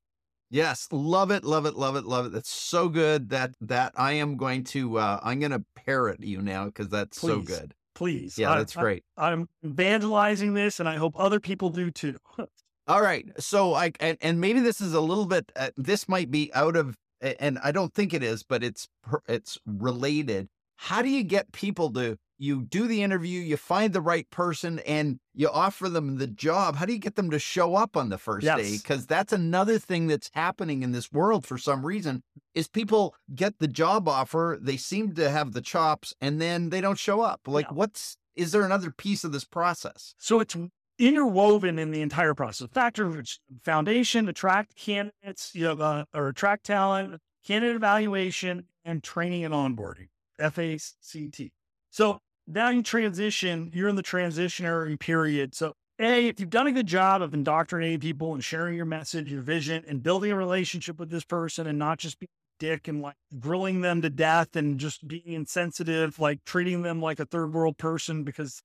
Yes, 0.50 0.90
love 0.92 1.32
it, 1.32 1.46
love 1.46 1.66
it, 1.66 1.76
love 1.76 1.96
it, 1.96 2.04
love 2.04 2.26
it. 2.26 2.34
That's 2.34 2.50
so 2.50 2.90
good 2.90 3.30
that 3.30 3.54
that 3.62 3.94
I 3.96 4.14
am 4.14 4.36
going 4.36 4.66
to 4.66 4.98
uh 4.98 5.20
I'm 5.24 5.40
going 5.40 5.52
to 5.54 5.64
parrot 5.76 6.22
you 6.22 6.42
now 6.42 6.66
because 6.66 6.90
that's 6.90 7.20
so 7.20 7.40
good. 7.40 7.74
Please. 7.96 8.38
Yeah, 8.38 8.52
I- 8.52 8.58
that's 8.58 8.76
great. 8.76 9.06
I'm 9.16 9.48
evangelizing 9.66 10.54
this, 10.54 10.82
and 10.82 10.88
I 10.90 10.98
hope 10.98 11.18
other 11.18 11.40
people 11.40 11.70
do 11.70 11.90
too. 11.90 12.18
All 12.88 13.02
right. 13.02 13.26
So 13.40 13.74
I 13.74 13.94
and, 14.02 14.18
and 14.22 14.42
maybe 14.42 14.60
this 14.60 14.82
is 14.82 14.94
a 14.94 15.02
little 15.02 15.28
bit 15.28 15.50
uh, 15.56 15.70
this 15.78 16.10
might 16.10 16.30
be 16.30 16.54
out 16.54 16.76
of 16.76 16.98
and 17.22 17.58
I 17.64 17.72
don't 17.72 17.94
think 17.94 18.14
it 18.14 18.22
is, 18.22 18.44
but 18.44 18.64
it's 18.66 18.90
it's 19.30 19.58
related. 19.66 20.50
How 20.76 21.02
do 21.02 21.10
you 21.10 21.24
get 21.24 21.54
people 21.54 21.92
to 21.94 22.18
you 22.38 22.64
do 22.64 22.88
the 22.88 23.04
interview, 23.04 23.40
you 23.42 23.58
find 23.58 23.94
the 23.94 24.02
right 24.02 24.30
person 24.30 24.80
and 24.80 25.20
you 25.34 25.50
offer 25.50 25.90
them 25.90 26.18
the 26.18 26.28
job? 26.28 26.76
How 26.76 26.86
do 26.86 26.94
you 26.94 27.00
get 27.00 27.16
them 27.16 27.30
to 27.32 27.40
show 27.40 27.76
up 27.76 27.98
on 27.98 28.10
the 28.10 28.18
first 28.18 28.46
day? 28.46 28.78
Cuz 28.84 29.06
that's 29.06 29.34
another 29.34 29.80
thing 29.80 30.08
that's 30.08 30.30
happening 30.34 30.84
in 30.84 30.92
this 30.92 31.12
world 31.12 31.46
for 31.46 31.58
some 31.58 31.86
reason 31.86 32.24
is 32.54 32.68
people 32.68 33.16
get 33.34 33.60
the 33.60 33.68
job 33.68 34.08
offer, 34.08 34.58
they 34.62 34.78
seem 34.78 35.14
to 35.16 35.30
have 35.30 35.54
the 35.54 35.62
chops 35.62 36.14
and 36.22 36.40
then 36.42 36.70
they 36.70 36.82
don't 36.82 37.00
show 37.00 37.22
up. 37.22 37.42
Like 37.48 37.66
Yeah. 37.68 37.74
what's 37.74 38.18
is 38.36 38.52
there 38.52 38.64
another 38.64 38.92
piece 38.92 39.24
of 39.24 39.32
this 39.32 39.46
process? 39.46 40.14
So 40.20 40.40
it's 40.40 40.56
interwoven 41.00 41.80
in 41.80 41.92
the 41.92 42.02
entire 42.02 42.34
process. 42.34 42.70
Factor 42.72 43.10
which 43.10 43.40
foundation, 43.64 44.28
attract 44.28 44.76
candidates, 44.76 45.54
you 45.56 45.64
know, 45.64 45.74
uh, 45.84 46.06
or 46.14 46.28
attract 46.28 46.66
talent, 46.66 47.20
candidate 47.46 47.76
evaluation, 47.76 48.66
and 48.86 49.04
training 49.04 49.44
and 49.44 49.54
onboarding. 49.54 50.08
FACT. 50.40 51.52
So 51.90 52.20
now 52.48 52.70
you 52.70 52.82
transition, 52.82 53.72
you're 53.74 53.90
in 53.90 53.96
the 53.96 54.04
transitionary 54.04 55.00
period. 55.00 55.54
So 55.54 55.74
A, 56.00 56.28
if 56.28 56.40
you've 56.40 56.50
done 56.50 56.68
a 56.68 56.72
good 56.72 56.88
job 56.88 57.22
of 57.22 57.34
indoctrinating 57.34 58.00
people 58.00 58.34
and 58.34 58.44
sharing 58.44 58.76
your 58.76 58.86
message, 58.86 59.32
your 59.32 59.42
vision, 59.42 59.84
and 59.88 60.02
building 60.02 60.32
a 60.32 60.36
relationship 60.36 61.00
with 61.00 61.10
this 61.10 61.26
person 61.26 61.68
and 61.68 61.78
not 61.78 62.00
just 62.00 62.20
being 62.20 62.30
a 62.30 62.66
dick 62.66 62.88
and 62.88 63.02
like 63.02 63.16
grilling 63.40 63.82
them 63.82 64.02
to 64.02 64.10
death 64.10 64.56
and 64.56 64.80
just 64.80 65.08
being 65.08 65.34
insensitive, 65.34 66.20
like 66.20 66.44
treating 66.46 66.82
them 66.84 67.02
like 67.02 67.20
a 67.20 67.26
third 67.26 67.54
world 67.54 67.78
person 67.78 68.24
because 68.24 68.62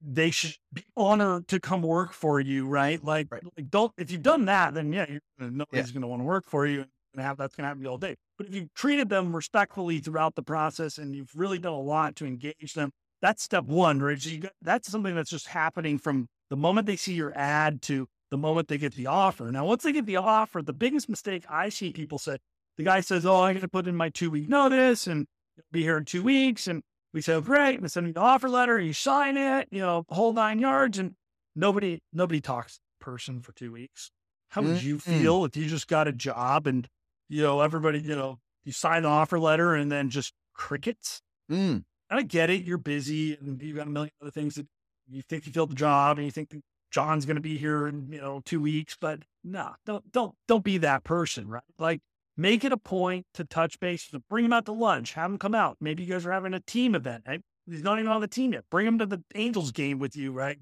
they 0.00 0.30
should 0.30 0.56
be 0.72 0.84
honored 0.96 1.48
to 1.48 1.60
come 1.60 1.82
work 1.82 2.12
for 2.12 2.40
you, 2.40 2.66
right? 2.66 3.02
Like, 3.04 3.28
Right. 3.30 3.42
like 3.56 3.70
don't 3.70 3.92
if 3.98 4.10
you've 4.10 4.22
done 4.22 4.46
that, 4.46 4.72
then 4.74 4.92
yeah, 4.92 5.06
you're, 5.08 5.50
nobody's 5.50 5.90
going 5.92 6.02
to 6.02 6.08
want 6.08 6.20
to 6.20 6.24
work 6.24 6.46
for 6.46 6.66
you, 6.66 6.84
and 7.12 7.22
have 7.22 7.36
that's 7.36 7.54
going 7.56 7.64
to 7.64 7.68
happen 7.68 7.86
all 7.86 7.98
day. 7.98 8.16
But 8.40 8.48
if 8.48 8.54
you've 8.54 8.72
treated 8.72 9.10
them 9.10 9.36
respectfully 9.36 9.98
throughout 9.98 10.34
the 10.34 10.42
process 10.42 10.96
and 10.96 11.14
you've 11.14 11.30
really 11.34 11.58
done 11.58 11.74
a 11.74 11.78
lot 11.78 12.16
to 12.16 12.24
engage 12.24 12.72
them, 12.72 12.90
that's 13.20 13.42
step 13.42 13.64
one, 13.64 14.00
right? 14.00 14.18
So 14.18 14.34
got, 14.38 14.52
that's 14.62 14.90
something 14.90 15.14
that's 15.14 15.28
just 15.28 15.48
happening 15.48 15.98
from 15.98 16.26
the 16.48 16.56
moment 16.56 16.86
they 16.86 16.96
see 16.96 17.12
your 17.12 17.36
ad 17.36 17.82
to 17.82 18.08
the 18.30 18.38
moment 18.38 18.68
they 18.68 18.78
get 18.78 18.94
the 18.94 19.08
offer. 19.08 19.50
Now, 19.52 19.66
once 19.66 19.82
they 19.82 19.92
get 19.92 20.06
the 20.06 20.16
offer, 20.16 20.62
the 20.62 20.72
biggest 20.72 21.06
mistake 21.10 21.44
I 21.50 21.68
see 21.68 21.92
people 21.92 22.18
say, 22.18 22.38
the 22.78 22.84
guy 22.84 23.00
says, 23.00 23.26
"Oh, 23.26 23.42
I'm 23.42 23.52
going 23.52 23.60
to 23.60 23.68
put 23.68 23.86
in 23.86 23.94
my 23.94 24.08
two 24.08 24.30
week 24.30 24.48
notice 24.48 25.06
and 25.06 25.26
be 25.70 25.82
here 25.82 25.98
in 25.98 26.06
two 26.06 26.22
weeks," 26.22 26.66
and 26.66 26.82
we 27.12 27.20
say, 27.20 27.34
oh, 27.34 27.42
great. 27.42 27.82
They 27.82 27.88
send 27.88 28.06
me 28.06 28.12
the 28.12 28.20
offer 28.20 28.48
letter. 28.48 28.80
You 28.80 28.94
sign 28.94 29.36
it, 29.36 29.68
you 29.70 29.80
know, 29.80 30.04
whole 30.08 30.32
nine 30.32 30.58
yards. 30.58 30.98
And 30.98 31.14
nobody, 31.54 31.98
nobody 32.10 32.40
talks 32.40 32.80
person 33.00 33.42
for 33.42 33.52
two 33.52 33.72
weeks. 33.72 34.10
How 34.48 34.62
would 34.62 34.82
you 34.82 34.96
Mm-mm. 34.96 35.00
feel 35.20 35.44
if 35.44 35.58
you 35.58 35.66
just 35.66 35.88
got 35.88 36.08
a 36.08 36.12
job 36.12 36.66
and, 36.66 36.88
you 37.30 37.42
know, 37.42 37.60
everybody, 37.60 38.00
you 38.00 38.16
know, 38.16 38.38
you 38.64 38.72
sign 38.72 39.04
the 39.04 39.08
offer 39.08 39.38
letter 39.38 39.74
and 39.74 39.90
then 39.90 40.10
just 40.10 40.34
crickets? 40.52 41.22
Mm. 41.50 41.84
And 42.10 42.20
I 42.20 42.22
get 42.22 42.50
it. 42.50 42.64
You're 42.64 42.76
busy 42.76 43.36
and 43.36 43.62
you've 43.62 43.76
got 43.76 43.86
a 43.86 43.90
million 43.90 44.10
other 44.20 44.32
things 44.32 44.56
that 44.56 44.66
you 45.08 45.22
think 45.22 45.46
you 45.46 45.52
filled 45.52 45.70
the 45.70 45.76
job 45.76 46.18
and 46.18 46.26
you 46.26 46.32
think 46.32 46.50
that 46.50 46.60
John's 46.90 47.24
going 47.24 47.36
to 47.36 47.40
be 47.40 47.56
here 47.56 47.86
in, 47.86 48.12
you 48.12 48.20
know, 48.20 48.42
two 48.44 48.60
weeks, 48.60 48.96
but 49.00 49.20
no, 49.44 49.70
don't, 49.86 50.10
don't, 50.10 50.34
don't 50.48 50.64
be 50.64 50.78
that 50.78 51.04
person, 51.04 51.48
right? 51.48 51.62
Like 51.78 52.00
make 52.36 52.64
it 52.64 52.72
a 52.72 52.76
point 52.76 53.26
to 53.34 53.44
touch 53.44 53.78
base. 53.78 54.10
Bring 54.28 54.44
him 54.44 54.52
out 54.52 54.66
to 54.66 54.72
lunch, 54.72 55.12
have 55.12 55.30
him 55.30 55.38
come 55.38 55.54
out. 55.54 55.76
Maybe 55.80 56.02
you 56.02 56.12
guys 56.12 56.26
are 56.26 56.32
having 56.32 56.52
a 56.52 56.60
team 56.60 56.96
event. 56.96 57.24
Right? 57.28 57.40
He's 57.66 57.84
not 57.84 58.00
even 58.00 58.10
on 58.10 58.20
the 58.20 58.28
team 58.28 58.54
yet. 58.54 58.64
Bring 58.72 58.88
him 58.88 58.98
to 58.98 59.06
the 59.06 59.22
Angels 59.36 59.70
game 59.70 60.00
with 60.00 60.16
you, 60.16 60.32
right? 60.32 60.58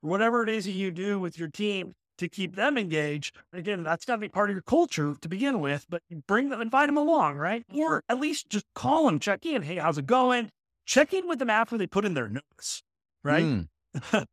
Whatever 0.00 0.42
it 0.42 0.48
is 0.48 0.64
that 0.64 0.72
you 0.72 0.90
do 0.90 1.20
with 1.20 1.38
your 1.38 1.48
team 1.48 1.92
to 2.18 2.28
keep 2.28 2.56
them 2.56 2.78
engaged. 2.78 3.36
Again, 3.52 3.82
that's 3.82 4.04
got 4.04 4.16
to 4.16 4.20
be 4.20 4.28
part 4.28 4.50
of 4.50 4.54
your 4.54 4.62
culture 4.62 5.14
to 5.20 5.28
begin 5.28 5.60
with, 5.60 5.86
but 5.88 6.02
bring 6.26 6.48
them, 6.48 6.60
invite 6.60 6.88
them 6.88 6.96
along, 6.96 7.36
right? 7.36 7.64
Or 7.74 8.02
at 8.08 8.20
least 8.20 8.48
just 8.48 8.66
call 8.74 9.06
them, 9.06 9.18
check 9.18 9.46
in. 9.46 9.62
Hey, 9.62 9.76
how's 9.76 9.98
it 9.98 10.06
going? 10.06 10.50
Check 10.84 11.12
in 11.12 11.26
with 11.28 11.38
them 11.38 11.50
after 11.50 11.76
they 11.76 11.86
put 11.86 12.04
in 12.04 12.14
their 12.14 12.28
notice, 12.28 12.82
right? 13.24 13.44
Mm. 13.44 13.68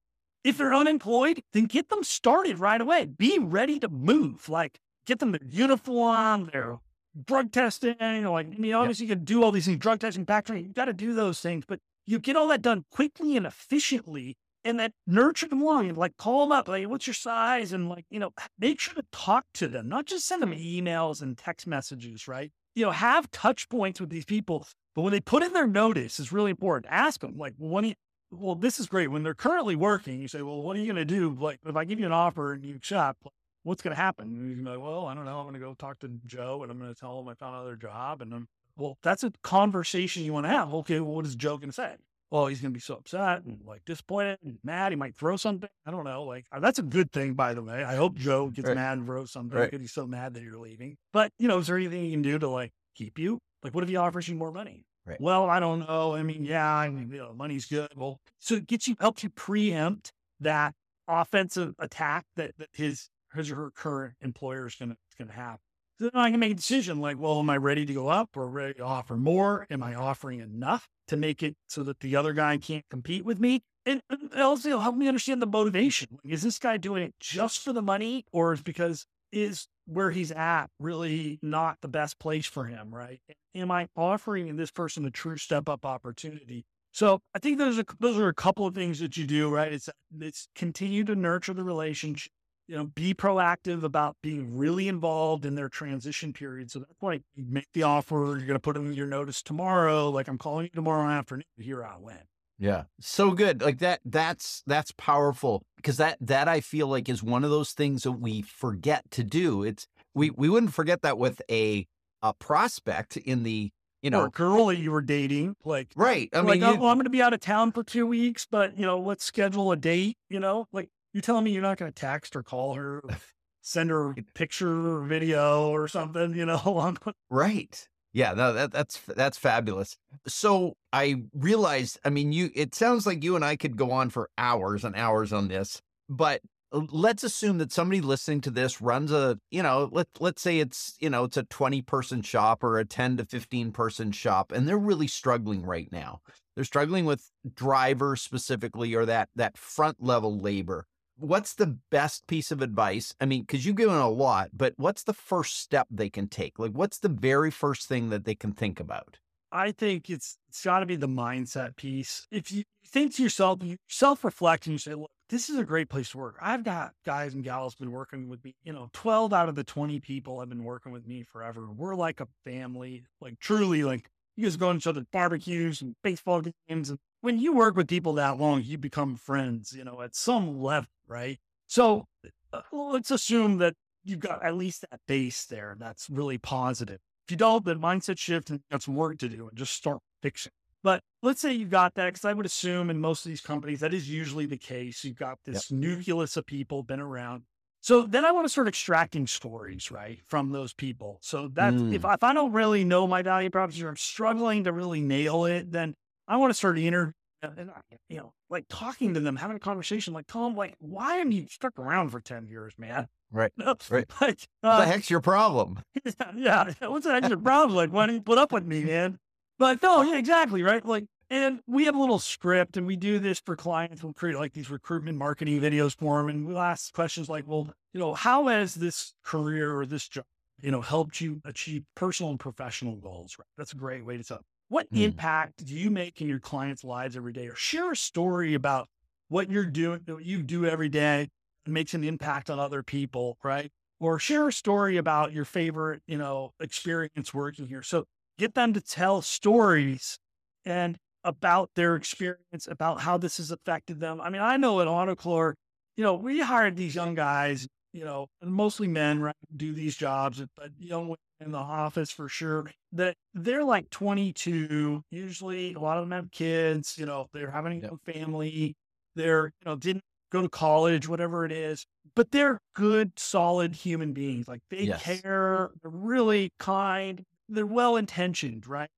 if 0.44 0.58
they're 0.58 0.74
unemployed, 0.74 1.42
then 1.54 1.66
get 1.66 1.90
them 1.90 2.04
started 2.04 2.60
right 2.60 2.82
away. 2.82 3.06
Be 3.06 3.40
ready 3.40 3.80
to 3.80 3.90
move. 3.90 4.50
Like 4.50 4.80
get 5.06 5.20
them 5.20 5.32
their 5.32 5.42
uniform, 5.48 6.50
their 6.52 6.80
drug 7.26 7.52
testing. 7.52 7.96
Like, 8.00 8.48
I 8.48 8.58
mean, 8.58 8.74
obviously 8.74 9.06
yep. 9.06 9.10
you 9.10 9.16
can 9.16 9.26
do 9.26 9.44
all 9.44 9.52
these 9.52 9.66
things, 9.66 9.80
drug 9.80 10.00
testing, 10.00 10.26
backtracking. 10.26 10.68
You 10.68 10.74
got 10.74 10.86
to 10.86 10.94
do 10.94 11.14
those 11.14 11.40
things, 11.40 11.66
but 11.68 11.80
you 12.06 12.20
get 12.20 12.36
all 12.36 12.48
that 12.50 12.62
done 12.62 12.86
quickly 12.92 13.38
and 13.38 13.46
efficiently 13.46 14.36
and 14.66 14.80
then 14.80 14.94
nurture 15.06 15.48
them 15.48 15.62
along 15.62 15.90
and 15.90 15.98
like 15.98 16.18
call 16.18 16.46
them 16.46 16.52
up, 16.52 16.68
like, 16.68 16.88
what's 16.88 17.08
your 17.08 17.14
size? 17.14 17.74
And 17.74 17.90
like, 17.90 18.06
you 18.10 18.20
know, 18.20 18.32
make 18.60 18.80
sure 18.80 18.94
to 18.96 19.06
talk 19.12 19.46
to 19.56 19.68
them, 19.68 19.90
not 19.90 20.06
just 20.06 20.28
send 20.28 20.42
them 20.42 20.52
mm. 20.52 20.82
emails 20.82 21.22
and 21.22 21.38
text 21.38 21.68
messages, 21.68 22.28
right? 22.28 22.52
You 22.76 22.86
know, 22.86 22.92
have 22.92 23.30
touch 23.32 23.70
points 23.70 24.00
with 24.00 24.10
these 24.10 24.26
people. 24.26 24.68
But 24.96 25.02
when 25.02 25.12
they 25.12 25.20
put 25.20 25.44
in 25.44 25.54
their 25.54 25.68
notice, 25.68 26.20
it's 26.20 26.32
really 26.32 26.52
important. 26.52 26.92
Ask 26.92 27.22
them, 27.22 27.38
like, 27.38 27.54
when 27.58 27.86
you, 27.86 27.94
well, 28.32 28.56
this 28.56 28.80
is 28.80 28.88
great. 28.88 29.08
When 29.08 29.24
they're 29.24 29.34
currently 29.34 29.76
working, 29.76 30.22
you 30.22 30.28
say, 30.28 30.42
well, 30.42 30.62
what 30.62 30.76
are 30.76 30.80
you 30.80 30.86
going 30.86 30.96
to 30.96 31.06
do? 31.06 31.36
Like, 31.40 31.60
if 31.66 31.76
I 31.76 31.84
give 31.84 32.00
you 32.00 32.06
an 32.06 32.12
offer 32.12 32.54
and 32.54 32.64
you 32.64 32.76
accept, 32.76 33.24
what's 33.64 33.82
going 33.82 33.96
to 33.96 34.02
happen? 34.02 34.28
And 34.28 34.58
you're 34.58 34.76
like, 34.76 34.84
well, 34.84 35.08
I 35.08 35.14
don't 35.14 35.26
know. 35.26 35.40
I'm 35.40 35.46
going 35.46 35.54
to 35.56 35.60
go 35.60 35.74
talk 35.74 36.00
to 36.00 36.12
Joe 36.26 36.62
and 36.64 36.72
I'm 36.72 36.80
going 36.80 36.94
to 36.94 37.00
tell 37.00 37.20
him 37.20 37.28
I 37.28 37.34
found 37.34 37.56
another 37.56 37.76
job. 37.76 38.22
And 38.22 38.34
I'm, 38.34 38.48
well, 38.78 38.98
that's 39.02 39.24
a 39.24 39.32
conversation 39.42 40.24
you 40.24 40.34
want 40.34 40.46
to 40.46 40.50
have. 40.50 40.74
Okay, 40.74 41.00
well, 41.00 41.16
what 41.16 41.26
is 41.26 41.36
Joe 41.36 41.58
going 41.58 41.70
to 41.70 41.74
say? 41.74 41.96
Well, 42.34 42.48
he's 42.48 42.62
going 42.62 42.72
to 42.72 42.76
be 42.76 42.82
so 42.82 42.96
upset 42.96 43.44
and 43.44 43.60
like 43.64 43.86
disappointed 43.86 44.40
and 44.44 44.58
mad. 44.64 44.92
He 44.92 44.96
might 44.96 45.16
throw 45.16 45.38
something. 45.38 45.70
I 45.86 45.92
don't 45.92 46.04
know. 46.04 46.24
Like 46.24 46.48
uh, 46.52 46.60
that's 46.60 46.80
a 46.80 46.84
good 46.84 47.12
thing, 47.12 47.36
by 47.36 47.54
the 47.54 47.62
way. 47.62 47.84
I 47.84 47.96
hope 47.96 48.16
Joe 48.16 48.50
gets 48.50 48.70
right. 48.70 48.76
mad 48.76 48.98
and 48.98 49.06
throws 49.06 49.32
something 49.32 49.56
right. 49.56 49.70
because 49.70 49.82
he's 49.82 49.94
so 49.94 50.08
mad 50.08 50.34
that 50.34 50.42
you're 50.42 50.58
leaving. 50.58 50.98
But 51.12 51.32
you 51.38 51.48
know, 51.48 51.60
is 51.60 51.68
there 51.68 51.78
anything 51.78 52.06
you 52.06 52.10
can 52.10 52.24
do 52.24 52.40
to 52.40 52.50
like 52.50 52.72
keep 52.96 53.20
you? 53.20 53.38
Like, 53.62 53.76
what 53.76 53.84
if 53.84 53.90
he 53.92 53.98
offers 53.98 54.28
you 54.28 54.34
more 54.34 54.52
money? 54.52 54.84
Right. 55.06 55.22
Well, 55.22 55.48
I 55.48 55.60
don't 55.60 55.82
know. 55.82 56.16
I 56.16 56.24
mean, 56.24 56.44
yeah, 56.44 56.68
I 56.68 56.90
mean, 56.90 57.12
you 57.12 57.20
know, 57.20 57.34
money's 57.36 57.68
good. 57.68 57.92
Well, 57.96 58.20
so 58.40 58.56
it 58.56 58.66
gets 58.66 58.88
you 58.88 58.96
helps 59.00 59.22
you 59.22 59.30
preempt 59.30 60.12
that 60.40 60.74
offensive 61.08 61.76
attack 61.78 62.26
that, 62.36 62.58
that 62.58 62.70
his 62.74 63.10
his 63.36 63.52
or 63.52 63.58
her 63.58 63.72
current 63.76 64.16
employer 64.22 64.66
is 64.66 64.74
gonna 64.74 64.98
gonna 65.20 65.34
have. 65.34 65.60
So 66.00 66.10
then 66.10 66.22
I 66.22 66.32
can 66.32 66.40
make 66.40 66.52
a 66.52 66.56
decision 66.56 67.00
like, 67.00 67.20
well, 67.20 67.40
am 67.40 67.50
I 67.50 67.58
ready 67.58 67.86
to 67.86 67.94
go 67.94 68.08
up 68.08 68.36
or 68.36 68.48
ready 68.48 68.74
to 68.76 68.84
offer 68.84 69.16
more? 69.16 69.68
Am 69.70 69.84
I 69.84 69.94
offering 69.96 70.40
enough 70.40 70.88
to 71.08 71.18
make 71.18 71.44
it 71.44 71.56
so 71.68 71.84
that 71.84 72.00
the 72.00 72.16
other 72.16 72.34
guy 72.34 72.58
can't 72.58 72.86
compete 72.90 73.24
with 73.24 73.40
me? 73.40 73.62
And, 73.86 74.02
also 74.38 74.80
help 74.80 74.96
me 74.96 75.08
understand 75.08 75.42
the 75.42 75.46
motivation. 75.48 76.18
Is 76.24 76.42
this 76.42 76.58
guy 76.58 76.78
doing 76.78 77.04
it 77.04 77.14
just 77.20 77.60
for 77.64 77.74
the 77.74 77.82
money 77.82 78.26
or 78.32 78.54
is 78.54 78.62
because 78.62 79.06
is 79.32 79.68
where 79.86 80.12
he's 80.12 80.32
at 80.32 80.68
really 80.80 81.40
not 81.42 81.78
the 81.82 81.88
best 81.88 82.20
place 82.20 82.46
for 82.46 82.66
him, 82.66 82.94
right? 82.94 83.20
Am 83.56 83.72
I 83.72 83.88
offering 83.96 84.56
this 84.56 84.72
person 84.72 85.06
a 85.06 85.12
true 85.12 85.38
step 85.38 85.68
up 85.68 85.86
opportunity? 85.86 86.66
So 86.92 87.20
I 87.34 87.40
think 87.40 87.58
those 87.58 87.80
are 87.80 87.86
those 88.00 88.18
are 88.18 88.28
a 88.28 88.34
couple 88.34 88.66
of 88.66 88.76
things 88.76 89.00
that 89.00 89.18
you 89.18 89.26
do, 89.26 89.50
right? 89.50 89.74
It's 89.74 89.90
it's 90.20 90.48
continue 90.56 91.04
to 91.06 91.16
nurture 91.16 91.54
the 91.54 91.64
relationship, 91.64 92.32
you 92.68 92.76
know, 92.76 92.86
be 92.86 93.14
proactive 93.14 93.84
about 93.84 94.16
being 94.22 94.58
really 94.58 94.88
involved 94.88 95.46
in 95.46 95.56
their 95.56 95.70
transition 95.70 96.34
period. 96.34 96.72
So 96.72 96.80
that's 96.80 96.94
why 97.00 97.22
you 97.36 97.46
make 97.48 97.68
the 97.74 97.84
offer, 97.84 98.16
you're 98.16 98.48
going 98.48 98.54
to 98.54 98.60
put 98.60 98.78
in 98.78 98.94
your 98.94 99.08
notice 99.08 99.42
tomorrow. 99.42 100.10
Like 100.10 100.28
I'm 100.28 100.38
calling 100.38 100.66
you 100.66 100.70
tomorrow 100.70 101.10
afternoon. 101.10 101.46
Here 101.58 101.84
I 101.84 101.98
went. 101.98 102.24
Yeah. 102.60 102.84
So 103.02 103.32
good. 103.32 103.62
Like 103.62 103.80
that 103.80 104.00
that's 104.06 104.64
that's 104.66 104.92
powerful 104.92 105.64
because 105.76 105.98
that 105.98 106.18
that 106.22 106.48
I 106.48 106.62
feel 106.62 106.88
like 106.88 107.10
is 107.10 107.22
one 107.22 107.44
of 107.44 107.50
those 107.50 107.72
things 107.72 108.04
that 108.04 108.14
we 108.14 108.42
forget 108.42 109.10
to 109.12 109.24
do. 109.24 109.64
It's 109.64 109.88
we 110.14 110.30
mm-hmm. 110.30 110.42
we 110.42 110.50
wouldn't 110.50 110.74
forget 110.74 111.02
that 111.02 111.18
with 111.18 111.42
a 111.50 111.88
a 112.22 112.34
prospect 112.34 113.18
in 113.18 113.44
the 113.44 113.72
you 114.02 114.10
know, 114.10 114.24
or 114.24 114.30
girl 114.30 114.68
that 114.68 114.78
you 114.78 114.92
were 114.92 115.02
dating, 115.02 115.56
like 115.64 115.88
right. 115.96 116.30
I 116.34 116.42
mean, 116.42 116.60
like, 116.60 116.62
oh, 116.62 116.88
I'm 116.88 116.98
going 116.98 117.06
to 117.06 117.10
be 117.10 117.22
out 117.22 117.34
of 117.34 117.40
town 117.40 117.72
for 117.72 117.84
two 117.84 118.06
weeks, 118.06 118.46
but 118.50 118.78
you 118.78 118.86
know, 118.86 119.00
let's 119.00 119.24
schedule 119.24 119.72
a 119.72 119.78
date. 119.78 120.18
You 120.30 120.42
know, 120.42 120.68
like 120.74 120.90
you're 121.14 121.22
telling 121.22 121.44
me 121.44 121.52
you're 121.52 121.62
not 121.62 121.78
going 121.78 121.92
to 121.92 122.00
text 122.00 122.36
or 122.36 122.44
call 122.44 122.74
her, 122.74 123.02
send 123.62 123.90
her 123.90 124.12
a 124.12 124.16
picture 124.34 124.98
or 124.98 125.04
video 125.04 125.70
or 125.70 125.88
something, 125.88 126.36
you 126.36 126.46
know? 126.46 126.96
right. 127.30 127.88
Yeah, 128.16 128.34
no, 128.34 128.54
that, 128.54 128.72
that's 128.72 129.00
that's 129.08 129.40
fabulous. 129.40 129.98
So 130.28 130.76
I 130.92 131.24
realized, 131.34 132.00
I 132.06 132.12
mean, 132.12 132.32
you. 132.32 132.52
It 132.54 132.76
sounds 132.76 133.08
like 133.08 133.24
you 133.24 133.36
and 133.36 133.44
I 133.44 133.56
could 133.56 133.76
go 133.76 133.90
on 133.90 134.12
for 134.12 134.30
hours 134.38 134.84
and 134.84 134.96
hours 134.96 135.34
on 135.34 135.48
this, 135.48 135.82
but 136.08 136.42
let's 136.72 137.24
assume 137.24 137.58
that 137.58 137.72
somebody 137.72 138.02
listening 138.02 138.42
to 138.42 138.52
this 138.52 138.82
runs 138.82 139.12
a, 139.12 139.40
you 139.50 139.64
know, 139.64 139.90
let 139.92 140.08
let's 140.20 140.44
say 140.44 140.60
it's 140.60 140.96
you 141.00 141.10
know 141.10 141.24
it's 141.24 141.38
a 141.38 141.44
twenty 141.46 141.82
person 141.82 142.22
shop 142.22 142.64
or 142.64 142.78
a 142.78 142.86
ten 142.86 143.18
to 143.18 143.26
fifteen 143.26 143.72
person 143.72 144.12
shop, 144.12 144.52
and 144.52 144.70
they're 144.70 144.78
really 144.78 145.08
struggling 145.08 145.64
right 145.66 145.92
now. 145.92 146.22
They're 146.56 146.66
struggling 146.66 147.06
with 147.06 147.32
drivers 147.56 148.22
specifically, 148.22 148.94
or 148.94 149.08
that 149.08 149.30
that 149.36 149.58
front 149.58 150.04
level 150.04 150.38
labor 150.38 150.86
what's 151.18 151.54
the 151.54 151.78
best 151.90 152.28
piece 152.28 152.52
of 152.52 152.62
advice? 152.62 153.14
I 153.20 153.26
mean, 153.26 153.42
because 153.42 153.66
you've 153.66 153.76
given 153.76 153.96
a 153.96 154.10
lot, 154.10 154.50
but 154.54 154.74
what's 154.78 155.04
the 155.04 155.14
first 155.14 155.60
step 155.60 155.88
they 155.90 156.10
can 156.10 156.28
take? 156.28 156.60
Like, 156.60 156.72
what's 156.72 157.00
the 157.00 157.10
very 157.10 157.52
first 157.52 157.88
thing 157.88 158.10
that 158.10 158.26
they 158.26 158.36
can 158.36 158.54
think 158.54 158.80
about? 158.80 159.20
I 159.52 159.72
think 159.72 160.10
it's 160.10 160.40
it's 160.50 160.64
got 160.64 160.80
to 160.80 160.88
be 160.88 160.96
the 160.96 161.08
mindset 161.08 161.76
piece. 161.76 162.28
If 162.32 162.52
you 162.52 162.64
think 162.88 163.16
to 163.16 163.24
yourself, 163.24 163.60
you 163.62 163.78
self 163.88 164.24
reflect 164.24 164.66
and 164.66 164.74
you 164.74 164.80
say, 164.80 164.96
look, 164.96 165.12
this 165.30 165.48
is 165.48 165.60
a 165.60 165.64
great 165.64 165.90
place 165.90 166.10
to 166.12 166.18
work. 166.18 166.38
I've 166.42 166.64
got 166.64 166.94
guys 167.06 167.36
and 167.36 167.44
gals 167.44 167.76
been 167.76 167.92
working 167.92 168.30
with 168.30 168.44
me, 168.44 168.56
you 168.64 168.74
know, 168.74 168.90
12 168.94 169.32
out 169.32 169.50
of 169.50 169.56
the 169.56 169.64
20 169.64 170.00
people 170.00 170.40
have 170.40 170.50
been 170.50 170.64
working 170.64 170.92
with 170.92 171.08
me 171.08 171.24
forever. 171.24 171.68
We're 171.72 171.96
like 171.96 172.20
a 172.20 172.28
family, 172.44 173.06
like 173.22 173.40
truly 173.40 173.84
like 173.84 174.10
you 174.36 174.46
guys 174.46 174.58
go 174.58 174.70
on 174.70 174.78
each 174.78 174.88
other's 174.88 175.06
barbecues 175.12 175.82
and 175.84 175.96
baseball 176.04 176.42
games. 176.42 176.90
And 176.90 177.00
when 177.24 177.40
you 177.40 177.54
work 177.54 177.78
with 177.78 177.88
people 177.88 178.14
that 178.14 178.38
long, 178.38 178.62
you 178.64 178.78
become 178.78 179.16
friends, 179.16 179.74
you 179.74 179.86
know, 179.86 180.02
at 180.02 180.14
some 180.14 180.62
level 180.62 180.90
right? 181.08 181.40
So 181.68 182.06
uh, 182.52 182.62
let's 182.72 183.12
assume 183.12 183.58
that 183.60 183.76
you've 184.04 184.20
got 184.20 184.44
at 184.44 184.56
least 184.56 184.86
that 184.90 185.00
base 185.08 185.46
there. 185.46 185.76
That's 185.80 186.10
really 186.10 186.38
positive. 186.38 187.00
If 187.26 187.32
you 187.32 187.38
don't, 187.38 187.64
then 187.64 187.80
mindset 187.80 188.18
shift 188.18 188.50
and 188.50 188.60
got 188.70 188.82
some 188.82 188.96
work 188.96 189.20
to 189.20 189.30
do 189.30 189.48
and 189.48 189.58
just 189.58 189.74
start 189.74 190.00
fixing. 190.22 190.52
But 190.84 191.02
let's 191.22 191.40
say 191.40 191.54
you 191.54 191.66
got 191.66 191.94
that, 191.96 192.08
because 192.08 192.26
I 192.26 192.34
would 192.34 192.46
assume 192.46 192.90
in 192.90 193.00
most 193.00 193.26
of 193.26 193.30
these 193.30 193.40
companies 193.40 193.80
that 193.80 193.94
is 193.94 194.10
usually 194.10 194.46
the 194.46 194.58
case. 194.58 195.04
You've 195.06 195.16
got 195.16 195.38
this 195.46 195.72
yep. 195.72 195.80
nucleus 195.80 196.36
of 196.36 196.46
people 196.46 196.84
been 196.84 197.00
around. 197.00 197.44
So 197.80 198.02
then 198.02 198.26
I 198.26 198.32
want 198.32 198.46
to 198.46 198.50
start 198.50 198.68
extracting 198.68 199.28
stories, 199.28 199.92
right, 199.92 200.20
from 200.26 200.52
those 200.52 200.74
people. 200.74 201.20
So 201.22 201.50
that 201.54 201.74
mm. 201.74 201.94
if, 201.94 202.06
if 202.06 202.24
I 202.24 202.34
don't 202.34 202.52
really 202.52 202.84
know 202.84 203.08
my 203.08 203.22
value 203.22 203.50
proposition, 203.50 203.88
I'm 203.88 203.98
struggling 203.98 204.66
to 204.66 204.74
really 204.74 205.02
nail 205.02 205.46
it, 205.46 205.72
then 205.72 205.96
I 206.28 206.38
want 206.38 206.52
to 206.52 206.54
start 206.54 206.78
inter- 206.80 207.14
and 207.42 207.72
you 208.10 208.18
know, 208.18 208.34
like 208.50 208.66
talking 208.70 209.14
to 209.14 209.20
them, 209.20 209.36
having 209.36 209.58
a 209.58 209.60
conversation, 209.60 210.14
like 210.14 210.28
tell 210.28 210.46
them, 210.46 210.56
like, 210.56 210.76
why 210.80 211.18
am 211.18 211.32
you 211.32 211.48
stuck 211.50 211.78
around 211.78 212.10
for 212.10 212.20
ten 212.20 212.48
years, 212.48 212.74
man? 212.78 213.08
Right, 213.32 213.52
right. 213.90 214.10
Like, 214.22 214.48
uh, 214.64 214.78
what 214.78 214.78
the 214.78 214.86
heck's 214.86 215.10
your 215.10 215.22
problem? 215.22 215.80
Yeah, 216.06 216.34
yeah. 216.36 216.88
What's 216.88 217.06
the 217.06 217.14
heck's 217.14 217.30
your 217.30 217.38
problem? 217.38 217.76
Like, 217.76 217.92
why 217.92 218.06
don't 218.06 218.16
you 218.16 218.22
put 218.22 218.38
up 218.38 218.52
with 218.52 218.66
me, 218.66 218.84
man? 218.84 219.20
But 219.58 219.82
no, 219.82 220.02
yeah, 220.02 220.18
exactly, 220.18 220.64
right. 220.64 220.86
Like, 220.86 221.06
and 221.30 221.62
we 221.68 221.86
have 221.86 221.96
a 221.96 222.00
little 222.00 222.20
script, 222.20 222.78
and 222.78 222.86
we 222.86 222.96
do 222.96 223.20
this 223.20 223.40
for 223.40 223.56
clients. 223.56 224.04
We'll 224.04 224.14
create 224.14 224.38
like 224.38 224.54
these 224.54 224.70
recruitment 224.70 225.18
marketing 225.18 225.60
videos 225.62 225.96
for 225.98 226.20
them, 226.20 226.30
and 226.30 226.46
we'll 226.46 226.60
ask 226.60 226.94
questions 226.94 227.30
like, 227.30 227.46
well, 227.48 227.74
you 227.94 228.00
know, 228.00 228.14
how 228.14 228.48
has 228.48 228.76
this 228.76 229.14
career 229.24 229.76
or 229.76 229.86
this 229.86 230.08
job, 230.08 230.26
you 230.62 230.72
know, 230.72 230.82
helped 230.82 231.22
you 231.22 231.42
achieve 231.46 231.84
personal 231.96 232.32
and 232.32 232.40
professional 232.40 232.96
goals? 232.96 233.36
Right. 233.40 233.48
That's 233.58 233.74
a 233.74 233.78
great 233.78 234.06
way 234.06 234.18
to 234.18 234.24
tell. 234.24 234.42
What 234.70 234.92
mm. 234.92 235.02
impact 235.04 235.66
do 235.66 235.74
you 235.74 235.92
make 235.92 236.22
in 236.22 236.28
your 236.28 236.40
clients' 236.40 236.84
lives 236.84 237.16
every 237.16 237.34
day? 237.34 237.48
Or 237.48 237.56
share 237.56 237.92
a 237.92 237.96
story 237.96 238.54
about 238.54 238.88
what 239.30 239.50
you're 239.50 239.66
doing, 239.66 240.02
what 240.06 240.26
you 240.26 240.42
do 240.44 240.66
every 240.66 240.90
day 240.90 241.30
and 241.66 241.74
makes 241.74 241.94
an 241.94 242.04
impact 242.04 242.50
on 242.50 242.60
other 242.60 242.84
people, 242.84 243.38
right? 243.44 243.72
Or 244.00 244.20
share 244.20 244.48
a 244.48 244.54
story 244.54 244.98
about 244.98 245.32
your 245.32 245.46
favorite, 245.46 246.02
you 246.08 246.18
know, 246.18 246.52
experience 246.60 247.34
working 247.34 247.68
here. 247.68 247.82
So 247.84 248.06
get 248.38 248.54
them 248.54 248.74
to 248.74 248.82
tell 248.82 249.22
stories 249.22 250.18
and 250.66 250.98
about 251.24 251.70
their 251.76 251.96
experience, 251.96 252.68
about 252.68 253.02
how 253.02 253.18
this 253.18 253.38
has 253.38 253.52
affected 253.52 254.00
them. 254.00 254.20
I 254.20 254.30
mean, 254.30 254.42
I 254.42 254.58
know 254.58 254.82
at 254.82 254.88
Auto-Chlor, 254.88 255.54
you 255.96 256.04
know, 256.04 256.16
we 256.16 256.42
hired 256.42 256.76
these 256.76 256.96
young 256.96 257.16
guys, 257.16 257.68
you 257.94 258.04
know, 258.04 258.28
mostly 258.44 258.88
men, 258.88 259.22
right, 259.22 259.36
do 259.56 259.74
these 259.74 259.96
jobs, 259.96 260.44
but 260.58 260.72
young 260.78 261.16
in 261.44 261.52
the 261.52 261.58
office 261.58 262.12
for 262.12 262.28
sure 262.30 262.70
that 262.92 263.16
they're 263.34 263.64
like 263.64 263.90
22 263.90 265.02
usually 265.12 265.74
a 265.74 265.80
lot 265.80 265.98
of 265.98 266.04
them 266.04 266.12
have 266.12 266.32
kids 266.32 266.98
you 266.98 267.06
know 267.06 267.28
they're 267.34 267.52
having 267.52 267.84
a 267.90 267.92
yep. 267.92 267.94
family 268.12 268.76
they're 269.16 269.48
you 269.48 269.66
know 269.66 269.76
didn't 269.76 270.04
go 270.32 270.42
to 270.42 270.50
college, 270.50 271.08
whatever 271.08 271.46
it 271.46 271.52
is, 271.52 271.86
but 272.16 272.32
they're 272.32 272.58
good, 272.74 273.12
solid 273.20 273.76
human 273.76 274.14
beings. 274.14 274.48
Like 274.48 274.62
they 274.72 274.88
Yes. 274.88 274.98
care, 274.98 275.70
they're 275.82 275.92
really 275.92 276.50
kind, 276.58 277.24
they're 277.48 277.68
well 277.68 277.96
intentioned, 277.98 278.66
right? 278.66 278.90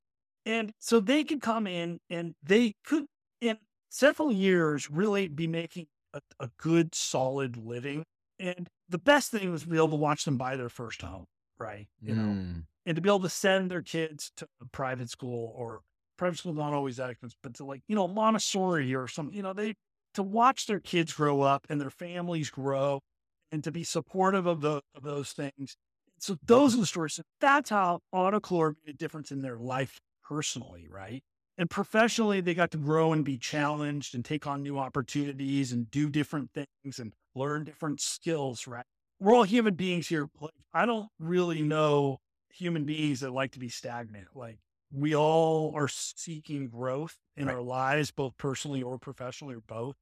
And 0.45 0.71
so 0.79 0.99
they 0.99 1.23
could 1.23 1.41
come 1.41 1.67
in 1.67 1.99
and 2.09 2.33
they 2.43 2.73
could, 2.85 3.05
in 3.41 3.57
several 3.89 4.31
years, 4.31 4.89
really 4.89 5.27
be 5.27 5.47
making 5.47 5.87
a, 6.13 6.21
a 6.39 6.49
good, 6.57 6.95
solid 6.95 7.57
living. 7.57 8.03
And 8.39 8.67
the 8.89 8.99
best 8.99 9.31
thing 9.31 9.51
was 9.51 9.63
to 9.63 9.69
be 9.69 9.77
able 9.77 9.89
to 9.89 9.95
watch 9.95 10.25
them 10.25 10.37
buy 10.37 10.55
their 10.55 10.69
first 10.69 11.01
home, 11.01 11.25
right? 11.59 11.87
You 12.01 12.15
know, 12.15 12.37
Mm, 12.37 12.65
and 12.85 12.95
to 12.95 13.01
be 13.01 13.09
able 13.09 13.21
to 13.21 13.29
send 13.29 13.71
their 13.71 13.81
kids 13.81 14.31
to 14.37 14.47
a 14.61 14.65
private 14.67 15.09
school 15.09 15.53
or 15.55 15.81
private 16.17 16.37
school 16.37 16.53
not 16.53 16.73
always 16.73 16.97
that 16.97 17.09
expensive, 17.09 17.37
but 17.41 17.55
to 17.55 17.65
like, 17.65 17.81
you 17.87 17.95
know, 17.95 18.07
Montessori 18.07 18.93
or 18.95 19.07
something, 19.07 19.35
you 19.35 19.43
know, 19.43 19.53
they 19.53 19.75
to 20.13 20.23
watch 20.23 20.67
their 20.67 20.79
kids 20.79 21.13
grow 21.13 21.41
up 21.41 21.65
and 21.69 21.79
their 21.81 21.89
families 21.89 22.49
grow 22.49 23.01
and 23.51 23.63
to 23.63 23.71
be 23.71 23.83
supportive 23.83 24.45
of, 24.45 24.61
the, 24.61 24.81
of 24.93 25.03
those 25.03 25.31
things. 25.33 25.75
So 26.19 26.37
those 26.43 26.75
are 26.75 26.79
the 26.79 26.85
stories. 26.85 27.15
So 27.15 27.23
that's 27.41 27.69
how 27.69 27.99
Auto-Chlor 28.11 28.75
made 28.85 28.95
a 28.95 28.97
difference 28.97 29.31
in 29.31 29.41
their 29.41 29.57
life 29.57 29.99
personally, 30.23 30.87
right? 30.89 31.21
And 31.57 31.69
professionally, 31.69 32.41
they 32.41 32.53
got 32.53 32.71
to 32.71 32.77
grow 32.77 33.13
and 33.13 33.23
be 33.23 33.37
challenged 33.37 34.15
and 34.15 34.23
take 34.25 34.47
on 34.47 34.63
new 34.63 34.77
opportunities 34.77 35.71
and 35.71 35.89
do 35.89 36.09
different 36.09 36.51
things 36.53 36.99
and 36.99 37.13
learn 37.33 37.63
different 37.65 38.01
skills, 38.01 38.67
right? 38.67 38.85
We're 39.19 39.33
all 39.35 39.43
human 39.43 39.75
beings 39.75 40.07
here. 40.07 40.27
Like, 40.39 40.53
I 40.73 40.85
don't 40.85 41.07
really 41.19 41.61
mm. 41.61 41.67
know 41.67 42.19
human 42.49 42.85
beings 42.85 43.19
that 43.19 43.31
like 43.31 43.51
to 43.51 43.59
be 43.59 43.69
stagnant. 43.69 44.27
Like 44.33 44.59
we 44.91 45.15
all 45.15 45.73
are 45.75 45.87
seeking 45.89 46.67
growth 46.67 47.17
in 47.35 47.47
Right. 47.47 47.55
our 47.55 47.61
lives, 47.61 48.11
both 48.11 48.37
personally 48.37 48.81
or 48.81 48.97
professionally 48.97 49.55
or 49.55 49.61
both 49.61 49.95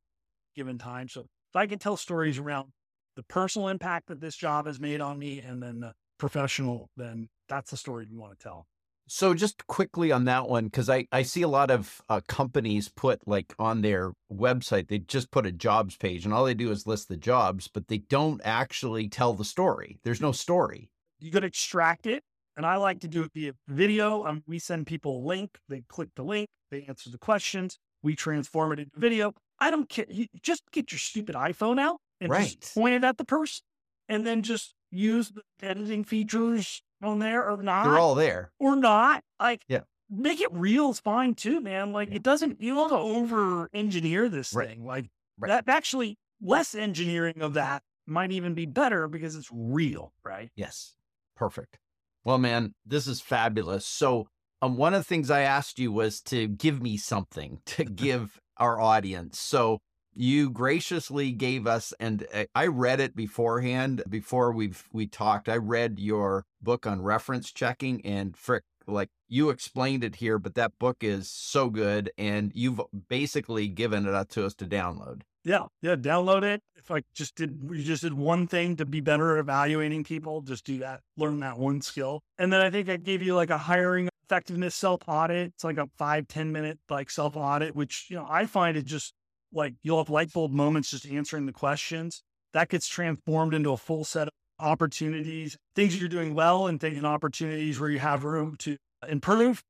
given 0.55 0.78
time. 0.78 1.09
So 1.09 1.22
if 1.22 1.55
I 1.55 1.66
can 1.68 1.80
tell 1.80 1.97
stories 1.97 2.38
around 2.38 2.72
the 3.16 3.24
personal 3.24 3.68
impact 3.68 4.07
that 4.07 4.20
this 4.20 4.36
job 4.36 4.68
has 4.68 4.80
made 4.80 5.01
on 5.01 5.20
me 5.20 5.39
and 5.39 5.61
then 5.61 5.80
the 5.80 5.93
professional, 6.18 6.89
then 6.95 7.30
that's 7.47 7.72
the 7.72 7.78
story 7.78 8.07
you 8.09 8.20
want 8.20 8.38
to 8.38 8.43
tell. 8.43 8.68
So 9.08 9.34
just 9.34 9.68
quickly 9.68 10.12
on 10.12 10.26
that 10.26 10.47
one, 10.47 10.66
because 10.66 10.89
I, 10.89 11.08
I 11.12 11.24
see 11.24 11.41
a 11.41 11.47
lot 11.47 11.70
of 11.70 12.01
uh, 12.10 12.22
companies 12.28 12.89
put 12.89 13.28
like 13.28 13.54
on 13.60 13.82
their 13.82 14.14
website, 14.32 14.88
they 14.88 14.99
just 14.99 15.30
put 15.30 15.45
a 15.45 15.51
jobs 15.51 15.95
page 15.97 16.26
and 16.26 16.34
all 16.34 16.45
they 16.45 16.54
do 16.54 16.72
is 16.72 16.88
list 16.88 17.10
the 17.10 17.18
jobs, 17.18 17.68
but 17.68 17.88
they 17.89 17.97
don't 17.99 18.41
actually 18.43 19.10
tell 19.10 19.34
the 19.34 19.45
story. 19.45 19.99
There's 20.04 20.22
no 20.22 20.32
story. 20.32 20.89
You 21.20 21.32
got 21.32 21.41
to 21.41 21.47
extract 21.47 22.06
it. 22.08 22.24
And 22.56 22.66
I 22.68 22.76
like 22.76 22.99
to 23.01 23.08
do 23.08 23.24
it 23.24 23.32
via 23.34 23.54
video. 23.68 24.26
Um, 24.26 24.43
we 24.45 24.60
send 24.60 24.86
people 24.86 25.18
a 25.18 25.26
link. 25.26 25.58
They 25.70 25.82
click 25.89 26.10
the 26.16 26.24
link. 26.24 26.47
They 26.70 26.84
answer 26.88 27.10
the 27.10 27.18
questions. 27.18 27.80
We 28.04 28.16
transform 28.16 28.74
it 28.74 28.80
into 28.80 28.91
video. 28.99 29.34
I 29.60 29.72
don't 29.72 29.89
care. 29.89 30.06
You 30.08 30.28
just 30.43 30.62
get 30.72 30.91
your 30.91 30.99
stupid 30.99 31.36
iPhone 31.36 31.80
out 31.80 31.97
and 32.22 32.30
Right. 32.30 32.56
just 32.60 32.76
point 32.76 32.93
it 32.95 33.04
at 33.04 33.18
the 33.18 33.26
person 33.26 33.64
and 34.08 34.26
then 34.26 34.43
just 34.43 34.76
use 34.91 35.32
the 35.32 35.41
editing 35.66 36.04
features 36.04 36.84
on 37.04 37.20
there 37.20 37.49
or 37.49 37.62
not. 37.62 37.84
They're 37.84 37.99
all 37.99 38.16
there. 38.16 38.51
or 38.60 38.76
not. 38.76 39.24
Like, 39.39 39.64
Yeah. 39.68 39.82
make 40.10 40.41
it 40.41 40.51
real 40.51 40.91
is 40.91 40.99
fine 40.99 41.36
too, 41.36 41.60
man. 41.62 41.91
Like, 41.91 42.10
Yeah. 42.10 42.16
it 42.16 42.24
doesn't, 42.24 42.62
you 42.62 42.74
don't 42.76 42.91
over 42.91 43.70
engineer 43.74 44.30
this 44.30 44.54
Right. 44.54 44.70
thing. 44.70 44.86
Like, 44.86 45.10
Right. 45.38 45.49
that 45.49 45.68
actually, 45.68 46.18
less 46.41 46.76
engineering 46.76 47.41
of 47.41 47.54
that 47.54 47.84
might 48.06 48.32
even 48.32 48.54
be 48.54 48.66
better 48.66 49.08
because 49.08 49.36
it's 49.36 49.49
real, 49.51 50.14
right? 50.24 50.51
Yes. 50.56 50.95
Perfect. 51.36 51.80
Well, 52.24 52.38
man, 52.38 52.74
this 52.86 53.08
is 53.08 53.22
fabulous. 53.22 53.86
So, 53.86 54.28
um, 54.62 54.78
one 54.78 54.93
of 54.93 54.99
the 55.01 55.04
things 55.06 55.30
I 55.32 55.41
asked 55.41 55.80
you 55.80 55.91
was 55.91 56.22
to 56.24 56.47
give 56.47 56.82
me 56.82 56.97
something 56.97 57.62
to 57.66 57.84
give 57.95 58.39
our 58.58 58.80
audience. 58.80 59.39
So, 59.39 59.80
you 60.16 60.49
graciously 60.49 61.32
gave 61.32 61.68
us, 61.68 61.93
and 61.99 62.28
I- 62.34 62.47
I 62.55 62.68
read 62.68 62.99
it 62.99 63.16
beforehand. 63.16 64.03
Before 64.09 64.51
we've 64.51 64.88
we 64.91 65.07
talked, 65.07 65.49
I 65.49 65.57
read 65.57 65.99
your 65.99 66.45
book 66.61 66.86
on 66.88 67.01
reference 67.01 67.51
checking, 67.51 68.05
and 68.05 68.36
frick, 68.38 68.64
like 68.88 69.09
you 69.28 69.49
explained 69.49 70.03
it 70.03 70.16
here, 70.16 70.38
but 70.38 70.55
that 70.55 70.78
book 70.80 70.97
is 71.01 71.30
so 71.30 71.70
good, 71.70 72.11
and 72.18 72.51
you've 72.53 72.82
basically 73.09 73.68
given 73.68 74.05
it 74.05 74.14
up 74.14 74.30
to 74.30 74.45
us 74.45 74.53
to 74.55 74.66
download. 74.66 75.22
Yeah. 75.45 75.66
Yeah. 75.82 75.95
Download 75.95 76.43
it. 76.43 76.61
If 76.78 76.89
I 76.89 77.03
just 77.14 77.36
did, 77.36 77.70
we 77.70 77.84
just 77.84 78.03
did 78.03 78.14
one 78.14 78.47
thing 78.47 78.78
to 78.78 78.86
be 78.86 79.01
better 79.01 79.36
at 79.36 79.39
evaluating 79.41 80.03
people, 80.03 80.41
just 80.41 80.66
do 80.66 80.78
that, 80.80 81.01
learn 81.18 81.39
that 81.41 81.57
one 81.57 81.82
skill. 81.82 82.22
And 82.38 82.51
then 82.51 82.61
I 82.61 82.70
think 82.70 82.88
I 82.88 82.97
gave 82.97 83.22
you 83.22 83.36
like 83.36 83.49
a 83.49 83.57
hiring 83.57 84.07
effectiveness 84.26 84.74
self 84.76 85.01
audit. 85.07 85.47
It's 85.55 85.64
like 85.66 85.78
a 85.78 85.89
five 85.97 86.28
ten 86.30 86.51
minute 86.53 86.80
like 86.89 87.09
self 87.09 87.36
audit, 87.36 87.76
which, 87.76 88.07
you 88.09 88.16
know, 88.16 88.26
I 88.30 88.45
find 88.45 88.78
it 88.78 88.86
just 88.86 89.14
like 89.54 89.76
you'll 89.84 89.97
have 89.99 90.10
light 90.10 90.32
bulb 90.34 90.51
moments 90.51 90.91
just 90.91 91.06
answering 91.06 91.45
the 91.45 91.54
questions. 91.54 92.24
That 92.54 92.70
gets 92.70 92.88
transformed 92.88 93.54
into 93.54 93.72
a 93.72 93.78
full 93.78 94.04
set 94.04 94.28
of 94.28 94.34
opportunities, 94.60 95.58
things 95.76 95.99
you're 95.99 96.10
doing 96.10 96.34
well 96.36 96.68
and 96.68 96.80
taking 96.80 97.06
opportunities 97.06 97.80
where 97.80 97.89
you 97.89 97.99
have 97.99 98.24
room 98.24 98.56
to 98.60 98.78
improve. 99.08 99.64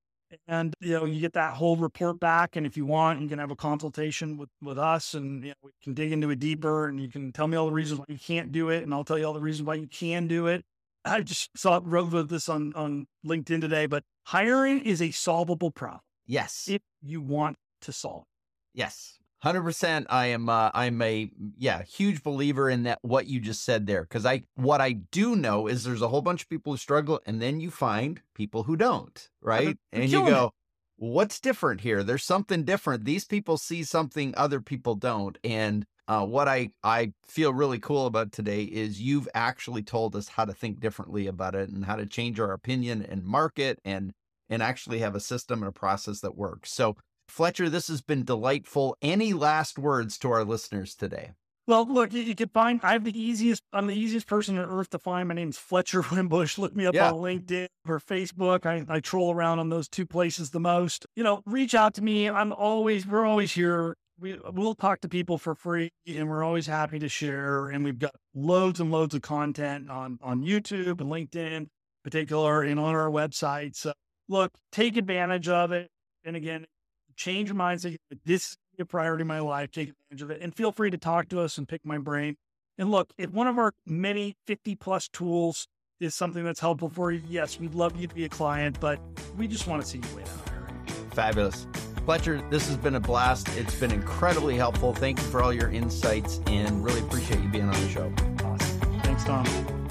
And 0.48 0.74
you 0.80 0.94
know, 0.94 1.06
you 1.06 1.22
get 1.22 1.34
that 1.34 1.54
whole 1.54 1.76
report 1.78 2.20
back. 2.20 2.56
And 2.56 2.66
if 2.66 2.76
you 2.76 2.86
want, 2.86 3.22
you 3.22 3.28
can 3.30 3.40
have 3.40 3.52
a 3.52 3.56
consultation 3.56 4.36
with, 4.38 4.50
with 4.62 4.80
us 4.80 5.14
and 5.14 5.44
you 5.44 5.50
know, 5.50 5.56
we 5.64 5.72
can 5.84 5.94
dig 5.94 6.12
into 6.12 6.30
it 6.32 6.40
deeper 6.40 6.88
and 6.88 7.00
you 7.00 7.08
can 7.08 7.32
tell 7.32 7.48
me 7.48 7.56
all 7.56 7.68
the 7.68 7.72
reasons 7.74 8.00
why 8.00 8.06
you 8.10 8.18
can't 8.18 8.52
do 8.52 8.70
it. 8.70 8.84
And 8.84 8.94
I'll 8.94 9.04
tell 9.04 9.18
you 9.18 9.26
all 9.26 9.34
the 9.34 9.40
reasons 9.40 9.68
why 9.68 9.76
you 9.76 9.88
can 9.88 10.28
do 10.28 10.48
it. 10.48 10.64
I 11.06 11.22
just 11.22 11.50
saw 11.56 11.80
wrote 11.84 12.08
about 12.08 12.30
this 12.30 12.48
on, 12.50 12.74
on 12.76 13.06
LinkedIn 13.26 13.62
today, 13.62 13.86
but 13.86 14.04
hiring 14.24 14.80
is 14.80 15.02
a 15.02 15.12
solvable 15.12 15.70
problem 15.70 16.02
Yes. 16.26 16.66
if 16.68 16.82
you 17.02 17.22
want 17.22 17.58
to 17.82 17.92
solve. 17.92 18.22
it. 18.22 18.80
Yes. 18.80 19.20
100% 19.44 20.06
I 20.10 20.28
am 20.28 20.48
uh, 20.48 20.72
I'm 20.74 21.02
a 21.02 21.30
yeah, 21.58 21.84
huge 21.84 22.24
believer 22.24 22.70
in 22.70 22.84
that 22.84 23.00
what 23.02 23.28
you 23.28 23.39
just 23.39 23.64
said 23.64 23.88
there 23.88 24.06
cuz 24.06 24.26
I 24.26 24.44
what 24.56 24.82
I 24.82 24.94
do 24.94 25.36
know 25.36 25.68
is 25.68 25.84
there's 25.84 26.02
a 26.02 26.08
whole 26.08 26.22
bunch 26.22 26.44
of 26.44 26.50
people 26.50 26.74
who 26.74 26.78
struggle 26.78 27.22
and 27.26 27.41
then 27.41 27.60
you 27.60 27.70
find 27.70 28.22
people 28.34 28.64
who 28.64 28.76
don't, 28.76 29.30
right? 29.41 29.78
And 29.91 30.10
you 30.10 30.26
go 30.26 30.52
what's 30.98 31.39
different 31.39 31.82
here? 31.82 32.04
There's 32.04 32.24
something 32.24 32.64
different. 32.64 33.04
These 33.04 33.26
people 33.26 33.58
see 33.58 33.84
something 33.84 34.34
other 34.38 34.62
people 34.62 34.96
don't 34.96 35.38
and 35.44 35.86
uh, 36.08 36.26
what 36.26 36.50
I, 36.50 36.70
I 36.84 37.14
feel 37.26 37.54
really 37.54 37.80
cool 37.80 38.08
about 38.08 38.34
today 38.34 38.64
is 38.64 39.00
you've 39.00 39.30
actually 39.34 39.84
told 39.84 40.18
us 40.18 40.28
how 40.28 40.44
to 40.44 40.54
think 40.54 40.82
differently 40.82 41.28
about 41.28 41.56
it 41.56 41.70
and 41.70 41.86
how 41.86 41.96
to 41.96 42.06
change 42.06 42.41
our 42.41 42.52
opinion 42.52 43.02
and 43.02 43.24
market 43.24 43.80
and 43.86 44.14
and 44.50 44.62
actually 44.62 45.00
have 45.00 45.16
a 45.16 45.20
system 45.20 45.64
and 45.64 45.70
a 45.70 45.72
process 45.72 46.20
that 46.20 46.36
works. 46.36 46.72
So 46.72 46.98
Fletcher, 47.34 47.68
this 47.68 47.88
has 47.88 48.04
been 48.04 48.24
delightful. 48.24 48.96
Any 49.02 49.34
last 49.34 49.80
words 49.80 50.20
to 50.20 50.30
our 50.30 50.44
listeners 50.44 50.94
today? 50.94 51.32
Well, 51.66 51.92
look, 51.92 52.14
you, 52.14 52.36
can 52.36 52.50
find, 52.50 52.80
I 52.84 52.92
have 52.92 53.06
the 53.06 53.20
easiest, 53.20 53.64
I'm 53.74 53.88
the 53.88 53.96
easiest 53.96 54.28
person 54.28 54.60
on 54.60 54.70
earth 54.70 54.92
to 54.92 55.00
find. 55.00 55.28
My 55.30 55.34
name's 55.34 55.58
Fletcher 55.58 56.04
Wimbush. 56.12 56.60
Look 56.60 56.76
me 56.76 56.86
up 56.86 56.94
Yeah. 56.94 57.12
on 57.12 57.16
LinkedIn 57.16 57.70
or 57.88 58.00
Facebook. 58.00 58.68
I, 58.68 58.86
I 58.88 59.00
troll 59.00 59.34
around 59.34 59.58
on 59.58 59.70
those 59.70 59.90
two 59.90 60.06
places 60.06 60.52
the 60.52 60.60
most. 60.60 61.08
You 61.16 61.24
know, 61.24 61.42
reach 61.48 61.74
out 61.74 61.96
to 61.96 62.04
me. 62.04 62.30
I'm 62.30 62.54
always, 62.54 63.08
we're 63.08 63.26
always 63.26 63.52
here. 63.52 63.96
We, 64.20 64.40
we'll 64.52 64.76
talk 64.76 65.02
to 65.02 65.10
people 65.10 65.40
for 65.40 65.56
free 65.56 65.90
and 66.06 66.30
we're 66.30 66.44
always 66.44 66.68
happy 66.68 67.00
to 67.00 67.10
share. 67.10 67.70
And 67.70 67.84
we've 67.84 67.98
got 67.98 68.14
loads 68.36 68.80
and 68.80 68.92
loads 68.92 69.16
of 69.16 69.24
content 69.24 69.90
on, 69.90 70.20
on 70.22 70.44
YouTube 70.44 71.02
and 71.02 71.10
LinkedIn 71.10 71.52
in 71.52 71.70
particular 72.04 72.62
and 72.62 72.80
on 72.80 72.94
our 72.94 73.10
website. 73.10 73.76
So 73.76 73.94
look, 74.30 74.52
take 74.72 74.98
advantage 74.98 75.48
of 75.48 75.72
it. 75.72 75.90
And 76.24 76.36
again, 76.36 76.66
change 77.16 77.49
your 77.49 77.57
mindset. 77.57 77.97
This 78.26 78.51
is 78.51 78.57
a 78.80 78.86
priority 78.86 79.22
in 79.22 79.28
my 79.28 79.39
life. 79.39 79.72
Take 79.72 79.89
advantage 79.89 80.22
of 80.22 80.32
it. 80.32 80.41
And 80.41 80.53
feel 80.55 80.72
free 80.72 80.91
to 80.91 80.97
talk 80.97 81.30
to 81.30 81.39
us 81.39 81.57
and 81.57 81.68
pick 81.68 81.86
my 81.86 81.97
brain. 81.97 82.36
And 82.78 82.89
look, 82.91 83.11
if 83.18 83.32
one 83.32 83.47
of 83.47 83.57
our 83.57 83.74
many 83.86 84.36
50 84.47 84.76
plus 84.76 85.07
tools 85.07 85.68
is 85.99 86.16
something 86.16 86.43
that's 86.43 86.59
helpful 86.59 86.89
for 86.89 87.11
you, 87.11 87.22
yes, 87.28 87.59
we'd 87.59 87.76
love 87.76 87.95
you 87.95 88.07
to 88.07 88.16
be 88.16 88.26
a 88.26 88.30
client, 88.30 88.80
but 88.80 88.99
we 89.38 89.47
just 89.47 89.68
want 89.68 89.82
to 89.82 89.88
see 89.88 89.99
you 89.99 90.16
win 90.16 90.26
out 90.26 90.49
here. 90.49 90.95
Fabulous. 91.11 91.68
Fletcher, 92.05 92.41
this 92.49 92.68
has 92.68 92.78
been 92.78 92.95
a 92.95 92.99
blast. 92.99 93.47
It's 93.57 93.76
been 93.80 93.91
incredibly 93.91 94.57
helpful. 94.57 94.93
Thank 94.93 95.20
you 95.20 95.26
for 95.28 95.41
all 95.41 95.53
your 95.53 95.70
insights 95.70 96.41
and 96.47 96.84
really 96.84 96.99
appreciate 96.99 97.41
you 97.41 97.49
being 97.49 97.70
on 97.70 97.82
the 97.82 97.89
show. 97.89 98.14
Awesome. 98.43 98.99
Thanks, 99.01 99.24
Tom. 99.24 99.83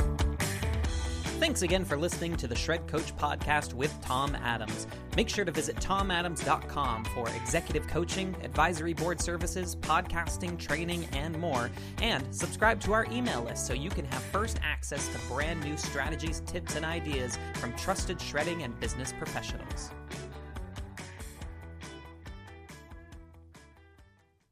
Thanks 1.42 1.62
again 1.62 1.84
for 1.84 1.96
listening 1.96 2.36
to 2.36 2.46
the 2.46 2.54
Shred 2.54 2.86
Coach 2.86 3.16
podcast 3.16 3.74
with 3.74 3.92
Tom 4.00 4.36
Adams. 4.36 4.86
Make 5.16 5.28
sure 5.28 5.44
to 5.44 5.50
visit 5.50 5.74
tomadams.com 5.74 7.04
for 7.06 7.28
executive 7.30 7.88
coaching, 7.88 8.36
advisory 8.44 8.92
board 8.92 9.20
services, 9.20 9.74
podcasting, 9.74 10.56
training, 10.56 11.08
and 11.10 11.36
more. 11.40 11.68
And 12.00 12.32
subscribe 12.32 12.80
to 12.82 12.92
our 12.92 13.06
email 13.10 13.42
list 13.42 13.66
so 13.66 13.74
you 13.74 13.90
can 13.90 14.04
have 14.04 14.22
first 14.22 14.60
access 14.62 15.08
to 15.08 15.18
brand 15.26 15.64
new 15.64 15.76
strategies, 15.76 16.42
tips, 16.46 16.76
and 16.76 16.84
ideas 16.84 17.36
from 17.56 17.72
trusted 17.72 18.20
shredding 18.20 18.62
and 18.62 18.78
business 18.78 19.12
professionals. 19.12 19.90